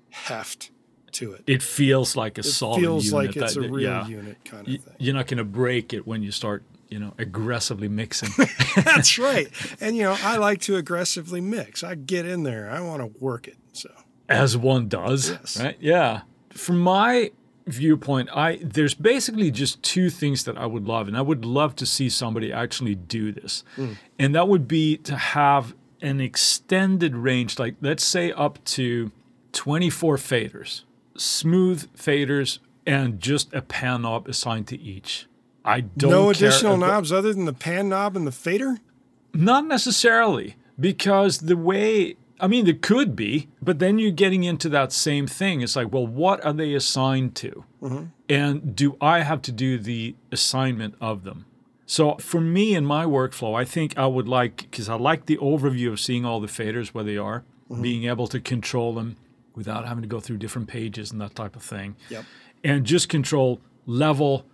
heft 0.09 0.71
to 1.13 1.33
it. 1.33 1.43
It 1.45 1.61
feels 1.61 2.15
like 2.15 2.37
a 2.37 2.41
It 2.41 2.43
solid 2.45 2.79
feels 2.81 3.05
unit. 3.05 3.27
like 3.35 3.37
it's 3.37 3.53
that- 3.55 3.65
a 3.65 3.69
real 3.71 3.81
yeah. 3.89 4.07
unit 4.07 4.37
kind 4.45 4.67
of 4.67 4.83
thing. 4.83 4.93
You're 4.99 5.13
not 5.13 5.27
going 5.27 5.37
to 5.37 5.43
break 5.43 5.93
it 5.93 6.07
when 6.07 6.23
you 6.23 6.31
start, 6.31 6.63
you 6.93 6.99
know, 6.99 7.13
aggressively 7.17 7.87
mixing. 7.87 8.29
That's 8.75 9.17
right. 9.29 9.47
And 9.81 9.97
you 9.97 10.03
know, 10.03 10.15
I 10.21 10.37
like 10.37 10.61
to 10.61 10.75
aggressively 10.75 11.41
mix. 11.41 11.83
I 11.83 11.95
get 11.95 12.27
in 12.27 12.43
there. 12.43 12.69
I 12.69 12.81
want 12.81 13.01
to 13.01 13.19
work 13.19 13.47
it. 13.47 13.57
So 13.71 13.89
as 14.29 14.55
one 14.55 14.87
does, 14.87 15.31
Yes. 15.31 15.59
right? 15.59 15.77
Yeah. 15.79 16.21
From 16.51 16.79
my 16.79 17.31
viewpoint, 17.65 18.29
I 18.31 18.59
there's 18.61 18.93
basically 18.93 19.49
just 19.49 19.81
two 19.81 20.11
things 20.11 20.43
that 20.43 20.55
I 20.55 20.67
would 20.67 20.85
love, 20.85 21.07
and 21.07 21.17
I 21.17 21.21
would 21.21 21.45
love 21.45 21.75
to 21.77 21.85
see 21.87 22.09
somebody 22.09 22.53
actually 22.53 22.93
do 22.93 23.31
this, 23.31 23.63
hmm. 23.75 23.93
and 24.19 24.35
that 24.35 24.47
would 24.47 24.67
be 24.67 24.97
to 24.97 25.15
have 25.15 25.73
an 26.01 26.21
extended 26.21 27.15
range, 27.15 27.57
like 27.57 27.75
let's 27.81 28.03
say 28.03 28.31
up 28.33 28.63
to 28.65 29.11
24 29.53 30.17
faders, 30.17 30.83
smooth 31.17 31.87
faders, 31.95 32.59
and 32.85 33.19
just 33.19 33.51
a 33.53 33.61
pan 33.63 34.03
knob 34.03 34.27
assigned 34.27 34.67
to 34.67 34.79
each. 34.79 35.27
I 35.65 35.81
don't 35.81 36.11
no 36.11 36.29
additional 36.29 36.75
about- 36.75 36.87
knobs 36.87 37.11
other 37.11 37.33
than 37.33 37.45
the 37.45 37.53
pan 37.53 37.89
knob 37.89 38.15
and 38.15 38.27
the 38.27 38.31
fader. 38.31 38.79
Not 39.33 39.65
necessarily, 39.65 40.55
because 40.79 41.39
the 41.39 41.57
way, 41.57 42.17
I 42.39 42.47
mean, 42.47 42.65
there 42.65 42.75
could 42.75 43.15
be, 43.15 43.47
but 43.61 43.79
then 43.79 43.97
you're 43.97 44.11
getting 44.11 44.43
into 44.43 44.69
that 44.69 44.91
same 44.91 45.25
thing. 45.25 45.61
It's 45.61 45.75
like, 45.75 45.91
well, 45.91 46.05
what 46.05 46.43
are 46.45 46.53
they 46.53 46.73
assigned 46.75 47.33
to? 47.35 47.65
Mm-hmm. 47.81 48.03
And 48.29 48.75
do 48.75 48.95
I 49.01 49.21
have 49.21 49.41
to 49.43 49.51
do 49.51 49.79
the 49.79 50.15
assignment 50.31 50.95
of 51.01 51.23
them? 51.23 51.45
So 51.85 52.15
for 52.15 52.39
me 52.39 52.75
in 52.75 52.85
my 52.85 53.05
workflow, 53.05 53.59
I 53.59 53.65
think 53.65 53.97
I 53.97 54.05
would 54.05 54.27
like, 54.27 54.57
because 54.57 54.87
I 54.87 54.95
like 54.95 55.25
the 55.25 55.37
overview 55.37 55.91
of 55.91 55.99
seeing 55.99 56.25
all 56.25 56.39
the 56.39 56.47
faders 56.47 56.89
where 56.89 57.03
they 57.03 57.17
are, 57.17 57.43
mm-hmm. 57.69 57.81
being 57.81 58.03
able 58.05 58.27
to 58.27 58.39
control 58.39 58.93
them 58.93 59.17
without 59.55 59.87
having 59.87 60.01
to 60.01 60.07
go 60.07 60.19
through 60.19 60.37
different 60.37 60.67
pages 60.67 61.11
and 61.11 61.19
that 61.21 61.35
type 61.35 61.55
of 61.55 61.63
thing. 61.63 61.95
Yep. 62.09 62.25
And 62.63 62.85
just 62.85 63.09
control 63.09 63.61
level 63.85 64.45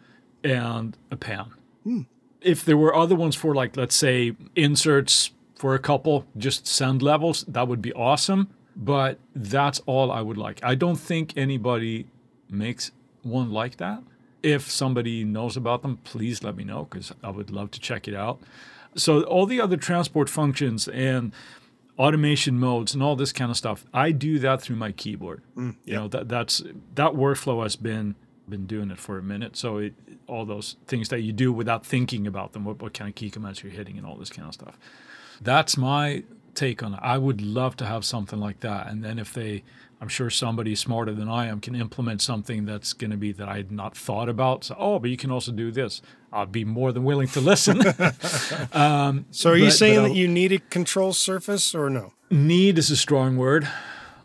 and 0.43 0.97
a 1.11 1.15
pan 1.15 1.51
hmm. 1.83 2.01
if 2.41 2.63
there 2.63 2.77
were 2.77 2.95
other 2.95 3.15
ones 3.15 3.35
for 3.35 3.53
like 3.53 3.75
let's 3.77 3.95
say 3.95 4.35
inserts 4.55 5.31
for 5.55 5.75
a 5.75 5.79
couple 5.79 6.25
just 6.37 6.65
send 6.65 7.01
levels 7.01 7.43
that 7.47 7.67
would 7.67 7.81
be 7.81 7.93
awesome 7.93 8.49
but 8.79 9.19
that's 9.35 9.79
all 9.85 10.11
i 10.11 10.21
would 10.21 10.37
like. 10.37 10.59
I 10.63 10.73
don't 10.73 10.95
think 10.95 11.33
anybody 11.35 12.07
makes 12.49 12.91
one 13.21 13.51
like 13.51 13.77
that. 13.77 14.01
If 14.41 14.71
somebody 14.71 15.25
knows 15.25 15.57
about 15.57 15.81
them 15.81 15.97
please 16.05 16.43
let 16.43 16.55
me 16.55 16.63
know 16.63 16.87
because 16.89 17.11
i 17.21 17.29
would 17.29 17.51
love 17.51 17.71
to 17.71 17.79
check 17.79 18.07
it 18.07 18.15
out. 18.15 18.39
So 18.95 19.23
all 19.23 19.45
the 19.45 19.61
other 19.61 19.77
transport 19.77 20.29
functions 20.29 20.87
and 20.87 21.33
automation 21.97 22.57
modes 22.57 22.93
and 22.93 23.03
all 23.03 23.17
this 23.17 23.33
kind 23.33 23.51
of 23.51 23.57
stuff 23.57 23.85
i 23.93 24.09
do 24.09 24.39
that 24.39 24.61
through 24.61 24.77
my 24.77 24.93
keyboard. 24.93 25.43
Mm, 25.57 25.75
you 25.83 25.93
know 25.93 26.07
that 26.07 26.29
that's 26.29 26.63
that 26.95 27.11
workflow 27.11 27.61
has 27.63 27.75
been 27.75 28.15
been 28.49 28.65
doing 28.65 28.91
it 28.91 28.99
for 28.99 29.17
a 29.17 29.23
minute. 29.23 29.55
So 29.55 29.77
it 29.77 29.93
all 30.27 30.45
those 30.45 30.75
things 30.87 31.09
that 31.09 31.21
you 31.21 31.31
do 31.31 31.51
without 31.51 31.85
thinking 31.85 32.27
about 32.27 32.53
them 32.53 32.65
what, 32.65 32.81
what 32.81 32.93
kind 32.93 33.09
of 33.09 33.15
key 33.15 33.29
commands 33.29 33.63
you're 33.63 33.71
hitting 33.71 33.97
and 33.97 34.05
all 34.05 34.15
this 34.15 34.29
kind 34.29 34.47
of 34.47 34.53
stuff. 34.53 34.77
That's 35.41 35.77
my 35.77 36.23
take 36.55 36.83
on 36.83 36.93
it. 36.93 36.99
I 37.01 37.17
would 37.17 37.41
love 37.41 37.77
to 37.77 37.85
have 37.85 38.03
something 38.03 38.39
like 38.39 38.59
that. 38.61 38.87
And 38.87 39.03
then 39.03 39.19
if 39.19 39.33
they 39.33 39.63
i'm 40.01 40.07
sure 40.07 40.29
somebody 40.29 40.75
smarter 40.75 41.13
than 41.13 41.27
i 41.27 41.45
am 41.45 41.59
can 41.59 41.75
implement 41.75 42.21
something 42.21 42.63
that's 42.63 42.93
going 42.93 43.11
to 43.11 43.17
be 43.17 43.33
that 43.33 43.49
i 43.49 43.57
had 43.57 43.71
not 43.71 43.97
thought 43.97 44.29
about. 44.29 44.63
So 44.65 44.75
oh 44.77 44.99
but 44.99 45.09
you 45.09 45.17
can 45.17 45.31
also 45.31 45.51
do 45.51 45.71
this. 45.71 46.01
I'd 46.31 46.51
be 46.51 46.63
more 46.63 46.91
than 46.91 47.03
willing 47.03 47.27
to 47.29 47.41
listen. 47.41 47.81
Um, 48.71 49.25
so 49.31 49.51
are 49.51 49.57
you 49.57 49.71
saying 49.71 50.03
that 50.03 50.13
you 50.13 50.27
need 50.27 50.51
a 50.51 50.59
control 50.59 51.13
surface 51.13 51.73
or 51.73 51.89
no? 51.89 52.13
Need 52.29 52.77
is 52.77 52.91
a 52.91 52.97
strong 52.97 53.35
word. 53.37 53.67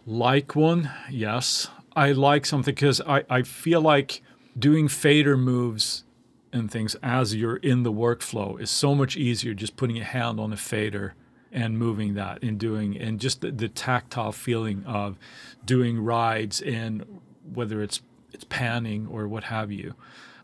Like 0.06 0.54
one, 0.54 0.90
yes. 1.10 1.68
I 1.96 2.12
like 2.12 2.46
something 2.46 2.74
because 2.74 3.00
I, 3.02 3.24
I 3.30 3.42
feel 3.42 3.80
like 3.80 4.22
doing 4.59 4.88
fader 4.88 5.37
moves 5.37 6.04
and 6.52 6.70
things 6.70 6.96
as 7.02 7.35
you're 7.35 7.57
in 7.57 7.83
the 7.83 7.92
workflow 7.92 8.61
is 8.61 8.70
so 8.70 8.94
much 8.94 9.16
easier 9.16 9.54
just 9.54 9.76
putting 9.76 9.98
a 9.98 10.04
hand 10.04 10.38
on 10.38 10.52
a 10.52 10.57
fader 10.57 11.14
and 11.52 11.78
moving 11.78 12.14
that 12.14 12.42
and 12.42 12.59
doing 12.59 12.96
and 12.96 13.20
just 13.20 13.40
the, 13.40 13.50
the 13.50 13.68
tactile 13.68 14.33
feeling 14.33 14.85
of 14.85 15.18
doing 15.64 16.00
rides 16.00 16.61
and 16.61 17.04
whether 17.52 17.83
it's 17.83 18.02
it's 18.33 18.44
panning 18.44 19.07
or 19.07 19.28
what 19.28 19.44
have 19.44 19.70
you. 19.70 19.94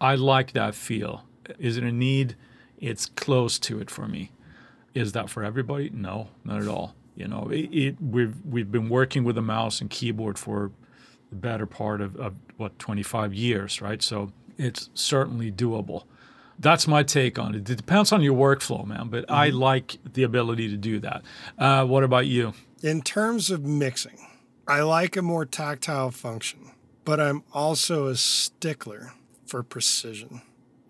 I 0.00 0.14
like 0.14 0.52
that 0.52 0.76
feel. 0.76 1.24
Is 1.58 1.76
it 1.76 1.82
a 1.82 1.90
need? 1.90 2.36
It's 2.78 3.06
close 3.06 3.58
to 3.60 3.80
it 3.80 3.90
for 3.90 4.06
me. 4.06 4.30
Is 4.94 5.12
that 5.12 5.28
for 5.28 5.42
everybody? 5.42 5.90
No, 5.92 6.28
not 6.44 6.62
at 6.62 6.68
all. 6.68 6.94
You 7.16 7.26
know, 7.26 7.48
it, 7.50 7.68
it 7.72 7.96
we've 8.00 8.34
we've 8.44 8.70
been 8.70 8.88
working 8.88 9.24
with 9.24 9.36
a 9.36 9.42
mouse 9.42 9.80
and 9.80 9.90
keyboard 9.90 10.38
for 10.38 10.70
the 11.30 11.36
better 11.36 11.66
part 11.66 12.00
of, 12.00 12.16
of 12.16 12.34
what 12.56 12.78
25 12.78 13.32
years, 13.32 13.80
right? 13.80 14.02
So 14.02 14.32
it's 14.58 14.90
certainly 14.94 15.50
doable. 15.50 16.04
That's 16.58 16.86
my 16.86 17.02
take 17.02 17.38
on 17.38 17.54
it. 17.54 17.70
It 17.70 17.76
depends 17.76 18.12
on 18.12 18.20
your 18.20 18.34
workflow, 18.36 18.86
man, 18.86 19.08
but 19.08 19.24
I 19.30 19.48
like 19.48 19.96
the 20.12 20.24
ability 20.24 20.68
to 20.68 20.76
do 20.76 20.98
that. 21.00 21.22
Uh, 21.58 21.86
what 21.86 22.04
about 22.04 22.26
you? 22.26 22.52
In 22.82 23.00
terms 23.00 23.50
of 23.50 23.64
mixing, 23.64 24.18
I 24.68 24.82
like 24.82 25.16
a 25.16 25.22
more 25.22 25.46
tactile 25.46 26.10
function, 26.10 26.72
but 27.04 27.18
I'm 27.18 27.44
also 27.52 28.08
a 28.08 28.16
stickler 28.16 29.14
for 29.46 29.62
precision. 29.62 30.42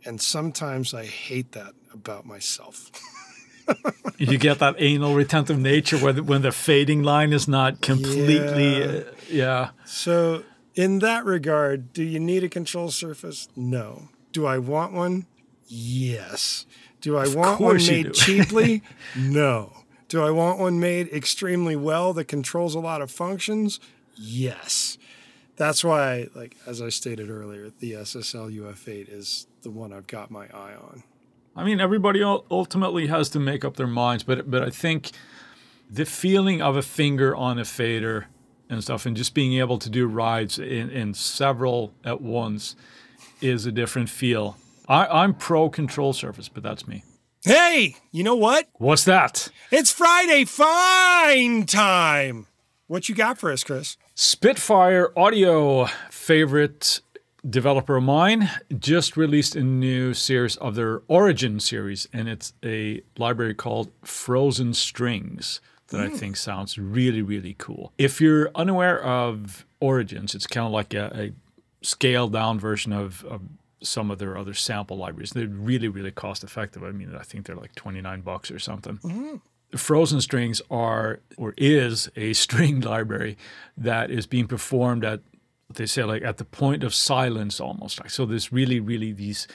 And 0.04 0.20
sometimes 0.20 0.92
I 0.92 1.04
hate 1.04 1.52
that 1.52 1.74
about 1.92 2.26
myself. 2.26 2.90
You 4.18 4.36
get 4.36 4.58
that 4.58 4.74
anal 4.78 5.14
retentive 5.14 5.58
nature 5.58 5.96
where 5.98 6.12
the, 6.12 6.22
when 6.24 6.42
the 6.42 6.50
fading 6.50 7.04
line 7.04 7.32
is 7.32 7.46
not 7.46 7.80
completely, 7.80 8.80
Yeah. 8.80 9.02
Yeah. 9.30 9.70
So, 9.84 10.44
in 10.74 10.98
that 11.00 11.24
regard, 11.24 11.92
do 11.92 12.02
you 12.02 12.20
need 12.20 12.44
a 12.44 12.48
control 12.48 12.90
surface? 12.90 13.48
No. 13.56 14.08
Do 14.32 14.46
I 14.46 14.58
want 14.58 14.92
one? 14.92 15.26
Yes. 15.66 16.66
Do 17.00 17.16
I 17.16 17.28
want 17.28 17.60
one 17.60 17.76
made 17.76 18.14
cheaply? 18.14 18.82
no. 19.16 19.72
Do 20.08 20.22
I 20.22 20.30
want 20.30 20.58
one 20.58 20.80
made 20.80 21.08
extremely 21.12 21.76
well 21.76 22.12
that 22.14 22.24
controls 22.24 22.74
a 22.74 22.80
lot 22.80 23.00
of 23.00 23.12
functions? 23.12 23.78
Yes. 24.16 24.98
That's 25.56 25.84
why, 25.84 26.26
like 26.34 26.56
as 26.66 26.82
I 26.82 26.88
stated 26.88 27.30
earlier, 27.30 27.70
the 27.78 27.92
SSL 27.92 28.52
UF8 28.52 29.12
is 29.12 29.46
the 29.62 29.70
one 29.70 29.92
I've 29.92 30.06
got 30.06 30.30
my 30.30 30.46
eye 30.46 30.74
on. 30.74 31.04
I 31.54 31.64
mean, 31.64 31.80
everybody 31.80 32.22
ultimately 32.22 33.08
has 33.08 33.28
to 33.30 33.38
make 33.38 33.64
up 33.64 33.76
their 33.76 33.86
minds, 33.86 34.24
but 34.24 34.50
but 34.50 34.62
I 34.62 34.70
think 34.70 35.10
the 35.90 36.06
feeling 36.06 36.62
of 36.62 36.76
a 36.76 36.82
finger 36.82 37.36
on 37.36 37.58
a 37.58 37.64
fader 37.64 38.28
and 38.70 38.82
stuff, 38.82 39.04
and 39.04 39.16
just 39.16 39.34
being 39.34 39.54
able 39.54 39.78
to 39.78 39.90
do 39.90 40.06
rides 40.06 40.58
in, 40.58 40.88
in 40.90 41.12
several 41.12 41.92
at 42.04 42.20
once, 42.20 42.76
is 43.42 43.66
a 43.66 43.72
different 43.72 44.08
feel. 44.08 44.56
I, 44.88 45.06
I'm 45.06 45.34
pro 45.34 45.68
control 45.68 46.12
surface, 46.12 46.48
but 46.48 46.62
that's 46.62 46.86
me. 46.86 47.04
Hey, 47.42 47.96
you 48.12 48.22
know 48.22 48.36
what? 48.36 48.68
What's 48.74 49.04
that? 49.04 49.48
It's 49.70 49.90
Friday 49.90 50.44
fine 50.44 51.66
time. 51.66 52.46
What 52.86 53.08
you 53.08 53.14
got 53.14 53.38
for 53.38 53.50
us, 53.50 53.64
Chris? 53.64 53.96
Spitfire 54.14 55.12
audio 55.16 55.86
favorite 56.10 57.00
developer 57.48 57.96
of 57.96 58.02
mine, 58.02 58.50
just 58.78 59.16
released 59.16 59.56
a 59.56 59.62
new 59.62 60.12
series 60.12 60.56
of 60.56 60.74
their 60.74 61.02
Originals 61.08 61.64
series, 61.64 62.06
and 62.12 62.28
it's 62.28 62.52
a 62.62 63.00
library 63.16 63.54
called 63.54 63.90
Frozen 64.04 64.74
Strings 64.74 65.60
that 65.90 66.00
I 66.00 66.08
mm. 66.08 66.16
think 66.16 66.36
sounds 66.36 66.78
really, 66.78 67.22
really 67.22 67.54
cool. 67.58 67.92
If 67.98 68.20
you're 68.20 68.50
unaware 68.54 69.02
of 69.02 69.64
Originals, 69.82 70.34
it's 70.34 70.46
kind 70.46 70.66
of 70.66 70.72
like 70.72 70.94
a, 70.94 71.10
a 71.14 71.32
scaled 71.84 72.32
down 72.32 72.58
version 72.58 72.92
of, 72.92 73.24
of 73.24 73.42
some 73.82 74.10
of 74.10 74.18
their 74.18 74.36
other 74.36 74.54
sample 74.54 74.96
libraries. 74.96 75.30
They're 75.30 75.46
really, 75.46 75.88
really 75.88 76.10
cost 76.10 76.44
effective. 76.44 76.82
I 76.82 76.90
mean, 76.90 77.14
I 77.18 77.22
think 77.22 77.46
they're 77.46 77.56
like 77.56 77.74
29 77.74 78.20
bucks 78.20 78.50
or 78.50 78.58
something. 78.58 78.98
Mm-hmm. 78.98 79.76
Frozen 79.76 80.20
strings 80.20 80.60
are 80.70 81.20
or 81.36 81.54
is 81.56 82.10
a 82.16 82.32
string 82.34 82.80
library 82.80 83.36
that 83.76 84.10
is 84.10 84.26
being 84.26 84.46
performed 84.46 85.04
at 85.04 85.20
they 85.74 85.86
say 85.86 86.04
like 86.04 86.22
at 86.22 86.38
the 86.38 86.44
point 86.44 86.82
of 86.82 86.94
silence 86.94 87.60
almost 87.60 88.00
like 88.00 88.10
so 88.10 88.26
there's 88.26 88.52
really 88.52 88.80
really 88.80 89.12
these 89.12 89.46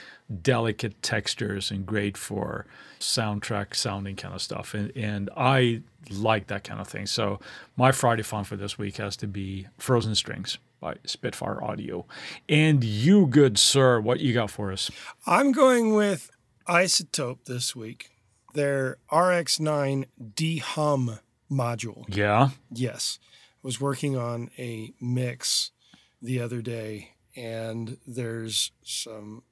delicate 0.42 1.00
textures 1.02 1.70
and 1.70 1.86
great 1.86 2.16
for 2.16 2.66
soundtrack 2.98 3.74
sounding 3.74 4.16
kind 4.16 4.34
of 4.34 4.42
stuff 4.42 4.74
and 4.74 4.90
and 4.96 5.30
I 5.36 5.82
like 6.10 6.46
that 6.46 6.64
kind 6.64 6.80
of 6.80 6.88
thing 6.88 7.06
so 7.06 7.38
my 7.76 7.92
Friday 7.92 8.22
fun 8.22 8.44
for 8.44 8.56
this 8.56 8.78
week 8.78 8.96
has 8.96 9.16
to 9.18 9.26
be 9.26 9.66
Frozen 9.78 10.14
Strings 10.14 10.58
by 10.80 10.96
Spitfire 11.04 11.62
Audio 11.62 12.06
and 12.48 12.82
you 12.82 13.26
good 13.26 13.58
sir 13.58 14.00
what 14.00 14.20
you 14.20 14.32
got 14.32 14.50
for 14.50 14.72
us 14.72 14.90
I'm 15.26 15.52
going 15.52 15.94
with 15.94 16.30
iZotope 16.66 17.44
this 17.44 17.76
week. 17.76 18.10
Their 18.54 18.98
RX9 19.10 20.06
dehum 20.34 21.20
module. 21.50 22.04
yeah 22.08 22.50
Yes. 22.72 23.18
Was 23.62 23.80
working 23.80 24.16
on 24.16 24.50
a 24.58 24.92
mix 25.00 25.72
the 26.20 26.40
other 26.40 26.62
day, 26.62 27.14
and 27.34 27.98
there's 28.06 28.72
some 28.82 29.42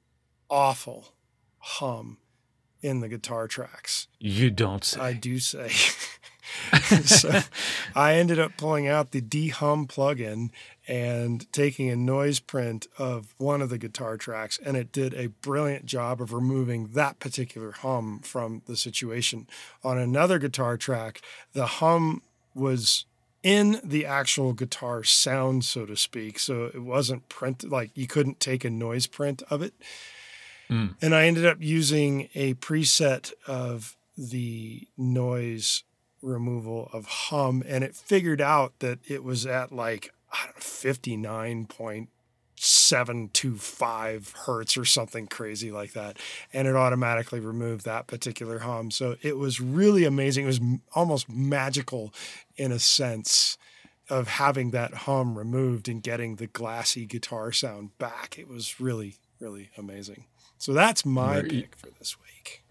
awful 0.49 1.13
hum 1.57 2.17
in 2.81 2.99
the 2.99 3.09
guitar 3.09 3.47
tracks. 3.47 4.07
you 4.19 4.51
don't 4.51 4.83
say 4.83 4.99
I 5.01 5.13
do 5.13 5.39
say. 5.39 5.71
so 7.05 7.41
I 7.95 8.15
ended 8.15 8.39
up 8.39 8.57
pulling 8.57 8.87
out 8.87 9.11
the 9.11 9.21
dehum 9.21 9.87
plugin 9.87 10.49
and 10.87 11.51
taking 11.51 11.89
a 11.89 11.95
noise 11.95 12.39
print 12.39 12.87
of 12.97 13.33
one 13.37 13.61
of 13.61 13.69
the 13.69 13.77
guitar 13.77 14.17
tracks, 14.17 14.59
and 14.63 14.77
it 14.77 14.91
did 14.91 15.13
a 15.13 15.27
brilliant 15.27 15.85
job 15.85 16.21
of 16.21 16.33
removing 16.33 16.89
that 16.89 17.19
particular 17.19 17.71
hum 17.71 18.19
from 18.23 18.61
the 18.67 18.77
situation. 18.77 19.47
On 19.83 19.97
another 19.97 20.39
guitar 20.39 20.77
track, 20.77 21.21
the 21.53 21.65
hum 21.65 22.21
was 22.53 23.05
in 23.45 23.79
the 23.83 24.07
actual 24.07 24.53
guitar 24.53 25.03
sound, 25.03 25.63
so 25.63 25.85
to 25.85 25.95
speak. 25.95 26.39
So 26.39 26.65
it 26.65 26.81
wasn't 26.81 27.29
print 27.29 27.63
like 27.69 27.91
you 27.93 28.07
couldn't 28.07 28.39
take 28.39 28.65
a 28.65 28.71
noise 28.71 29.05
print 29.05 29.43
of 29.51 29.61
it. 29.61 29.75
Hmm. 30.67 30.87
And 30.99 31.13
I 31.13 31.27
ended 31.27 31.45
up 31.45 31.57
using 31.59 32.27
a 32.33 32.55
preset 32.55 33.31
of 33.45 33.95
the 34.17 34.87
noise 34.97 35.83
removal 36.23 36.89
of 36.91 37.05
hum, 37.05 37.63
and 37.67 37.83
it 37.83 37.95
figured 37.95 38.41
out 38.41 38.79
that 38.79 38.97
it 39.07 39.23
was 39.23 39.45
at 39.45 39.71
like 39.71 40.11
I 40.33 40.45
don't 40.45 40.55
know, 40.55 40.61
59.725 42.55 44.33
hertz 44.45 44.77
or 44.77 44.85
something 44.85 45.27
crazy 45.27 45.71
like 45.71 45.93
that. 45.93 46.17
And 46.53 46.67
it 46.67 46.75
automatically 46.75 47.39
removed 47.39 47.85
that 47.85 48.07
particular 48.07 48.59
hum. 48.59 48.91
So 48.91 49.15
it 49.21 49.37
was 49.37 49.59
really 49.59 50.05
amazing. 50.05 50.45
It 50.45 50.47
was 50.47 50.61
almost 50.93 51.29
magical 51.29 52.13
in 52.55 52.71
a 52.71 52.79
sense 52.79 53.57
of 54.09 54.27
having 54.27 54.71
that 54.71 54.93
hum 54.93 55.37
removed 55.37 55.89
and 55.89 56.01
getting 56.03 56.35
the 56.35 56.47
glassy 56.47 57.05
guitar 57.05 57.51
sound 57.51 57.97
back. 57.97 58.37
It 58.37 58.47
was 58.47 58.79
really, 58.79 59.15
really 59.39 59.71
amazing. 59.77 60.25
So 60.57 60.73
that's 60.73 61.05
my 61.05 61.41
pick 61.41 61.75
for 61.75 61.89
this 61.99 62.17
week. 62.19 62.63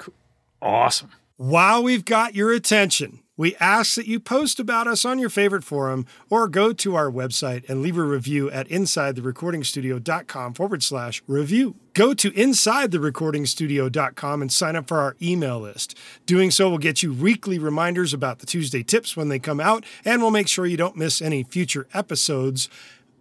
awesome 0.62 1.11
While 1.37 1.82
we've 1.82 2.05
got 2.05 2.35
your 2.35 2.53
attention, 2.53 3.24
we 3.37 3.57
ask 3.57 3.97
that 3.97 4.07
you 4.07 4.20
post 4.20 4.61
about 4.61 4.87
us 4.87 5.05
on 5.05 5.18
your 5.18 5.28
favorite 5.28 5.64
forum 5.64 6.07
or 6.30 6.49
go 6.49 6.72
to 6.72 6.95
our 6.95 7.11
website 7.11 7.68
and 7.68 7.82
leave 7.82 7.99
a 7.99 8.03
review 8.03 8.51
at 8.51 8.68
insidetherecordingstudio.com 8.68 10.55
forward 10.55 10.82
slash 10.82 11.22
review. 11.26 11.74
Go 11.95 12.14
to 12.14 12.30
insidetherecordingstudio.com 12.30 14.43
and 14.43 14.53
sign 14.53 14.76
up 14.76 14.89
for 14.89 14.99
our 14.99 15.16
email 15.20 15.61
list. 15.61 15.99
Doing 16.26 16.51
so 16.51 16.70
will 16.70 16.78
get 16.78 17.03
you 17.03 17.12
weekly 17.12 17.59
reminders 17.59 18.12
about 18.12 18.39
the 18.39 18.47
Tuesday 18.47 18.82
tips 18.82 19.16
when 19.16 19.28
they 19.28 19.39
come 19.39 19.61
out, 19.61 19.85
and 20.05 20.22
will 20.22 20.30
make 20.30 20.49
sure 20.49 20.66
you 20.66 20.76
don't 20.76 20.97
miss 20.97 21.22
any 21.22 21.43
future 21.43 21.87
episodes 21.95 22.68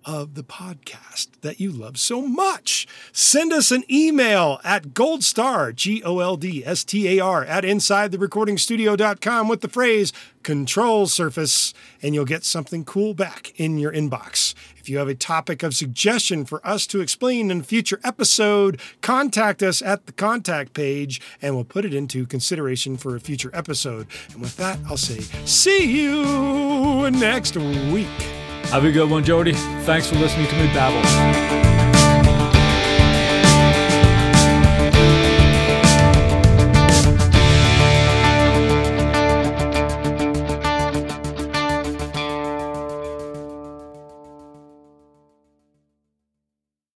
of 0.06 0.36
the 0.36 0.44
podcast 0.44 1.28
that 1.42 1.60
you 1.60 1.72
love 1.72 1.98
so 1.98 2.22
much. 2.22 2.88
Send 3.12 3.54
us 3.54 3.72
an 3.72 3.84
email 3.92 4.60
at 4.64 4.90
goldstar, 4.90 5.76
G 5.76 6.04
O 6.04 6.20
L 6.20 6.38
D 6.38 6.66
S 6.66 6.84
T 6.84 7.18
A 7.18 7.24
R, 7.24 7.44
at 7.46 7.64
insidetherecordingstudio.com 7.64 9.48
with 9.48 9.62
the 9.62 9.68
phrase 9.68 10.14
control 10.44 11.08
surface, 11.08 11.74
and 12.02 12.14
you'll 12.14 12.26
get 12.26 12.44
something 12.44 12.84
cool 12.84 13.14
back 13.14 13.58
in 13.60 13.78
your 13.78 13.92
inbox. 13.92 14.54
If 14.78 14.90
you 14.90 14.98
have 14.98 15.08
a 15.08 15.16
topic 15.16 15.64
of 15.64 15.74
suggestion 15.74 16.44
for 16.44 16.66
us 16.68 16.86
to 16.88 17.00
explain 17.00 17.50
in 17.50 17.62
a 17.62 17.64
future 17.64 18.02
episode, 18.04 18.82
contact 19.00 19.64
us 19.64 19.82
at 19.82 20.06
the 20.06 20.12
contact 20.12 20.74
page 20.74 21.22
and 21.42 21.56
we'll 21.56 21.64
put 21.64 21.86
it 21.86 21.94
into 21.94 22.26
consideration 22.26 22.98
for 22.98 23.16
a 23.16 23.20
future 23.22 23.50
episode. 23.54 24.08
And 24.34 24.42
with 24.42 24.58
that, 24.58 24.78
I'll 24.86 24.98
say, 24.98 25.22
see 25.46 25.86
you 25.86 27.10
next 27.12 27.56
week. 27.56 28.53
Have 28.72 28.86
a 28.86 28.92
good 28.92 29.10
one 29.10 29.24
Jody. 29.24 29.54
Thanks 29.84 30.08
for 30.08 30.16
listening 30.16 30.48
to 30.48 30.56
me 30.56 30.68
babble 30.68 31.83